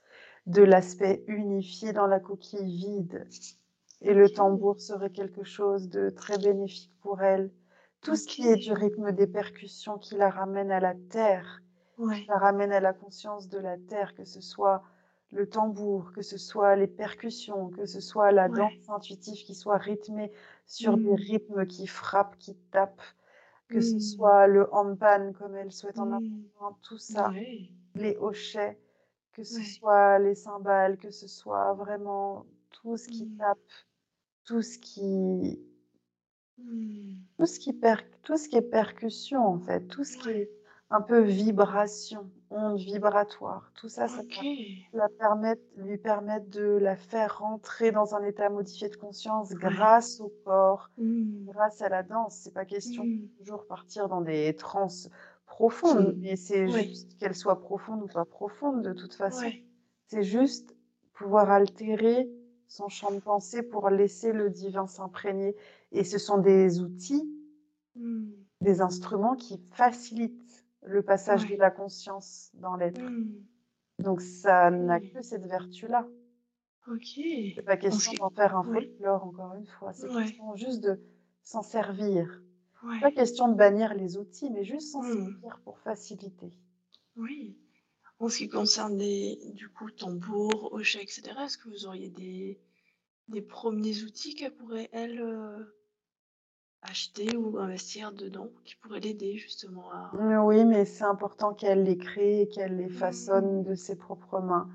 de 0.46 0.62
l'aspect 0.62 1.24
unifié 1.26 1.92
dans 1.92 2.06
la 2.06 2.20
coquille 2.20 2.74
vide. 2.74 3.28
Et 4.00 4.14
le 4.14 4.30
tambour 4.30 4.80
serait 4.80 5.10
quelque 5.10 5.44
chose 5.44 5.90
de 5.90 6.08
très 6.08 6.38
bénéfique 6.38 6.92
pour 7.02 7.20
elle. 7.20 7.50
Tout 8.02 8.14
ce 8.16 8.26
qui 8.28 8.46
est 8.46 8.56
du 8.56 8.72
rythme 8.72 9.10
des 9.12 9.26
percussions 9.26 9.98
qui 9.98 10.14
la 10.14 10.30
ramène 10.30 10.70
à 10.70 10.78
la 10.80 10.94
terre, 10.94 11.62
qui 12.10 12.22
la 12.28 12.38
ramène 12.38 12.72
à 12.72 12.80
la 12.80 12.92
conscience 12.92 13.48
de 13.48 13.58
la 13.58 13.76
terre, 13.76 14.14
que 14.14 14.24
ce 14.24 14.40
soit 14.40 14.82
le 15.32 15.48
tambour, 15.48 16.12
que 16.12 16.22
ce 16.22 16.38
soit 16.38 16.76
les 16.76 16.86
percussions, 16.86 17.70
que 17.70 17.86
ce 17.86 18.00
soit 18.00 18.30
la 18.32 18.48
Ouais. 18.48 18.48
danse 18.48 18.88
intuitive 18.88 19.44
qui 19.44 19.54
soit 19.54 19.78
rythmée 19.78 20.32
sur 20.66 20.98
des 20.98 21.14
Mmh. 21.14 21.16
rythmes 21.16 21.66
qui 21.66 21.86
frappent, 21.88 22.38
qui 22.38 22.54
tapent, 22.70 23.02
que 23.68 23.80
ce 23.80 23.98
Mmh. 23.98 23.98
soit 24.00 24.46
le 24.48 24.72
handpan 24.74 25.32
comme 25.34 25.56
elle 25.56 25.72
souhaite 25.72 26.00
en 26.00 26.10
Mmh. 26.10 26.48
apprendre, 26.56 26.78
tout 26.82 26.98
ça, 26.98 27.36
les 27.94 28.16
hochets, 28.18 28.80
que 29.32 29.44
ce 29.44 29.64
soit 29.64 30.18
les 30.20 30.34
cymbales, 30.36 30.98
que 30.98 31.10
ce 31.10 31.28
soit 31.28 31.74
vraiment 31.74 32.46
tout 32.70 32.96
ce 32.96 33.08
qui 33.08 33.28
tape, 33.38 33.58
tout 34.44 34.62
ce 34.62 34.78
qui, 34.78 35.60
Mmh. 36.58 37.28
tout 37.38 37.46
ce 37.46 37.60
qui 37.60 37.72
per, 37.72 37.96
tout 38.22 38.36
ce 38.36 38.48
qui 38.48 38.56
est 38.56 38.62
percussion 38.62 39.44
en 39.46 39.58
fait, 39.60 39.86
tout 39.88 40.04
ce 40.04 40.16
qui 40.16 40.28
Ouais. 40.28 40.34
est 40.34 40.50
un 40.90 41.00
peu 41.02 41.20
vibration, 41.20 42.30
onde 42.50 42.78
vibratoire, 42.78 43.70
tout 43.74 43.88
ça, 43.88 44.08
ça 44.08 44.22
Ok. 44.22 44.34
va 44.34 44.42
la 44.92 45.08
permettre, 45.18 45.62
lui 45.76 45.98
permettre 45.98 46.48
de 46.50 46.62
la 46.62 46.96
faire 46.96 47.38
rentrer 47.38 47.92
dans 47.92 48.14
un 48.14 48.24
état 48.24 48.50
modifié 48.50 48.88
de 48.88 48.96
conscience 48.96 49.54
Ouais. 49.62 49.78
grâce 49.78 50.20
au 50.20 50.30
corps, 50.44 50.90
Mmh. 50.96 51.48
grâce 51.48 51.82
à 51.82 51.88
la 51.90 52.02
danse. 52.04 52.36
C'est 52.44 52.54
pas 52.54 52.64
question 52.66 53.04
de 53.04 53.10
Mmh. 53.10 53.28
toujours 53.38 53.66
partir 53.66 54.08
dans 54.08 54.22
des 54.22 54.54
transes 54.56 55.10
profondes, 55.46 56.14
mais 56.18 56.36
c'est 56.36 56.68
Ouais. 56.68 56.68
juste 56.70 57.16
qu'elles 57.18 57.34
soient 57.36 57.60
profondes 57.60 58.02
ou 58.04 58.08
pas 58.08 58.24
profondes 58.26 58.82
de 58.84 58.92
toute 58.94 59.14
façon. 59.14 59.50
Ouais. 59.50 59.64
C'est 60.08 60.22
juste 60.24 60.76
pouvoir 61.14 61.50
altérer 61.50 62.30
son 62.68 62.88
champ 62.88 63.10
de 63.10 63.18
pensée 63.20 63.62
pour 63.62 63.90
laisser 63.90 64.32
le 64.32 64.50
divin 64.50 64.86
s'imprégner. 64.86 65.56
Et 65.92 66.04
ce 66.04 66.18
sont 66.18 66.38
des 66.38 66.80
outils, 66.80 67.28
Mmh. 67.96 68.30
des 68.60 68.80
instruments 68.80 69.34
qui 69.34 69.58
facilitent 69.72 70.64
le 70.84 71.02
passage 71.02 71.46
de 71.50 71.56
la 71.56 71.70
conscience 71.72 72.50
dans 72.54 72.76
l'être. 72.76 73.00
Mmh. 73.00 73.42
Donc 73.98 74.20
ça 74.20 74.70
n'a 74.70 75.00
que 75.00 75.20
cette 75.22 75.46
vertu-là. 75.46 76.06
Ok. 76.86 77.02
C'est 77.56 77.62
pas 77.64 77.76
question 77.76 78.12
d'en 78.20 78.30
faire 78.30 78.56
un 78.56 78.64
Ouais. 78.68 78.82
folklore, 78.86 79.24
encore 79.24 79.54
une 79.54 79.66
fois. 79.66 79.92
C'est 79.92 80.08
Ouais. 80.08 80.22
question 80.22 80.54
juste 80.54 80.80
de 80.80 81.00
s'en 81.42 81.62
servir. 81.62 82.40
Pas 83.00 83.10
question 83.10 83.48
de 83.48 83.54
bannir 83.54 83.94
les 83.94 84.16
outils, 84.16 84.50
mais 84.50 84.62
juste 84.64 84.92
s'en 84.92 85.02
Mmh. 85.02 85.12
servir 85.12 85.60
pour 85.64 85.78
faciliter. 85.80 86.52
Oui. 87.16 87.58
En 88.20 88.28
ce 88.28 88.38
qui 88.38 88.48
concerne 88.48 88.96
des, 88.96 89.38
du 89.54 89.68
coup, 89.68 89.90
tambour, 89.90 90.72
hochets, 90.72 91.02
etc., 91.02 91.44
est-ce 91.44 91.58
que 91.58 91.68
vous 91.68 91.86
auriez 91.86 92.10
des, 92.10 92.60
des 93.28 93.42
premiers 93.42 94.02
outils 94.02 94.34
qu'elle 94.34 94.54
pourrait, 94.54 94.88
elle, 94.92 95.20
euh, 95.20 95.64
acheter 96.82 97.36
ou 97.36 97.58
investir 97.58 98.12
dedans, 98.12 98.50
qui 98.64 98.76
pourraient 98.76 99.00
l'aider 99.00 99.36
justement 99.36 99.90
à... 99.92 100.10
Oui, 100.44 100.64
mais 100.64 100.84
c'est 100.84 101.04
important 101.04 101.52
qu'elle 101.52 101.82
les 101.84 101.98
crée 101.98 102.42
et 102.42 102.48
qu'elle 102.48 102.76
les 102.76 102.86
Mmh. 102.86 102.90
façonne 102.90 103.62
de 103.62 103.74
ses 103.74 103.96
propres 103.96 104.40
mains. 104.40 104.68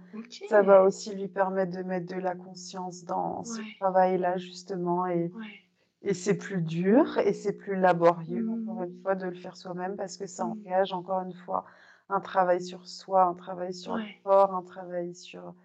Ça 0.49 0.61
va 0.61 0.83
aussi 0.83 1.15
lui 1.15 1.27
permettre 1.27 1.75
de 1.75 1.83
mettre 1.83 2.13
de 2.13 2.19
la 2.19 2.35
conscience 2.35 3.03
dans 3.03 3.43
ce 3.43 3.61
travail-là, 3.79 4.37
justement. 4.37 5.07
Et, 5.07 5.31
Ouais. 5.33 5.61
et 6.01 6.13
c'est 6.13 6.37
plus 6.37 6.61
dur 6.61 7.17
et 7.17 7.33
c'est 7.33 7.53
plus 7.53 7.75
laborieux, 7.75 8.47
encore 8.49 8.81
Mmh. 8.81 8.85
une 8.85 9.01
fois, 9.01 9.15
de 9.15 9.25
le 9.25 9.33
faire 9.35 9.55
soi-même 9.57 9.95
parce 9.95 10.17
que 10.17 10.27
ça 10.27 10.45
Mmh. 10.45 10.51
engage, 10.51 10.93
encore 10.93 11.21
une 11.21 11.33
fois, 11.33 11.65
un 12.13 12.21
travail 12.21 12.61
sur 12.61 12.87
soi, 12.87 13.23
un 13.25 13.33
travail 13.35 13.73
sur 13.73 13.97
le 13.97 14.05
corps, 14.23 14.53
un 14.55 14.63
travail 14.63 15.15
sur, 15.15 15.55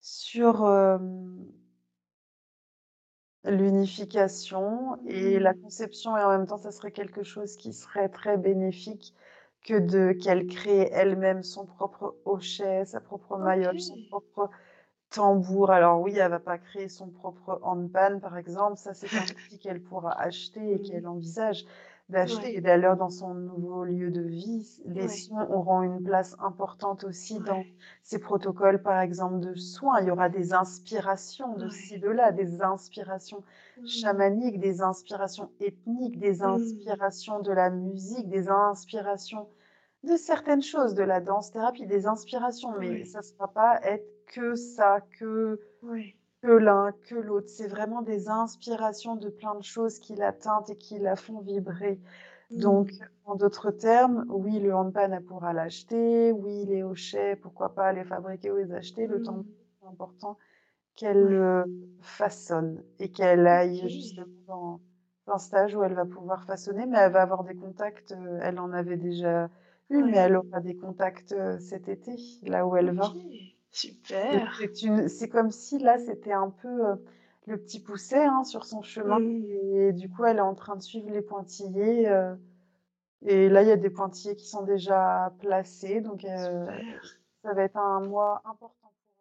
sur 0.00 0.64
euh, 0.64 0.98
l'unification 3.44 4.98
et 5.06 5.38
la 5.38 5.52
Mmh. 5.52 5.60
conception. 5.62 6.16
Et 6.16 6.22
en 6.22 6.30
même 6.30 6.46
temps, 6.46 6.58
ça 6.58 6.70
serait 6.72 6.92
quelque 6.92 7.22
chose 7.22 7.56
qui 7.56 7.72
serait 7.72 8.08
très 8.08 8.36
bénéfique 8.36 9.14
que 9.64 9.78
de 9.78 10.12
qu'elle 10.12 10.46
crée 10.46 10.88
elle-même 10.92 11.42
son 11.42 11.66
propre 11.66 12.16
hochet, 12.24 12.84
sa 12.84 13.00
propre 13.00 13.36
Ok. 13.38 13.38
mayole, 13.38 13.80
son 13.80 13.98
propre 14.08 14.50
tambour. 15.10 15.70
Alors 15.72 16.00
oui, 16.02 16.16
elle 16.18 16.30
va 16.30 16.40
pas 16.40 16.58
créer 16.58 16.88
son 16.88 17.10
propre 17.10 17.60
handpan, 17.62 18.20
par 18.20 18.36
exemple. 18.38 18.78
Ça, 18.78 18.94
c'est 18.94 19.18
un 19.18 19.26
outil 19.30 19.58
qu'elle 19.58 19.82
pourra 19.82 20.12
acheter 20.20 20.74
et 20.76 20.82
qu'elle 20.82 21.06
envisage 21.08 21.64
d'acheter. 22.08 22.48
Ouais. 22.48 22.56
Et 22.56 22.60
d'ailleurs, 22.60 22.96
dans 22.96 23.10
son 23.10 23.34
nouveau 23.34 23.84
lieu 23.84 24.10
de 24.10 24.22
vie, 24.22 24.80
les 24.86 25.06
Ouais. 25.06 25.08
sons 25.08 25.40
auront 25.50 25.82
une 25.82 26.00
place 26.02 26.34
importante 26.38 27.04
aussi 27.04 27.40
dans 27.40 27.66
ces 28.02 28.18
protocoles, 28.18 28.82
par 28.82 29.00
exemple, 29.00 29.40
de 29.40 29.54
soins. 29.54 30.00
Il 30.00 30.08
y 30.08 30.10
aura 30.10 30.28
des 30.28 30.52
inspirations 30.54 31.54
de 31.56 31.68
ci, 31.68 31.98
de 31.98 32.08
là, 32.08 32.32
des 32.32 32.62
inspirations 32.62 33.44
Mmh. 33.76 34.08
chamaniques, 34.24 34.58
des 34.60 34.80
inspirations 34.82 35.50
ethniques, 35.60 36.18
des 36.18 36.42
Mmh. 36.42 36.88
inspirations 36.88 37.40
de 37.40 37.52
la 37.52 37.70
musique, 37.70 38.28
des 38.28 38.48
inspirations 38.48 39.48
de 40.04 40.16
certaines 40.16 40.62
choses, 40.62 40.94
de 40.94 41.02
la 41.02 41.20
danse-thérapie, 41.20 41.86
des 41.86 42.06
inspirations, 42.06 42.72
mais 42.78 43.04
ça 43.04 43.18
ne 43.18 43.24
sera 43.24 43.48
pas 43.52 43.80
être 43.82 44.06
que 44.26 44.54
ça, 44.54 45.00
que. 45.18 45.60
Que 46.42 46.48
l'un, 46.48 46.92
que 47.08 47.14
l'autre. 47.16 47.48
C'est 47.48 47.66
vraiment 47.68 48.02
des 48.02 48.28
inspirations 48.28 49.16
de 49.16 49.28
plein 49.30 49.54
de 49.56 49.62
choses 49.64 49.98
qui 49.98 50.14
la 50.14 50.32
teintent 50.32 50.70
et 50.70 50.76
qui 50.76 50.98
la 50.98 51.16
font 51.16 51.40
vibrer. 51.40 52.00
Donc, 52.56 52.90
Mmh. 52.90 53.08
en 53.24 53.36
d'autres 53.36 53.70
termes, 53.72 54.24
oui, 54.30 54.58
le 54.60 54.74
handpan, 54.74 55.12
elle 55.12 55.24
pourra 55.24 55.52
l'acheter. 55.52 56.32
Oui, 56.32 56.64
les 56.66 56.82
hochets, 56.82 57.36
pourquoi 57.36 57.74
pas 57.74 57.92
les 57.92 58.04
fabriquer 58.04 58.50
ou 58.52 58.56
les 58.56 58.72
acheter. 58.72 59.06
Le 59.06 59.20
tambour, 59.20 59.44
Mmh. 59.44 59.54
c'est 59.80 59.88
important 59.88 60.38
qu'elle 60.96 61.22
le 61.22 61.64
façonne 62.02 62.84
et 62.98 63.10
qu'elle 63.10 63.46
aille 63.46 63.88
justement 63.88 64.82
dans 65.26 65.34
un 65.34 65.38
stage 65.38 65.76
où 65.76 65.82
elle 65.84 65.94
va 65.94 66.06
pouvoir 66.06 66.44
façonner, 66.44 66.86
mais 66.86 66.98
elle 66.98 67.12
va 67.12 67.22
avoir 67.22 67.44
des 67.44 67.54
contacts, 67.54 68.12
heu, 68.12 68.38
elle 68.42 68.58
en 68.60 68.72
avait 68.72 68.96
déjà 68.98 69.50
eu, 69.90 70.04
mais 70.04 70.18
elle 70.18 70.36
aura 70.36 70.60
des 70.60 70.74
contacts, 70.76 71.32
heu, 71.32 71.58
cet 71.60 71.88
été, 71.88 72.16
là 72.42 72.66
où 72.66 72.76
elle 72.76 72.92
va. 72.92 73.18
Super. 73.78 74.50
c'est 75.08 75.28
comme 75.28 75.50
si 75.50 75.78
là, 75.78 75.98
c'était 75.98 76.32
un 76.32 76.50
peu, 76.50 76.68
heu, 76.68 77.04
le 77.46 77.56
petit 77.56 77.80
poussait, 77.80 78.24
hein, 78.24 78.44
sur 78.44 78.64
son 78.64 78.82
chemin 78.82 79.18
Mmh. 79.18 79.44
et 79.88 79.92
du 79.92 80.08
coup, 80.08 80.24
elle 80.24 80.38
est 80.38 80.40
en 80.40 80.54
train 80.54 80.76
de 80.76 80.82
suivre 80.82 81.10
les 81.10 81.22
pointillés, 81.22 82.08
heu 82.08 82.38
et 83.26 83.48
là, 83.48 83.62
il 83.62 83.68
y 83.68 83.72
a 83.72 83.76
des 83.76 83.90
pointillés 83.90 84.36
qui 84.36 84.46
sont 84.46 84.62
déjà 84.62 85.32
placés, 85.40 86.00
donc 86.00 86.20
Super. 86.20 87.18
ça 87.42 87.52
va 87.54 87.62
être 87.62 87.76
un 87.76 88.00
mois 88.00 88.42
important 88.44 88.92
pour 89.06 89.14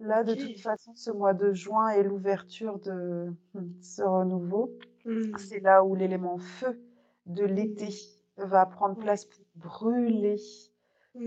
elle. 0.00 0.06
Là, 0.06 0.22
de 0.22 0.34
toute 0.34 0.60
façon, 0.60 0.92
ce 0.94 1.10
mois 1.10 1.34
de 1.34 1.52
juin 1.52 1.88
est 1.88 2.02
l'ouverture 2.04 2.78
de, 2.78 3.32
mmh, 3.54 3.82
ce 3.82 4.02
renouveau. 4.02 4.78
Mmh. 5.04 5.38
C'est 5.38 5.60
là 5.60 5.84
où 5.84 5.94
l'élément 5.94 6.38
feu 6.38 6.80
de 7.26 7.44
l'été 7.44 7.88
va 8.36 8.66
prendre 8.66 8.96
place 8.96 9.24
pour 9.24 9.44
brûler 9.56 10.36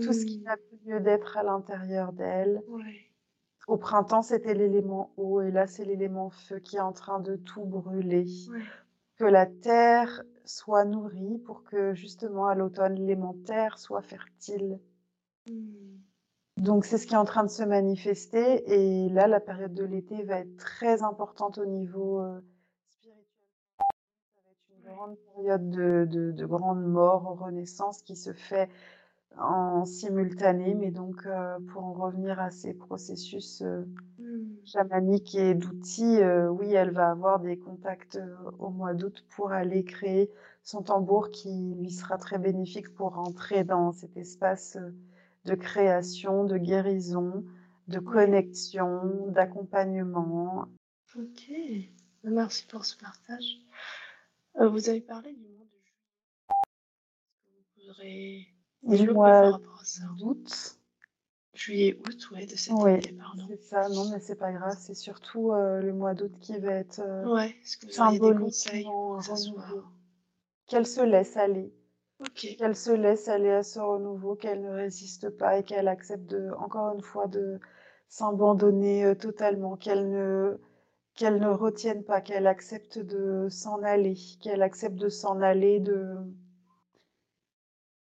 tout 0.00 0.12
ce 0.12 0.24
qui 0.26 0.38
Mmh. 0.38 0.42
n'a 0.44 0.56
plus 0.56 0.78
lieu 0.86 1.00
d'être 1.00 1.36
à 1.36 1.42
l'intérieur 1.42 2.12
d'elle. 2.12 2.62
Ouais. 2.68 3.10
Au 3.66 3.76
printemps, 3.76 4.22
c'était 4.22 4.54
l'élément 4.54 5.12
eau 5.16 5.40
et 5.42 5.50
là, 5.50 5.66
c'est 5.66 5.84
l'élément 5.84 6.30
feu 6.30 6.58
qui 6.58 6.76
est 6.76 6.80
en 6.80 6.92
train 6.92 7.20
de 7.20 7.36
tout 7.36 7.64
brûler. 7.64 8.26
Ouais. 8.50 8.62
Que 9.16 9.24
la 9.24 9.46
terre 9.46 10.22
soit 10.44 10.84
nourrie 10.84 11.38
pour 11.38 11.64
que 11.64 11.92
justement 11.94 12.46
à 12.46 12.54
l'automne, 12.54 12.94
l'élément 12.94 13.34
terre 13.44 13.78
soit 13.78 14.02
fertile. 14.02 14.80
Mmh. 15.46 15.98
Donc 16.56 16.84
c'est 16.84 16.98
ce 16.98 17.06
qui 17.06 17.14
est 17.14 17.18
en 17.18 17.24
train 17.24 17.44
de 17.44 17.50
se 17.50 17.62
manifester 17.62 18.64
et 18.72 19.08
là, 19.10 19.26
la 19.28 19.40
période 19.40 19.74
de 19.74 19.84
l'été 19.84 20.22
va 20.24 20.40
être 20.40 20.56
très 20.56 21.02
importante 21.02 21.58
au 21.58 21.66
niveau, 21.66 22.20
heu, 22.20 22.42
spirituel. 22.88 23.48
Ça 24.34 24.40
va 24.44 24.50
être 24.50 24.66
une 24.76 24.82
grande 24.94 25.16
période 25.34 25.70
de 25.70 26.06
de 26.10 26.32
de 26.32 26.46
grande 26.46 26.84
mort, 26.84 27.38
renaissance 27.38 28.02
qui 28.02 28.16
se 28.16 28.32
fait 28.32 28.68
en 29.36 29.84
simultané, 29.84 30.74
mais 30.74 30.90
donc 30.90 31.26
heu, 31.26 31.58
pour 31.72 31.84
en 31.84 31.92
revenir 31.92 32.40
à 32.40 32.50
ces 32.50 32.74
processus, 32.74 33.62
heu, 33.62 33.86
Mmh. 34.18 34.56
chamaniques 34.64 35.34
et 35.34 35.54
d'outils, 35.54 36.18
heu, 36.20 36.50
oui, 36.50 36.72
elle 36.72 36.90
va 36.90 37.10
avoir 37.10 37.40
des 37.40 37.58
contacts, 37.58 38.16
heu, 38.16 38.36
au 38.58 38.70
mois 38.70 38.94
d'août 38.94 39.24
pour 39.36 39.52
aller 39.52 39.84
créer 39.84 40.30
son 40.62 40.82
tambour 40.82 41.30
qui 41.30 41.74
lui 41.78 41.90
sera 41.90 42.18
très 42.18 42.38
bénéfique 42.38 42.94
pour 42.94 43.14
rentrer 43.14 43.64
dans 43.64 43.92
cet 43.92 44.16
espace, 44.16 44.76
de 45.44 45.54
création, 45.54 46.44
de 46.44 46.58
guérison, 46.58 47.44
de 47.88 47.98
connexion, 47.98 49.26
d'accompagnement. 49.28 50.66
OK. 51.16 51.50
Merci 52.24 52.66
pour 52.66 52.84
ce 52.84 52.96
partage. 52.96 53.58
Vous 54.60 54.88
avez 54.88 55.00
parlé 55.00 55.32
du 55.32 55.48
mois 55.48 55.64
de 55.64 55.78
juillet. 55.80 56.04
Vous 57.76 57.92
mois 58.82 59.58
d'août. 60.18 60.78
Juillet, 61.54 61.94
août, 62.00 62.30
ouais, 62.32 62.46
de 62.46 62.56
cette 62.56 62.84
Oui, 62.84 62.92
année, 63.02 63.12
pardon. 63.12 63.48
c'est 63.48 63.56
ça. 63.62 63.88
Non, 63.88 64.04
mais 64.10 64.20
c'est 64.20 64.36
pas 64.36 64.52
grave, 64.52 64.76
c'est 64.78 64.94
surtout, 64.94 65.52
heu, 65.52 65.80
le 65.80 65.92
mois 65.92 66.14
d'août 66.14 66.32
qui 66.40 66.58
va 66.58 66.72
être, 66.74 67.00
heu, 67.00 67.30
Ouais, 67.30 67.56
est-ce 67.62 67.76
que 67.76 67.86
vous 67.86 68.18
des 68.20 68.34
conseils 68.34 68.84
pour. 69.66 69.92
Qu'elle 70.68 70.86
se 70.86 71.00
laisse 71.00 71.36
aller, 71.36 71.74
qu'elle 72.58 72.76
se 72.76 72.92
laisse 72.92 73.28
aller 73.28 73.50
à 73.50 73.62
ce 73.64 73.80
renouveau, 73.80 74.36
qu'elle 74.36 74.62
ne 74.62 74.70
résiste 74.70 75.30
pas 75.30 75.58
et 75.58 75.64
qu'elle 75.64 75.88
accepte 75.88 76.26
de 76.26 76.50
encore 76.58 76.94
une 76.94 77.02
fois, 77.02 77.26
de 77.28 77.60
s'abandonner, 78.08 79.04
heu, 79.06 79.16
totalement, 79.16 79.76
qu'elle 79.76 80.10
ne 80.10 80.60
qu'elle 81.16 81.40
ne 81.40 81.48
retienne 81.48 82.04
pas, 82.04 82.20
qu'elle 82.22 82.46
accepte 82.48 82.98
de 82.98 83.48
s'en 83.50 83.82
aller, 83.82 84.16
qu'elle 84.42 84.62
accepte 84.62 84.96
de 84.96 85.08
s'en 85.10 85.40
aller 85.42 85.80
de 85.80 86.16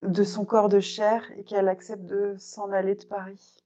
de 0.01 0.23
son 0.23 0.45
corps 0.45 0.69
de 0.69 0.79
chair 0.79 1.31
et 1.37 1.43
qu'elle 1.43 1.67
accepte 1.67 2.05
de 2.05 2.35
s'en 2.39 2.71
aller 2.71 2.95
de 2.95 3.05
Paris. 3.05 3.57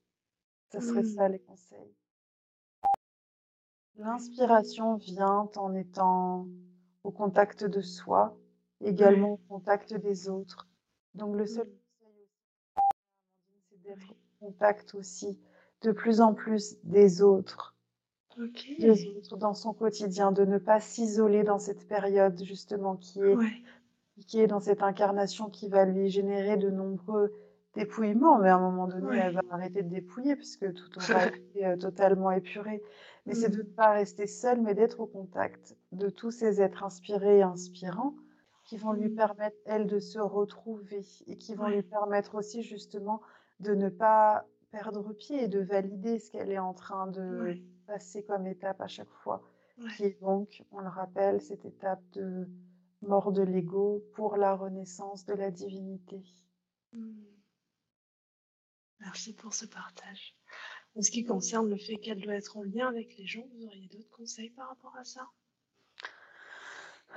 Ça 0.72 0.80
serait 0.80 1.04
ça 1.04 1.28
Mmh. 1.28 1.32
les 1.32 1.40
conseils. 1.40 1.94
L'inspiration 3.96 4.96
vient 4.96 5.48
en 5.56 5.74
étant 5.74 6.46
au 7.04 7.10
contact 7.10 7.64
de 7.64 7.80
soi, 7.80 8.36
également 8.82 9.32
au 9.32 9.36
contact 9.48 9.94
des 9.94 10.28
autres. 10.28 10.68
Donc 11.14 11.36
le 11.36 11.46
seul 11.46 11.64
Mmh. 11.64 11.78
conseil 12.00 12.14
aussi, 12.22 13.62
c'est 13.70 13.82
d'être 13.82 14.12
au 14.12 14.46
contact 14.46 14.94
aussi 14.94 15.38
de 15.82 15.92
plus 15.92 16.20
en 16.20 16.34
plus 16.34 16.76
des 16.84 17.22
autres. 17.22 17.76
Des 18.78 19.06
autres 19.06 19.36
dans 19.38 19.54
son 19.54 19.72
quotidien, 19.72 20.30
de 20.32 20.44
ne 20.44 20.58
pas 20.58 20.78
s'isoler 20.80 21.42
dans 21.42 21.58
cette 21.58 21.86
période 21.88 22.42
justement 22.44 22.96
qui 22.96 23.20
est 23.20 23.34
Ouais. 23.36 23.62
Qui 24.24 24.40
est 24.40 24.46
dans 24.46 24.60
cette 24.60 24.82
incarnation 24.82 25.48
qui 25.50 25.68
va 25.68 25.84
lui 25.84 26.08
générer 26.10 26.56
de 26.56 26.70
nombreux 26.70 27.32
dépouillements, 27.74 28.38
mais 28.38 28.48
à 28.50 28.56
un 28.56 28.60
moment 28.60 28.86
donné, 28.86 29.16
elle 29.16 29.32
va 29.34 29.40
arrêter 29.50 29.82
de 29.82 29.88
dépouiller 29.88 30.36
puisque 30.36 30.72
tout 30.74 30.98
aura 30.98 31.26
été, 31.26 31.66
heu, 31.66 31.78
totalement 31.78 32.30
épuré. 32.30 32.82
Mais 33.26 33.34
c'est 33.34 33.48
de 33.50 33.58
ne 33.58 33.62
pas 33.62 33.92
rester 33.92 34.26
seule, 34.26 34.60
mais 34.60 34.74
d'être 34.74 35.00
au 35.00 35.06
contact 35.06 35.76
de 35.92 36.08
tous 36.10 36.30
ces 36.30 36.60
êtres 36.60 36.82
inspirés 36.84 37.38
et 37.38 37.42
inspirants 37.42 38.14
qui 38.64 38.76
vont 38.76 38.92
lui 38.92 39.08
Mmh. 39.08 39.14
permettre, 39.14 39.56
elle, 39.64 39.86
de 39.86 39.98
se 39.98 40.18
retrouver 40.18 41.02
et 41.26 41.36
qui 41.38 41.54
vont 41.54 41.68
lui 41.68 41.82
permettre 41.82 42.34
aussi 42.36 42.62
justement 42.62 43.20
de 43.60 43.74
ne 43.74 43.88
pas 43.88 44.46
perdre 44.70 45.12
pied 45.12 45.44
et 45.44 45.48
de 45.48 45.60
valider 45.60 46.18
ce 46.18 46.30
qu'elle 46.30 46.50
est 46.50 46.58
en 46.58 46.74
train 46.74 47.06
de 47.08 47.56
passer 47.86 48.22
comme 48.24 48.46
étape 48.46 48.80
à 48.80 48.86
chaque 48.88 49.12
fois. 49.12 49.42
Qui 49.96 50.04
est 50.04 50.20
donc, 50.20 50.62
on 50.70 50.80
le 50.80 50.88
rappelle, 50.88 51.40
cette 51.40 51.64
étape 51.64 52.02
de 52.12 52.48
mort 53.02 53.32
de 53.32 53.42
l'ego 53.42 54.04
pour 54.14 54.36
la 54.36 54.54
renaissance 54.54 55.24
de 55.24 55.34
la 55.34 55.50
divinité. 55.50 56.22
Mmh. 56.92 57.24
Merci 59.00 59.34
pour 59.34 59.52
ce 59.54 59.66
partage. 59.66 60.36
En 60.94 61.02
ce 61.02 61.10
qui 61.10 61.24
concerne 61.24 61.68
le 61.68 61.76
fait 61.76 61.96
qu'elle 61.96 62.20
doit 62.20 62.34
être 62.34 62.56
en 62.56 62.62
lien 62.62 62.88
avec 62.88 63.16
les 63.16 63.26
gens, 63.26 63.44
vous 63.54 63.66
auriez 63.66 63.88
d'autres 63.88 64.10
conseils 64.10 64.50
par 64.50 64.68
rapport 64.68 64.94
à 64.96 65.04
ça? 65.04 65.28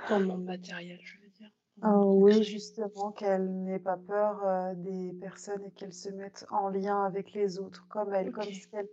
Dans 0.08 0.18
le 0.18 0.26
monde 0.26 0.44
matériel, 0.44 0.98
je 1.02 1.20
veux 1.20 1.28
dire, 1.28 1.50
monde 1.76 2.22
oui, 2.22 2.42
justement, 2.42 3.12
qu'elle 3.12 3.64
n'ait 3.64 3.78
pas 3.78 3.96
peur, 3.96 4.44
heu, 4.44 4.74
des 4.76 5.12
personnes 5.14 5.62
et 5.64 5.70
qu'elle 5.72 5.92
se 5.92 6.08
mette 6.08 6.46
en 6.50 6.68
lien 6.68 7.04
avec 7.04 7.32
les 7.32 7.58
autres 7.58 7.86
comme 7.88 8.14
elle, 8.14 8.32
comme 8.32 8.52
ce 8.52 8.66
qu'elle 8.68 8.88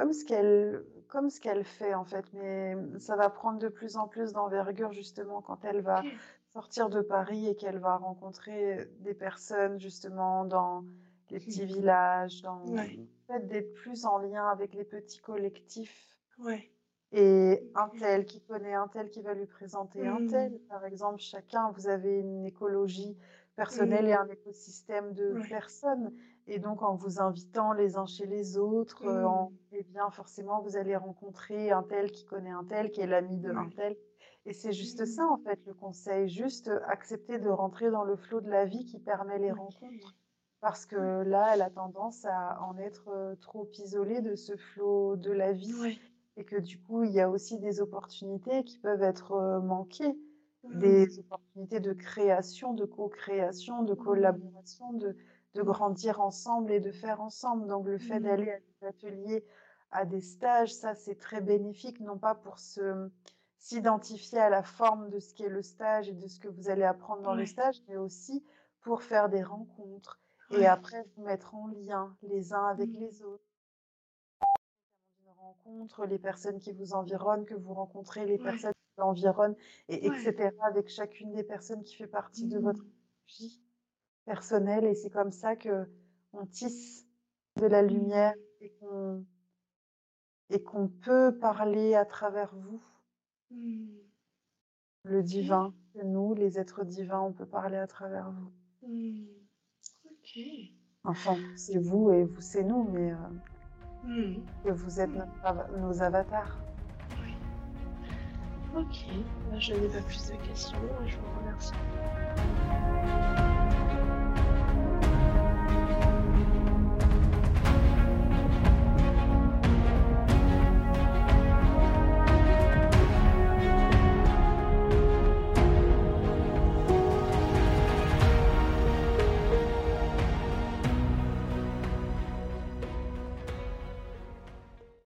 comme 0.00 0.14
ce 0.14 0.24
qu'elle 0.24 0.82
comme 1.08 1.28
ce 1.28 1.40
qu'elle 1.40 1.64
fait, 1.64 1.92
en 1.94 2.04
fait. 2.04 2.32
Mais 2.32 2.74
ça 3.00 3.16
va 3.16 3.28
prendre 3.28 3.58
de 3.58 3.68
plus 3.68 3.96
en 3.98 4.08
plus 4.08 4.32
d'envergure 4.32 4.92
justement 4.92 5.42
quand 5.42 5.62
elle 5.66 5.82
va 5.82 6.06
sortir 6.54 6.88
de 6.88 7.02
Paris 7.02 7.48
et 7.48 7.54
qu'elle 7.54 7.78
va 7.78 7.96
rencontrer 7.98 8.86
des 9.00 9.12
personnes 9.14 9.78
justement 9.78 10.46
dans 10.46 10.86
les 11.30 11.38
petits 11.40 11.66
Mmh. 11.66 11.66
villages, 11.66 12.42
dans 12.42 12.64
Ouais. 12.64 12.96
le 12.96 13.06
fait 13.26 13.46
d'être 13.46 13.74
plus 13.74 14.06
en 14.06 14.18
lien 14.18 14.48
avec 14.48 14.72
les 14.74 14.84
petits 14.84 15.20
collectifs. 15.20 16.16
Ouais. 16.38 16.70
Et 17.12 17.70
un 17.74 17.88
tel 17.90 18.24
qui 18.24 18.40
connaît 18.42 18.74
un 18.74 18.88
tel 18.88 19.10
qui 19.10 19.22
va 19.22 19.34
lui 19.34 19.46
présenter 19.46 20.06
un 20.06 20.22
tel. 20.22 20.52
Mmh. 20.52 20.58
Par 20.68 20.84
exemple, 20.86 21.20
chacun, 21.20 21.70
vous 21.72 21.88
avez 21.88 22.20
une 22.20 22.46
écologie 22.46 23.16
personnelle 23.56 24.08
et 24.08 24.14
Mmh. 24.14 24.16
un 24.16 24.28
écosystème 24.28 25.12
de 25.12 25.34
Ouais. 25.34 25.48
personnes 25.48 26.12
et 26.46 26.58
donc 26.58 26.82
en 26.82 26.94
vous 26.94 27.20
invitant 27.20 27.72
les 27.72 27.96
uns 27.96 28.06
chez 28.06 28.26
les 28.26 28.58
autres, 28.58 29.06
en 29.24 29.48
Mmh. 29.48 29.60
eh 29.72 29.82
bien, 29.84 30.10
forcément, 30.10 30.60
vous 30.60 30.76
allez 30.76 30.96
rencontrer 30.96 31.70
un 31.70 31.82
tel 31.84 32.10
qui 32.10 32.24
connaît 32.24 32.50
un 32.50 32.64
tel, 32.64 32.90
qui 32.90 33.00
est 33.00 33.06
l'ami 33.06 33.38
d'un 33.38 33.54
Ouais. 33.54 33.70
tel 33.76 33.96
et 34.46 34.52
c'est 34.52 34.72
juste 34.72 35.04
ça, 35.04 35.22
Mmh. 35.22 35.30
en 35.30 35.38
fait, 35.38 35.58
le 35.66 35.74
conseil. 35.74 36.28
Juste, 36.28 36.68
heu, 36.68 36.80
accepter 36.88 37.38
de 37.38 37.48
rentrer 37.48 37.90
dans 37.90 38.04
le 38.04 38.16
flot 38.16 38.40
de 38.40 38.50
la 38.50 38.64
vie 38.64 38.84
qui 38.84 38.98
permet 39.00 39.38
les 39.38 39.52
rencontres. 39.52 40.16
Parce 40.60 40.86
que 40.86 40.96
là, 41.22 41.54
elle 41.54 41.62
a 41.62 41.70
tendance 41.70 42.24
à 42.26 42.60
en 42.62 42.76
être, 42.78 43.08
heu, 43.10 43.36
trop 43.40 43.68
isolée 43.78 44.20
de 44.22 44.34
ce 44.34 44.56
flot 44.56 45.16
de 45.16 45.30
la 45.32 45.52
vie 45.52 45.90
et 46.36 46.44
que 46.44 46.56
du 46.56 46.78
coup, 46.80 47.04
il 47.04 47.12
y 47.12 47.20
a 47.20 47.30
aussi 47.30 47.58
des 47.58 47.80
opportunités 47.80 48.64
qui 48.64 48.78
peuvent 48.78 49.02
être, 49.02 49.60
manquées. 49.62 50.14
Des 50.72 51.04
Mmh. 51.04 51.20
opportunités 51.20 51.80
de 51.80 51.92
création, 51.94 52.74
de 52.74 52.84
co-création, 52.84 53.82
de 53.82 53.94
collaboration, 53.94 54.92
de 54.92 55.16
de 55.54 55.62
grandir 55.62 56.20
ensemble 56.20 56.72
et 56.72 56.80
de 56.80 56.92
faire 56.92 57.20
ensemble. 57.20 57.66
Donc 57.66 57.86
le 57.86 57.98
fait 57.98 58.20
Mmh. 58.20 58.22
d'aller 58.22 58.50
à 58.52 58.58
des 58.60 58.86
ateliers, 58.86 59.44
à 59.90 60.04
des 60.04 60.20
stages, 60.20 60.72
ça, 60.74 60.94
c'est 60.94 61.16
très 61.16 61.40
bénéfique, 61.40 62.00
non 62.00 62.18
pas 62.18 62.34
pour 62.34 62.58
se 62.58 63.10
s'identifier 63.58 64.38
à 64.38 64.48
la 64.48 64.62
forme 64.62 65.10
de 65.10 65.18
ce 65.18 65.34
qu'est 65.34 65.48
le 65.50 65.62
stage 65.62 66.08
et 66.08 66.14
de 66.14 66.26
ce 66.28 66.40
que 66.40 66.48
vous 66.48 66.70
allez 66.70 66.82
apprendre 66.84 67.22
dans 67.22 67.34
le 67.34 67.44
stage, 67.44 67.76
mais 67.88 67.96
aussi 67.98 68.42
pour 68.80 69.02
faire 69.02 69.28
des 69.28 69.42
rencontres 69.42 70.18
et 70.52 70.66
après 70.66 71.04
vous 71.16 71.24
mettre 71.24 71.54
en 71.54 71.68
lien 71.68 72.16
les 72.22 72.52
uns 72.54 72.66
avec 72.66 72.88
Mmh. 72.90 73.00
les 73.00 73.22
autres. 73.22 73.44
rencontre, 75.36 76.06
les 76.06 76.18
personnes 76.18 76.58
qui 76.58 76.72
vous 76.72 76.92
environnent, 76.94 77.44
que 77.44 77.54
vous 77.54 77.74
rencontrez, 77.74 78.24
les 78.26 78.38
personnes 78.38 78.72
qui 78.72 78.92
vous 78.96 79.02
environnent, 79.04 79.56
et 79.88 80.06
etc. 80.06 80.50
avec 80.62 80.88
chacune 80.88 81.32
des 81.32 81.42
personnes 81.44 81.82
qui 81.82 81.94
fait 81.96 82.06
partie 82.06 82.46
de 82.46 82.58
votre 82.58 82.82
mmh. 82.84 82.90
vie 83.28 83.60
personnelle. 84.24 84.84
Et 84.84 84.94
c'est 84.94 85.10
comme 85.10 85.32
ça 85.32 85.56
que 85.56 85.88
on 86.32 86.46
tisse 86.46 87.06
de 87.56 87.66
la 87.66 87.82
mmh. 87.82 87.86
lumière 87.86 88.34
et 88.60 88.70
qu'on 88.80 89.24
et 90.50 90.62
qu'on 90.62 90.88
peut 90.88 91.38
parler 91.38 91.94
à 91.94 92.04
travers 92.04 92.54
vous. 92.54 92.82
Mmh. 93.50 93.86
Le 95.04 95.22
divin, 95.22 95.72
nous, 96.04 96.34
les 96.34 96.58
êtres 96.58 96.84
divins, 96.84 97.20
on 97.20 97.32
peut 97.32 97.46
parler 97.46 97.76
à 97.76 97.86
travers 97.86 98.30
vous. 98.30 98.52
Ok. 100.04 100.38
Enfin, 101.04 101.36
c'est 101.56 101.78
vous 101.78 102.10
et 102.10 102.24
vous, 102.24 102.40
c'est 102.40 102.62
nous, 102.62 102.86
mais 102.92 103.12
euh, 103.12 104.34
que 104.64 104.70
vous 104.70 105.00
êtes 105.00 105.10
nos 105.78 106.02
avatars. 106.02 106.58
Oui. 107.22 107.34
Ok, 108.76 109.06
bah, 109.50 109.58
je 109.58 109.74
n'ai 109.74 109.88
pas 109.88 110.02
plus 110.02 110.30
de 110.30 110.46
questions. 110.46 110.78
Je 111.06 111.16
vous 111.16 111.40
remercie. 111.40 111.72